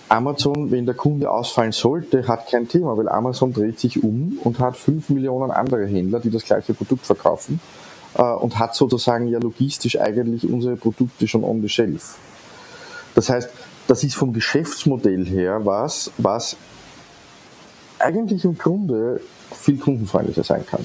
Amazon, 0.09 0.70
wenn 0.70 0.86
der 0.86 0.94
Kunde 0.94 1.30
ausfallen 1.30 1.72
sollte, 1.72 2.26
hat 2.26 2.48
kein 2.50 2.68
Thema, 2.68 2.96
weil 2.96 3.09
Amazon 3.09 3.52
dreht 3.52 3.78
sich 3.78 4.02
um 4.02 4.38
und 4.42 4.59
hat 4.59 4.76
fünf 4.76 5.11
Millionen 5.11 5.50
andere 5.50 5.86
Händler, 5.86 6.20
die 6.20 6.30
das 6.30 6.44
gleiche 6.44 6.74
Produkt 6.74 7.04
verkaufen 7.06 7.61
äh, 8.14 8.22
und 8.22 8.59
hat 8.59 8.74
sozusagen 8.74 9.28
ja 9.28 9.38
logistisch 9.38 9.98
eigentlich 10.00 10.48
unsere 10.48 10.76
Produkte 10.76 11.28
schon 11.28 11.44
on 11.44 11.61
the 11.61 11.68
shelf. 11.68 12.16
Das 13.14 13.28
heißt, 13.28 13.50
das 13.86 14.04
ist 14.04 14.14
vom 14.14 14.32
Geschäftsmodell 14.32 15.26
her 15.26 15.64
was, 15.64 16.11
was 16.18 16.56
eigentlich 17.98 18.44
im 18.44 18.56
Grunde 18.56 19.20
viel 19.55 19.78
kundenfreundlicher 19.78 20.44
sein 20.44 20.64
kann. 20.66 20.84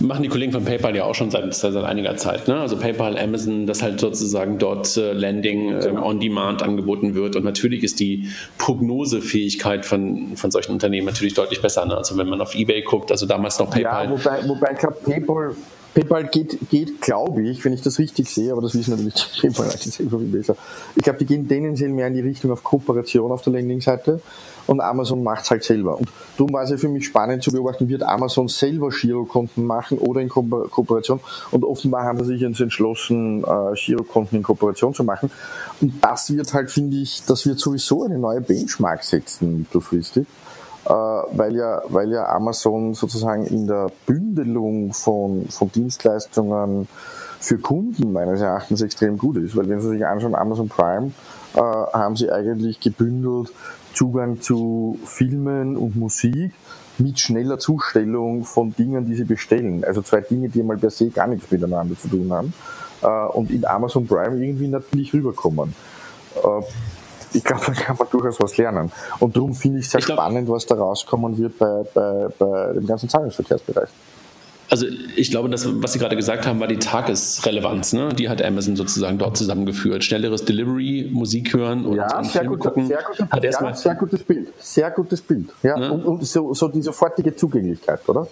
Machen 0.00 0.22
die 0.22 0.28
Kollegen 0.28 0.52
von 0.52 0.64
PayPal 0.64 0.94
ja 0.96 1.04
auch 1.04 1.14
schon 1.14 1.30
seit, 1.30 1.54
seit 1.54 1.74
einiger 1.76 2.16
Zeit. 2.16 2.48
Ne? 2.48 2.58
Also 2.58 2.76
PayPal, 2.76 3.18
Amazon, 3.18 3.66
dass 3.66 3.82
halt 3.82 4.00
sozusagen 4.00 4.58
dort 4.58 4.96
äh, 4.96 5.12
Landing 5.12 5.72
äh, 5.72 5.80
genau. 5.80 6.06
on 6.06 6.20
Demand 6.20 6.62
angeboten 6.62 7.14
wird. 7.14 7.36
Und 7.36 7.44
natürlich 7.44 7.82
ist 7.82 8.00
die 8.00 8.28
Prognosefähigkeit 8.58 9.86
von, 9.86 10.36
von 10.36 10.50
solchen 10.50 10.72
Unternehmen 10.72 11.06
natürlich 11.06 11.34
deutlich 11.34 11.60
besser. 11.60 11.84
Ne? 11.86 11.96
Also 11.96 12.16
wenn 12.16 12.28
man 12.28 12.40
auf 12.40 12.54
Ebay 12.54 12.82
guckt, 12.82 13.10
also 13.10 13.26
damals 13.26 13.58
noch 13.58 13.70
PayPal. 13.70 14.04
Ja, 14.06 14.10
wobei, 14.10 14.48
wobei 14.48 14.72
ich 14.72 14.78
glaube, 14.78 14.96
PayPal 15.04 15.54
PayPal 15.94 16.28
geht, 16.28 16.58
geht 16.70 17.00
glaube 17.00 17.42
ich, 17.42 17.64
wenn 17.64 17.72
ich 17.72 17.82
das 17.82 17.98
richtig 17.98 18.30
sehe, 18.30 18.52
aber 18.52 18.62
das 18.62 18.74
wissen 18.76 18.90
natürlich 18.90 19.14
PayPal 19.40 19.70
selber 19.70 20.18
viel 20.18 20.28
besser. 20.28 20.56
Ich 20.94 21.02
glaube, 21.02 21.18
die 21.18 21.26
gehen 21.26 21.48
tendenziell 21.48 21.90
mehr 21.90 22.06
in 22.06 22.14
die 22.14 22.20
Richtung 22.20 22.52
auf 22.52 22.62
Kooperation 22.62 23.32
auf 23.32 23.42
der 23.42 23.54
Landingseite 23.54 24.20
und 24.68 24.80
Amazon 24.80 25.22
macht 25.22 25.44
es 25.44 25.50
halt 25.50 25.64
selber. 25.64 25.98
Und 25.98 26.08
darum 26.36 26.52
war 26.52 26.62
es 26.62 26.70
ja 26.70 26.76
für 26.76 26.88
mich 26.88 27.06
spannend 27.06 27.42
zu 27.42 27.50
beobachten, 27.50 27.88
wird 27.88 28.02
Amazon 28.02 28.48
selber 28.48 28.90
Girokonten 28.90 29.64
machen 29.64 29.98
oder 29.98 30.20
in 30.20 30.28
Ko 30.28 30.42
Kooperation. 30.42 31.20
Und 31.50 31.64
offenbar 31.64 32.04
haben 32.04 32.18
sie 32.20 32.32
sich 32.32 32.42
jetzt 32.42 32.60
entschlossen, 32.60 33.42
äh, 33.44 33.74
Girokonten 33.74 34.38
in 34.38 34.42
Kooperation 34.42 34.92
zu 34.92 35.04
machen. 35.04 35.30
Und 35.80 35.94
das 36.04 36.32
wird 36.32 36.52
halt, 36.52 36.70
finde 36.70 36.98
ich, 36.98 37.22
das 37.26 37.46
wird 37.46 37.58
sowieso 37.58 38.04
eine 38.04 38.18
neue 38.18 38.42
Benchmark 38.42 39.02
setzen 39.02 39.60
mittelfristig. 39.60 40.26
Äh, 40.84 40.92
weil 40.92 41.56
ja, 41.56 41.82
weil 41.88 42.12
ja 42.12 42.28
Amazon 42.28 42.94
sozusagen 42.94 43.46
in 43.46 43.66
der 43.66 43.90
Bündelung 44.06 44.92
von, 44.92 45.46
von 45.48 45.72
Dienstleistungen 45.72 46.88
für 47.40 47.58
Kunden 47.58 48.12
meines 48.12 48.40
Erachtens 48.42 48.82
extrem 48.82 49.16
gut 49.16 49.38
ist. 49.38 49.56
Weil 49.56 49.68
wenn 49.68 49.80
Sie 49.80 49.88
sich 49.88 50.06
anschauen, 50.06 50.34
Amazon 50.34 50.68
Prime 50.68 51.12
äh, 51.54 51.60
haben 51.60 52.16
sie 52.16 52.30
eigentlich 52.30 52.80
gebündelt 52.80 53.50
Zugang 53.98 54.40
zu 54.40 54.96
Filmen 55.04 55.76
und 55.76 55.96
Musik 55.96 56.52
mit 56.98 57.18
schneller 57.18 57.58
Zustellung 57.58 58.44
von 58.44 58.72
Dingen, 58.72 59.04
die 59.04 59.16
sie 59.16 59.24
bestellen. 59.24 59.82
Also 59.84 60.02
zwei 60.02 60.20
Dinge, 60.20 60.48
die 60.48 60.62
mal 60.62 60.76
per 60.76 60.90
se 60.90 61.10
gar 61.10 61.26
nichts 61.26 61.50
miteinander 61.50 61.98
zu 61.98 62.06
tun 62.06 62.32
haben. 62.32 62.52
Äh, 63.02 63.06
und 63.36 63.50
in 63.50 63.66
Amazon 63.66 64.06
Prime 64.06 64.36
irgendwie 64.36 64.68
natürlich 64.68 65.12
rüberkommen. 65.12 65.74
Äh, 66.36 66.62
ich 67.32 67.42
glaube, 67.42 67.64
da 67.66 67.72
kann 67.72 67.96
man 67.98 68.06
durchaus 68.08 68.38
was 68.38 68.56
lernen. 68.56 68.92
Und 69.18 69.36
darum 69.36 69.52
finde 69.52 69.80
ich 69.80 69.86
es 69.86 69.90
sehr 69.90 69.98
ich 69.98 70.06
spannend, 70.06 70.48
was 70.48 70.64
da 70.64 70.76
rauskommen 70.76 71.36
wird 71.36 71.58
bei, 71.58 71.82
bei, 71.92 72.28
bei 72.38 72.72
dem 72.74 72.86
ganzen 72.86 73.08
Zahlungsverkehrsbereich. 73.08 73.88
Also 74.70 74.86
ich 75.16 75.30
glaube, 75.30 75.48
das, 75.48 75.66
was 75.82 75.94
Sie 75.94 75.98
gerade 75.98 76.16
gesagt 76.16 76.46
haben, 76.46 76.60
war 76.60 76.68
die 76.68 76.78
Tagesrelevanz. 76.78 77.94
Ne? 77.94 78.10
Die 78.10 78.28
hat 78.28 78.42
Amazon 78.42 78.76
sozusagen 78.76 79.18
dort 79.18 79.36
zusammengeführt. 79.36 80.04
Schnelleres 80.04 80.44
Delivery, 80.44 81.08
Musik 81.10 81.54
hören 81.54 81.86
und 81.86 81.96
ja, 81.96 82.22
sehr, 82.22 82.44
gut, 82.44 82.60
gucken. 82.60 82.86
Sehr, 82.86 83.02
gut, 83.02 83.42
ja, 83.42 83.74
sehr 83.74 83.94
gutes 83.94 84.22
Bild. 84.22 84.52
Sehr 84.58 84.90
gutes 84.90 85.22
Bild. 85.22 85.48
Ja, 85.62 85.78
ne? 85.78 85.92
und, 85.92 86.04
und 86.04 86.26
so, 86.26 86.52
so 86.52 86.68
die 86.68 86.82
sofortige 86.82 87.34
Zugänglichkeit, 87.34 88.06
oder? 88.08 88.28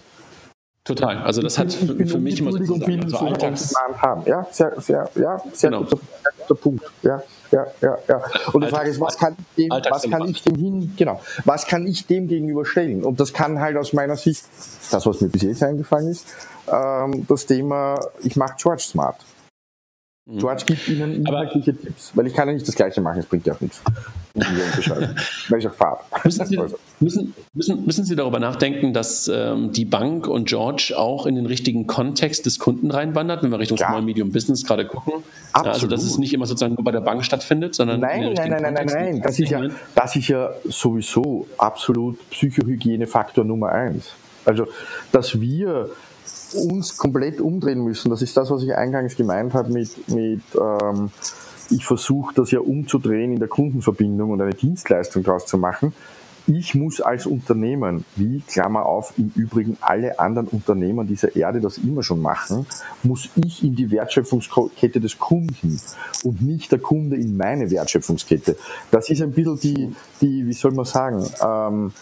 Total. 0.84 1.18
Also 1.18 1.42
das 1.42 1.58
hat 1.58 1.72
für, 1.72 2.06
für 2.06 2.18
mich 2.18 2.38
immer 2.38 2.52
sozusagen 2.52 3.08
so 3.08 3.16
Alltags... 3.16 3.74
haben. 3.96 4.22
Ja, 4.26 4.46
sehr, 4.50 4.80
sehr, 4.80 5.10
ja, 5.16 5.42
sehr, 5.52 5.70
genau. 5.70 5.82
guter, 5.84 5.98
sehr 6.22 6.32
guter 6.46 6.54
Punkt. 6.60 6.84
Ja 7.02 7.22
ja, 7.50 7.66
ja, 7.80 7.98
ja. 8.08 8.22
Und 8.52 8.64
die 8.64 8.68
Frage 8.68 8.90
ist, 8.90 9.00
was 9.00 9.16
kann 9.18 9.36
ich 9.38 9.68
dem, 9.68 9.70
was 9.90 10.02
kann 10.10 10.28
ich 10.28 10.42
dem 10.42 10.56
hin, 10.56 10.94
genau, 10.96 11.20
was 11.44 11.66
kann 11.66 11.86
ich 11.86 12.06
dem 12.06 12.28
gegenüberstellen? 12.28 13.04
Und 13.04 13.20
das 13.20 13.32
kann 13.32 13.60
halt 13.60 13.76
aus 13.76 13.92
meiner 13.92 14.16
Sicht, 14.16 14.44
das, 14.90 15.06
was 15.06 15.20
mir 15.20 15.28
bis 15.28 15.42
jetzt 15.42 15.62
eingefallen 15.62 16.08
ist, 16.08 16.26
ähm, 16.70 17.26
das 17.28 17.46
Thema, 17.46 18.00
ich 18.22 18.36
mache 18.36 18.54
George 18.58 18.82
smart. 18.82 19.16
Mhm. 20.28 20.38
George 20.38 20.64
gibt 20.66 20.88
Ihnen 20.88 21.14
inhaltliche 21.14 21.72
Tipps, 21.72 22.10
weil 22.14 22.26
ich 22.26 22.34
kann 22.34 22.48
ja 22.48 22.54
nicht 22.54 22.66
das 22.66 22.74
Gleiche 22.74 23.00
machen, 23.00 23.20
es 23.20 23.26
bringt 23.26 23.46
ja 23.46 23.54
auch 23.54 23.60
nichts. 23.60 23.80
weil 25.48 25.60
ich 25.60 25.68
auch 25.68 25.72
fahre. 25.74 26.00
Müssen 26.24 26.46
Sie, 26.46 26.58
also. 26.58 26.76
müssen, 26.98 27.34
müssen, 27.54 27.86
müssen 27.86 28.04
Sie 28.04 28.16
darüber 28.16 28.40
nachdenken, 28.40 28.92
dass 28.92 29.30
ähm, 29.32 29.70
die 29.70 29.84
Bank 29.84 30.26
und 30.26 30.48
George 30.48 30.94
auch 30.96 31.26
in 31.26 31.36
den 31.36 31.46
richtigen 31.46 31.86
Kontext 31.86 32.44
des 32.44 32.58
Kunden 32.58 32.90
reinwandert, 32.90 33.44
wenn 33.44 33.52
wir 33.52 33.60
Richtung. 33.60 33.78
Small 33.78 34.02
Medium 34.02 34.32
Business 34.32 34.64
gerade 34.64 34.84
gucken? 34.84 35.22
Absolut. 35.52 35.74
Also, 35.74 35.86
dass 35.86 36.02
es 36.02 36.18
nicht 36.18 36.34
immer 36.34 36.46
sozusagen 36.46 36.74
nur 36.74 36.82
bei 36.82 36.90
der 36.92 37.02
Bank 37.02 37.24
stattfindet, 37.24 37.76
sondern. 37.76 38.00
Nein, 38.00 38.32
nein, 38.34 38.50
nein, 38.50 38.62
nein, 38.62 38.74
nein, 38.74 38.86
nein. 38.86 39.22
Das 39.22 39.38
ist, 39.38 39.50
ja, 39.50 39.62
das 39.94 40.16
ist 40.16 40.26
ja 40.26 40.50
sowieso 40.64 41.46
absolut 41.56 42.18
Psychohygienefaktor 42.30 43.44
Nummer 43.44 43.70
eins. 43.70 44.10
Also, 44.44 44.66
dass 45.12 45.40
wir 45.40 45.90
uns 46.54 46.96
komplett 46.96 47.40
umdrehen 47.40 47.82
müssen. 47.82 48.10
Das 48.10 48.22
ist 48.22 48.36
das, 48.36 48.50
was 48.50 48.62
ich 48.62 48.74
eingangs 48.74 49.16
gemeint 49.16 49.54
habe 49.54 49.72
mit, 49.72 50.08
mit 50.08 50.42
ähm, 50.58 51.10
ich 51.70 51.84
versuche 51.84 52.34
das 52.34 52.50
ja 52.50 52.60
umzudrehen 52.60 53.32
in 53.32 53.38
der 53.38 53.48
Kundenverbindung 53.48 54.30
und 54.30 54.40
eine 54.40 54.54
Dienstleistung 54.54 55.22
daraus 55.22 55.46
zu 55.46 55.58
machen. 55.58 55.92
Ich 56.48 56.76
muss 56.76 57.00
als 57.00 57.26
Unternehmen, 57.26 58.04
wie 58.14 58.40
Klammer 58.40 58.86
auf, 58.86 59.14
im 59.18 59.32
Übrigen 59.34 59.76
alle 59.80 60.20
anderen 60.20 60.46
Unternehmen 60.46 61.08
dieser 61.08 61.34
Erde 61.34 61.60
das 61.60 61.78
immer 61.78 62.04
schon 62.04 62.22
machen, 62.22 62.66
muss 63.02 63.28
ich 63.34 63.64
in 63.64 63.74
die 63.74 63.90
Wertschöpfungskette 63.90 65.00
des 65.00 65.18
Kunden 65.18 65.80
und 66.22 66.42
nicht 66.42 66.70
der 66.70 66.78
Kunde 66.78 67.16
in 67.16 67.36
meine 67.36 67.68
Wertschöpfungskette. 67.72 68.56
Das 68.92 69.10
ist 69.10 69.22
ein 69.22 69.32
bisschen 69.32 69.58
die, 69.58 69.96
die 70.20 70.46
wie 70.46 70.52
soll 70.52 70.70
man 70.70 70.84
sagen, 70.84 71.26
ähm, 71.42 71.92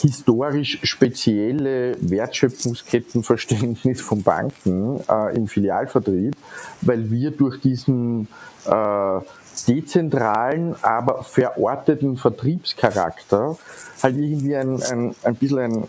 historisch 0.00 0.78
spezielle 0.82 1.96
Wertschöpfungskettenverständnis 2.00 4.00
von 4.00 4.22
Banken 4.22 5.00
äh, 5.08 5.36
im 5.36 5.48
Filialvertrieb, 5.48 6.34
weil 6.80 7.10
wir 7.10 7.30
durch 7.30 7.60
diesen 7.60 8.28
äh, 8.66 9.20
dezentralen, 9.68 10.74
aber 10.82 11.24
verorteten 11.24 12.16
Vertriebscharakter 12.16 13.58
halt 14.02 14.16
irgendwie 14.16 14.56
ein, 14.56 14.82
ein, 14.82 15.14
ein 15.22 15.34
bisschen 15.34 15.58
ein, 15.58 15.84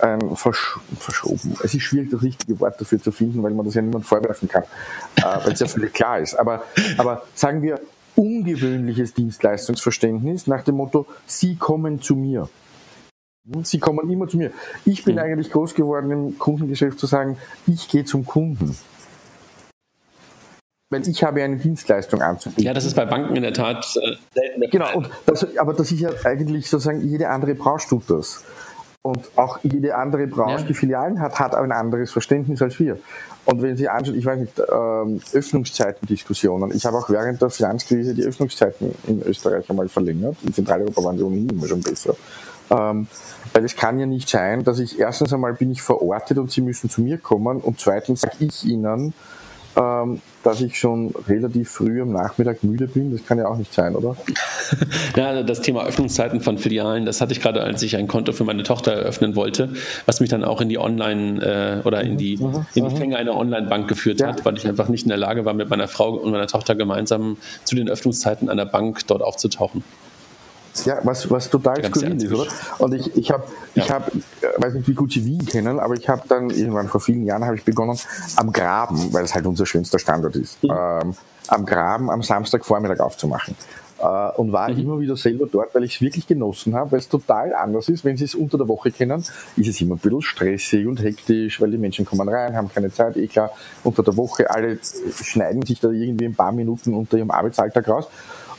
ein 0.00 0.36
versch 0.36 0.78
verschoben. 0.98 1.56
Es 1.62 1.74
ist 1.74 1.82
schwierig, 1.82 2.10
das 2.10 2.22
richtige 2.22 2.58
Wort 2.60 2.80
dafür 2.80 3.00
zu 3.00 3.12
finden, 3.12 3.42
weil 3.42 3.52
man 3.52 3.66
das 3.66 3.74
ja 3.74 3.82
niemand 3.82 4.06
vorwerfen 4.06 4.48
kann, 4.48 4.64
äh, 5.16 5.22
weil 5.44 5.52
es 5.52 5.60
ja 5.60 5.66
völlig 5.66 5.92
klar 5.92 6.18
ist. 6.18 6.34
Aber, 6.34 6.64
aber 6.96 7.24
sagen 7.34 7.62
wir, 7.62 7.80
ungewöhnliches 8.16 9.14
Dienstleistungsverständnis 9.14 10.46
nach 10.46 10.62
dem 10.62 10.76
Motto, 10.76 11.06
Sie 11.26 11.56
kommen 11.56 12.00
zu 12.00 12.16
mir. 12.16 12.48
Sie 13.62 13.78
kommen 13.78 14.10
immer 14.10 14.28
zu 14.28 14.36
mir. 14.36 14.52
Ich 14.84 15.04
bin 15.04 15.14
mhm. 15.14 15.22
eigentlich 15.22 15.50
groß 15.50 15.74
geworden 15.74 16.10
im 16.10 16.38
Kundengeschäft 16.38 16.98
zu 16.98 17.06
sagen, 17.06 17.38
ich 17.66 17.88
gehe 17.88 18.04
zum 18.04 18.26
Kunden. 18.26 18.76
Weil 20.90 21.08
ich 21.08 21.22
habe 21.22 21.42
eine 21.42 21.56
Dienstleistung 21.56 22.20
anzubieten. 22.20 22.64
Ja, 22.64 22.74
das 22.74 22.84
ist 22.84 22.94
bei 22.94 23.06
Banken 23.06 23.36
in 23.36 23.42
der 23.42 23.52
Tat 23.52 23.96
äh, 23.96 24.16
selten. 24.34 24.70
Genau, 24.70 24.96
und 24.96 25.08
das, 25.24 25.56
aber 25.56 25.72
das 25.72 25.92
ist 25.92 26.00
ja 26.00 26.10
eigentlich 26.24 26.68
sozusagen, 26.68 27.08
jede 27.08 27.28
andere 27.28 27.54
Branche 27.54 27.88
tut 27.88 28.10
das. 28.10 28.44
Und 29.02 29.30
auch 29.36 29.60
jede 29.62 29.94
andere 29.96 30.26
Branche, 30.26 30.62
ja. 30.62 30.66
die 30.66 30.74
Filialen 30.74 31.20
hat, 31.20 31.38
hat 31.38 31.54
ein 31.54 31.72
anderes 31.72 32.10
Verständnis 32.10 32.60
als 32.60 32.78
wir. 32.78 32.98
Und 33.46 33.62
wenn 33.62 33.76
Sie 33.76 33.88
anschauen, 33.88 34.18
ich 34.18 34.26
weiß 34.26 34.38
nicht, 34.40 34.58
ähm, 34.58 35.20
Öffnungszeitendiskussionen. 35.32 36.72
Ich 36.74 36.84
habe 36.84 36.98
auch 36.98 37.08
während 37.08 37.40
der 37.40 37.48
Finanzkrise 37.48 38.12
die 38.14 38.24
Öffnungszeiten 38.24 38.94
in 39.06 39.22
Österreich 39.22 39.70
einmal 39.70 39.88
verlängert. 39.88 40.36
In 40.44 40.52
Zentraleuropa 40.52 41.02
waren 41.02 41.16
die 41.16 41.22
ohnehin 41.22 41.48
immer 41.48 41.66
schon 41.66 41.80
besser. 41.80 42.14
Ähm, 42.70 43.08
weil 43.52 43.64
es 43.64 43.76
kann 43.76 43.98
ja 43.98 44.06
nicht 44.06 44.28
sein, 44.28 44.62
dass 44.64 44.78
ich 44.78 44.98
erstens 44.98 45.32
einmal 45.32 45.54
bin 45.54 45.72
ich 45.72 45.82
verortet 45.82 46.38
und 46.38 46.50
Sie 46.50 46.60
müssen 46.60 46.88
zu 46.88 47.02
mir 47.02 47.18
kommen 47.18 47.58
und 47.58 47.80
zweitens 47.80 48.20
sage 48.20 48.36
ich 48.40 48.64
Ihnen, 48.64 49.12
ähm, 49.76 50.20
dass 50.42 50.60
ich 50.60 50.78
schon 50.78 51.14
relativ 51.28 51.70
früh 51.70 52.00
am 52.00 52.12
Nachmittag 52.12 52.64
müde 52.64 52.86
bin. 52.86 53.12
Das 53.12 53.24
kann 53.26 53.38
ja 53.38 53.46
auch 53.46 53.56
nicht 53.56 53.72
sein, 53.72 53.94
oder? 53.94 54.16
Ja, 55.16 55.42
das 55.42 55.60
Thema 55.60 55.84
Öffnungszeiten 55.84 56.40
von 56.40 56.56
Filialen, 56.56 57.04
das 57.04 57.20
hatte 57.20 57.32
ich 57.32 57.40
gerade, 57.40 57.62
als 57.62 57.82
ich 57.82 57.96
ein 57.96 58.06
Konto 58.06 58.32
für 58.32 58.44
meine 58.44 58.62
Tochter 58.62 58.92
eröffnen 58.92 59.34
wollte, 59.34 59.72
was 60.06 60.20
mich 60.20 60.30
dann 60.30 60.44
auch 60.44 60.60
in 60.60 60.68
die 60.68 60.78
Online- 60.78 61.80
äh, 61.82 61.86
oder 61.86 62.02
in 62.02 62.16
die, 62.16 62.36
mhm, 62.36 62.66
in 62.74 62.88
die 62.88 62.94
mhm. 62.94 62.96
Fänge 62.96 63.16
einer 63.16 63.36
Online-Bank 63.36 63.88
geführt 63.88 64.20
ja. 64.20 64.28
hat, 64.28 64.44
weil 64.44 64.56
ich 64.56 64.66
einfach 64.66 64.88
nicht 64.88 65.02
in 65.02 65.08
der 65.08 65.18
Lage 65.18 65.44
war, 65.44 65.54
mit 65.54 65.68
meiner 65.68 65.88
Frau 65.88 66.10
und 66.10 66.30
meiner 66.30 66.46
Tochter 66.46 66.76
gemeinsam 66.76 67.36
zu 67.64 67.74
den 67.74 67.88
Öffnungszeiten 67.88 68.48
einer 68.48 68.66
Bank 68.66 69.06
dort 69.08 69.22
aufzutauchen. 69.22 69.82
Ja, 70.84 70.98
was, 71.02 71.30
was 71.30 71.50
total 71.50 71.84
skurril 71.84 72.22
ist, 72.22 72.32
oder? 72.32 72.46
Und 72.78 72.94
ich, 72.94 73.16
ich 73.16 73.30
habe, 73.30 73.44
ja. 73.74 73.82
ich 73.82 73.90
habe, 73.90 74.10
äh, 74.40 74.62
weiß 74.62 74.74
nicht, 74.74 74.88
wie 74.88 74.94
gut 74.94 75.12
Sie 75.12 75.24
Wien 75.24 75.44
kennen, 75.44 75.80
aber 75.80 75.94
ich 75.94 76.08
habe 76.08 76.22
dann 76.28 76.50
irgendwann 76.50 76.88
vor 76.88 77.00
vielen 77.00 77.24
Jahren 77.24 77.44
habe 77.44 77.56
ich 77.56 77.64
begonnen 77.64 77.98
am 78.36 78.52
Graben, 78.52 79.12
weil 79.12 79.24
es 79.24 79.34
halt 79.34 79.46
unser 79.46 79.66
schönster 79.66 79.98
Standort 79.98 80.36
ist, 80.36 80.62
mhm. 80.62 80.70
ähm, 80.70 81.14
am 81.48 81.66
Graben 81.66 82.10
am 82.10 82.22
Samstagvormittag 82.22 83.00
aufzumachen. 83.00 83.56
Äh, 84.00 84.30
und 84.36 84.52
war 84.52 84.70
mhm. 84.70 84.78
immer 84.78 85.00
wieder 85.00 85.16
selber 85.16 85.46
dort, 85.50 85.74
weil 85.74 85.84
ich 85.84 85.96
es 85.96 86.00
wirklich 86.00 86.26
genossen 86.26 86.74
habe, 86.74 86.92
weil 86.92 87.00
es 87.00 87.08
total 87.08 87.52
anders 87.54 87.88
ist. 87.88 88.04
Wenn 88.04 88.16
Sie 88.16 88.24
es 88.24 88.34
unter 88.34 88.56
der 88.56 88.66
Woche 88.66 88.90
kennen, 88.90 89.22
ist 89.56 89.68
es 89.68 89.80
immer 89.80 89.96
ein 89.96 89.98
bisschen 89.98 90.22
stressig 90.22 90.86
und 90.86 91.02
hektisch, 91.02 91.60
weil 91.60 91.70
die 91.70 91.78
Menschen 91.78 92.04
kommen 92.06 92.28
rein, 92.28 92.56
haben 92.56 92.70
keine 92.72 92.90
Zeit, 92.90 93.16
eh 93.16 93.26
klar, 93.26 93.50
unter 93.84 94.02
der 94.02 94.16
Woche, 94.16 94.48
alle 94.50 94.78
schneiden 95.22 95.62
sich 95.66 95.80
da 95.80 95.90
irgendwie 95.90 96.24
ein 96.24 96.34
paar 96.34 96.52
Minuten 96.52 96.94
unter 96.94 97.18
ihrem 97.18 97.30
Arbeitsalltag 97.30 97.88
raus. 97.88 98.08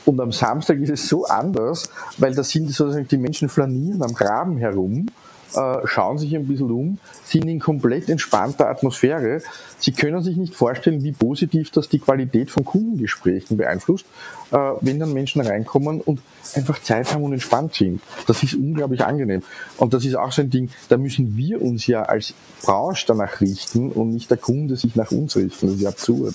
Und 0.04 0.20
am 0.20 0.32
Samstag 0.32 0.78
ist 0.78 0.90
es 0.90 1.08
so 1.08 1.24
anders, 1.26 1.90
weil 2.18 2.34
da 2.34 2.42
sind 2.42 2.70
sozusagen 2.70 3.08
die 3.08 3.18
Menschen 3.18 3.48
flanieren 3.48 4.02
am 4.02 4.14
Graben 4.14 4.58
herum 4.58 5.06
äh, 5.54 5.86
schauen 5.86 6.18
sich 6.18 6.34
ein 6.34 6.46
bisschen 6.46 6.70
um, 6.70 6.98
sind 7.24 7.46
in 7.46 7.60
komplett 7.60 8.08
entspannter 8.08 8.68
Atmosphäre. 8.68 9.42
Sie 9.78 9.92
können 9.92 10.22
sich 10.22 10.36
nicht 10.36 10.54
vorstellen, 10.54 11.02
wie 11.02 11.12
positiv 11.12 11.70
das 11.70 11.88
die 11.88 11.98
Qualität 11.98 12.50
von 12.50 12.64
Kundengesprächen 12.64 13.56
beeinflusst, 13.56 14.06
äh, 14.50 14.56
wenn 14.80 14.98
dann 14.98 15.12
Menschen 15.12 15.42
reinkommen 15.42 16.00
und 16.00 16.20
einfach 16.54 16.80
Zeit 16.82 17.12
haben 17.12 17.22
und 17.22 17.32
entspannt 17.32 17.74
sind. 17.74 18.00
Das 18.26 18.42
ist 18.42 18.54
unglaublich 18.54 19.04
angenehm. 19.04 19.42
Und 19.76 19.94
das 19.94 20.04
ist 20.04 20.16
auch 20.16 20.32
so 20.32 20.42
ein 20.42 20.50
Ding, 20.50 20.70
da 20.88 20.96
müssen 20.96 21.36
wir 21.36 21.60
uns 21.60 21.86
ja 21.86 22.02
als 22.02 22.34
Branche 22.62 23.04
danach 23.06 23.40
richten 23.40 23.90
und 23.92 24.10
nicht 24.10 24.30
der 24.30 24.38
Kunde 24.38 24.76
sich 24.76 24.96
nach 24.96 25.10
uns 25.10 25.36
richten. 25.36 25.66
Das 25.66 25.76
ist 25.76 25.82
ja 25.82 25.90
absurd. 25.90 26.34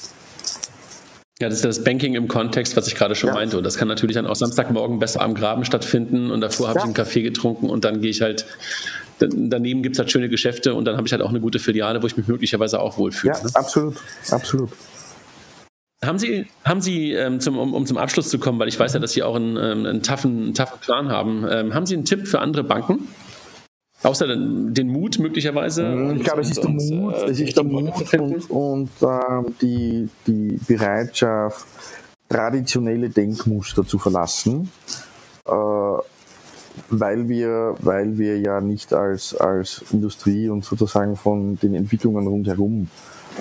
Ja, 1.40 1.50
das 1.50 1.58
ist 1.58 1.66
das 1.66 1.84
Banking 1.84 2.16
im 2.16 2.28
Kontext, 2.28 2.76
was 2.76 2.88
ich 2.88 2.96
gerade 2.96 3.14
schon 3.14 3.28
ja. 3.28 3.36
meinte. 3.36 3.58
Und 3.58 3.64
das 3.64 3.78
kann 3.78 3.88
natürlich 3.88 4.16
dann 4.16 4.26
auch 4.26 4.36
Samstagmorgen 4.36 4.98
besser 4.98 5.22
am 5.22 5.36
Graben 5.36 5.66
stattfinden. 5.66 6.32
Und 6.32 6.42
davor 6.42 6.70
habe 6.70 6.80
ja. 6.80 6.82
ich 6.82 6.86
einen 6.86 6.94
Kaffee 6.96 7.22
getrunken 7.22 7.70
und 7.70 7.86
dann 7.86 8.02
gehe 8.02 8.10
ich 8.10 8.22
halt 8.22 8.48
daneben 9.20 9.82
gibt 9.82 9.96
es 9.96 10.00
halt 10.00 10.12
schöne 10.12 10.30
Geschäfte 10.30 10.74
und 10.74 10.86
dann 10.86 10.98
habe 10.98 11.08
ich 11.08 11.12
halt 11.12 11.22
auch 11.22 11.30
eine 11.30 11.40
gute 11.40 11.60
Filiale, 11.60 12.02
wo 12.02 12.08
ich 12.08 12.18
mich 12.18 12.28
möglicherweise 12.28 12.80
auch 12.80 12.98
wohlfühle. 12.98 13.34
Ja, 13.34 13.44
ne? 13.44 13.50
absolut, 13.54 13.96
absolut. 14.30 14.70
Haben 16.04 16.20
Sie, 16.20 16.46
haben 16.64 16.82
Sie 16.82 17.14
ähm, 17.14 17.40
zum, 17.40 17.58
um, 17.58 17.74
um, 17.74 17.86
zum 17.88 17.98
Abschluss 17.98 18.30
zu 18.30 18.38
kommen, 18.38 18.60
weil 18.60 18.68
ich 18.68 18.80
weiß 18.80 18.94
ja, 18.94 19.00
dass 19.00 19.14
Sie 19.14 19.24
auch 19.24 19.36
einen, 19.36 19.58
ähm, 19.58 19.86
einen, 19.86 20.04
toughen, 20.04 20.44
einen 20.44 20.54
toughen 20.54 20.80
Plan 20.80 21.10
haben, 21.10 21.44
ähm, 21.50 21.74
haben 21.74 21.88
Sie 21.88 21.96
einen 21.96 22.06
Tipp 22.06 22.28
für 22.28 22.40
andere 22.40 22.64
Banken? 22.64 23.08
Außer 24.04 24.28
den, 24.28 24.88
Mut 24.90 25.18
möglicherweise? 25.20 26.14
Ich 26.16 26.24
glaube, 26.24 26.42
es 26.42 26.52
ist 26.52 26.64
der 26.64 26.70
Mut, 26.70 27.14
äh, 27.14 27.26
es 27.32 27.40
ist 27.40 27.58
der 27.58 27.64
Mut 27.64 28.14
und, 28.14 28.50
und 28.52 28.90
äh, 29.02 29.52
die, 29.62 30.10
die 30.28 30.60
Bereitschaft, 30.68 31.66
traditionelle 32.30 33.10
Denkmuster 33.10 33.86
zu 33.86 33.98
verlassen. 33.98 34.72
Äh, 35.48 35.52
weil 36.90 37.28
wir, 37.28 37.76
weil 37.80 38.18
wir 38.18 38.40
ja 38.40 38.62
nicht 38.62 38.94
als, 38.94 39.36
als 39.36 39.84
Industrie 39.92 40.50
und 40.50 40.64
sozusagen 40.64 41.16
von 41.16 41.58
den 41.58 41.74
Entwicklungen 41.74 42.28
rundherum 42.28 42.90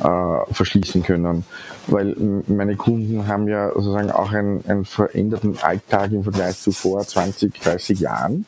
äh, 0.03 0.53
verschließen 0.53 1.03
können. 1.03 1.45
Weil 1.87 2.17
meine 2.47 2.77
Kunden 2.77 3.27
haben 3.29 3.49
ja 3.49 3.73
sozusagen 3.75 4.11
auch 4.11 4.33
einen, 4.33 4.65
einen 4.67 4.85
veränderten 4.85 5.59
Alltag 5.61 6.13
im 6.13 6.23
Vergleich 6.23 6.59
zu 6.59 6.73
vor 6.73 7.01
20, 7.01 7.61
30 7.61 8.01
Jahren. 8.01 8.47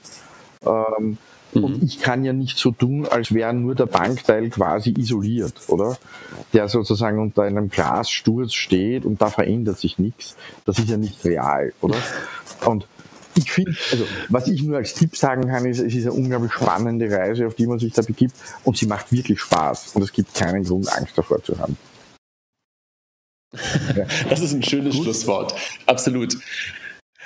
Ähm, 0.65 1.19
mhm. 1.55 1.65
Und 1.65 1.83
ich 1.83 2.01
kann 2.01 2.25
ja 2.25 2.33
nicht 2.33 2.59
so 2.59 2.71
tun, 2.71 3.07
als 3.07 3.33
wäre 3.33 3.53
nur 3.55 3.75
der 3.75 3.87
Bankteil 3.87 4.51
quasi 4.51 4.95
isoliert, 4.97 5.55
oder? 5.69 5.99
Der 6.53 6.69
sozusagen 6.69 7.19
unter 7.19 7.43
einem 7.43 7.69
Glassturz 7.69 8.55
steht 8.55 9.05
und 9.05 9.21
da 9.21 9.31
verändert 9.31 9.79
sich 9.79 9.99
nichts. 9.99 10.37
Das 10.65 10.79
ist 10.79 10.89
ja 10.89 10.97
nicht 10.97 11.25
real, 11.25 11.73
oder? 11.81 11.97
Und 12.65 12.87
ich 13.39 13.53
finde, 13.53 13.73
also 13.93 14.05
was 14.29 14.49
ich 14.49 14.63
nur 14.63 14.79
als 14.79 14.95
Tipp 14.95 15.17
sagen 15.17 15.49
kann, 15.49 15.65
ist, 15.65 15.79
es 15.79 15.95
ist 15.95 16.07
eine 16.07 16.13
unglaublich 16.13 16.53
spannende 16.53 17.11
Reise, 17.11 17.47
auf 17.47 17.55
die 17.55 17.67
man 17.67 17.79
sich 17.79 17.93
da 17.93 18.03
begibt 18.03 18.35
und 18.65 18.77
sie 18.77 18.87
macht 18.87 19.13
wirklich 19.13 19.41
Spaß 19.41 19.95
und 19.95 20.03
es 20.03 20.13
gibt 20.13 20.35
keinen 20.35 20.65
Grund, 20.65 20.93
Angst 20.93 21.17
davor 21.17 21.43
zu 21.43 21.59
haben. 21.59 21.77
Das 24.29 24.41
ist 24.41 24.53
ein 24.53 24.63
schönes 24.63 24.95
Gut. 24.95 25.05
Schlusswort. 25.05 25.55
Absolut. 25.87 26.37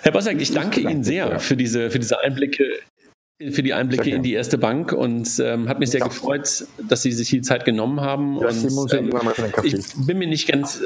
Herr 0.03 0.13
Bossack, 0.13 0.41
ich 0.41 0.53
danke 0.53 0.81
Ihnen 0.81 1.05
sehr 1.05 1.41
für 1.41 1.57
diese, 1.57 1.91
für 1.91 1.99
diese 1.99 2.21
Einblicke 2.21 2.65
für 3.51 3.63
die 3.63 3.75
Einblicke 3.75 4.11
in 4.11 4.23
die 4.23 4.33
erste 4.33 4.59
Bank 4.59 4.93
und 4.93 5.41
ähm, 5.43 5.69
hat 5.69 5.79
mich 5.81 5.91
sehr 5.91 6.01
gefreut, 6.01 6.65
dass 6.89 7.03
Sie 7.03 7.13
sich 7.13 7.29
die 7.29 7.43
Zeit 7.43 7.65
genommen 7.65 8.01
haben. 8.01 8.39
Ja, 8.41 8.49
und, 8.49 8.93
ähm, 8.93 9.11
ich 9.63 9.77
bin 10.07 10.19
mir 10.19 10.29
nicht 10.29 10.49
ganz 10.49 10.81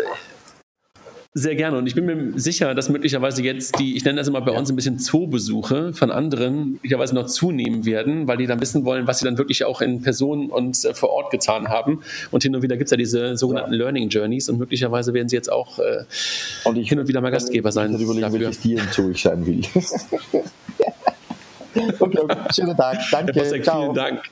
sehr 1.39 1.55
gerne. 1.55 1.77
Und 1.77 1.87
ich 1.87 1.95
bin 1.95 2.07
mir 2.07 2.39
sicher, 2.41 2.75
dass 2.75 2.89
möglicherweise 2.89 3.43
jetzt 3.43 3.79
die, 3.79 3.95
ich 3.95 4.05
nenne 4.07 4.17
das 4.17 4.27
immer 4.27 4.41
bei 4.41 4.53
uns 4.53 4.71
ein 4.71 4.77
bisschen 4.77 4.99
Zoobesuche 4.99 5.93
von 5.93 6.11
anderen, 6.11 6.73
möglicherweise 6.73 7.15
noch 7.15 7.27
zunehmen 7.27 7.85
werden, 7.85 8.27
weil 8.27 8.39
die 8.39 8.47
dann 8.47 8.59
wissen 8.63 8.87
wollen, 8.87 9.07
was 9.07 9.19
sie 9.19 9.27
dann 9.27 9.37
wirklich 9.37 9.63
auch 9.67 9.83
in 9.83 10.01
Person 10.01 10.51
und 10.51 10.83
äh, 10.87 10.95
vor 10.95 11.11
Ort 11.11 11.31
getan 11.31 11.69
haben. 11.69 12.01
Und 12.31 12.43
hin 12.43 12.57
und 12.57 12.63
wieder 12.63 12.79
gibt 12.79 12.87
es 12.87 12.91
ja 12.91 12.97
diese 12.97 13.37
sogenannten 13.37 13.75
ja. 13.75 13.79
Learning 13.81 14.09
Journeys 14.09 14.49
und 14.49 14.59
möglicherweise 14.59 15.13
werden 15.13 15.29
sie 15.29 15.37
jetzt 15.37 15.53
auch 15.53 15.79
äh, 15.79 16.05
und 16.65 16.79
ich 16.79 16.89
hin 16.89 16.99
und 16.99 17.07
wieder 17.07 17.21
mal 17.21 17.31
Gastgeber 17.31 17.71
sein. 17.71 17.95
Ich 17.95 18.01
überlegen, 18.01 18.23
dafür. 18.23 18.41
welches 18.41 18.61
Tier 18.61 18.81
Zoo 18.91 19.11
ich 19.11 19.21
sein 19.21 19.45
will. 19.45 19.61
okay, 21.99 22.27
schönen 22.55 22.77
Tag. 22.77 22.99
Danke. 23.11 23.63
Ciao. 23.63 23.83
Vielen 23.83 23.95
Dank. 23.95 24.23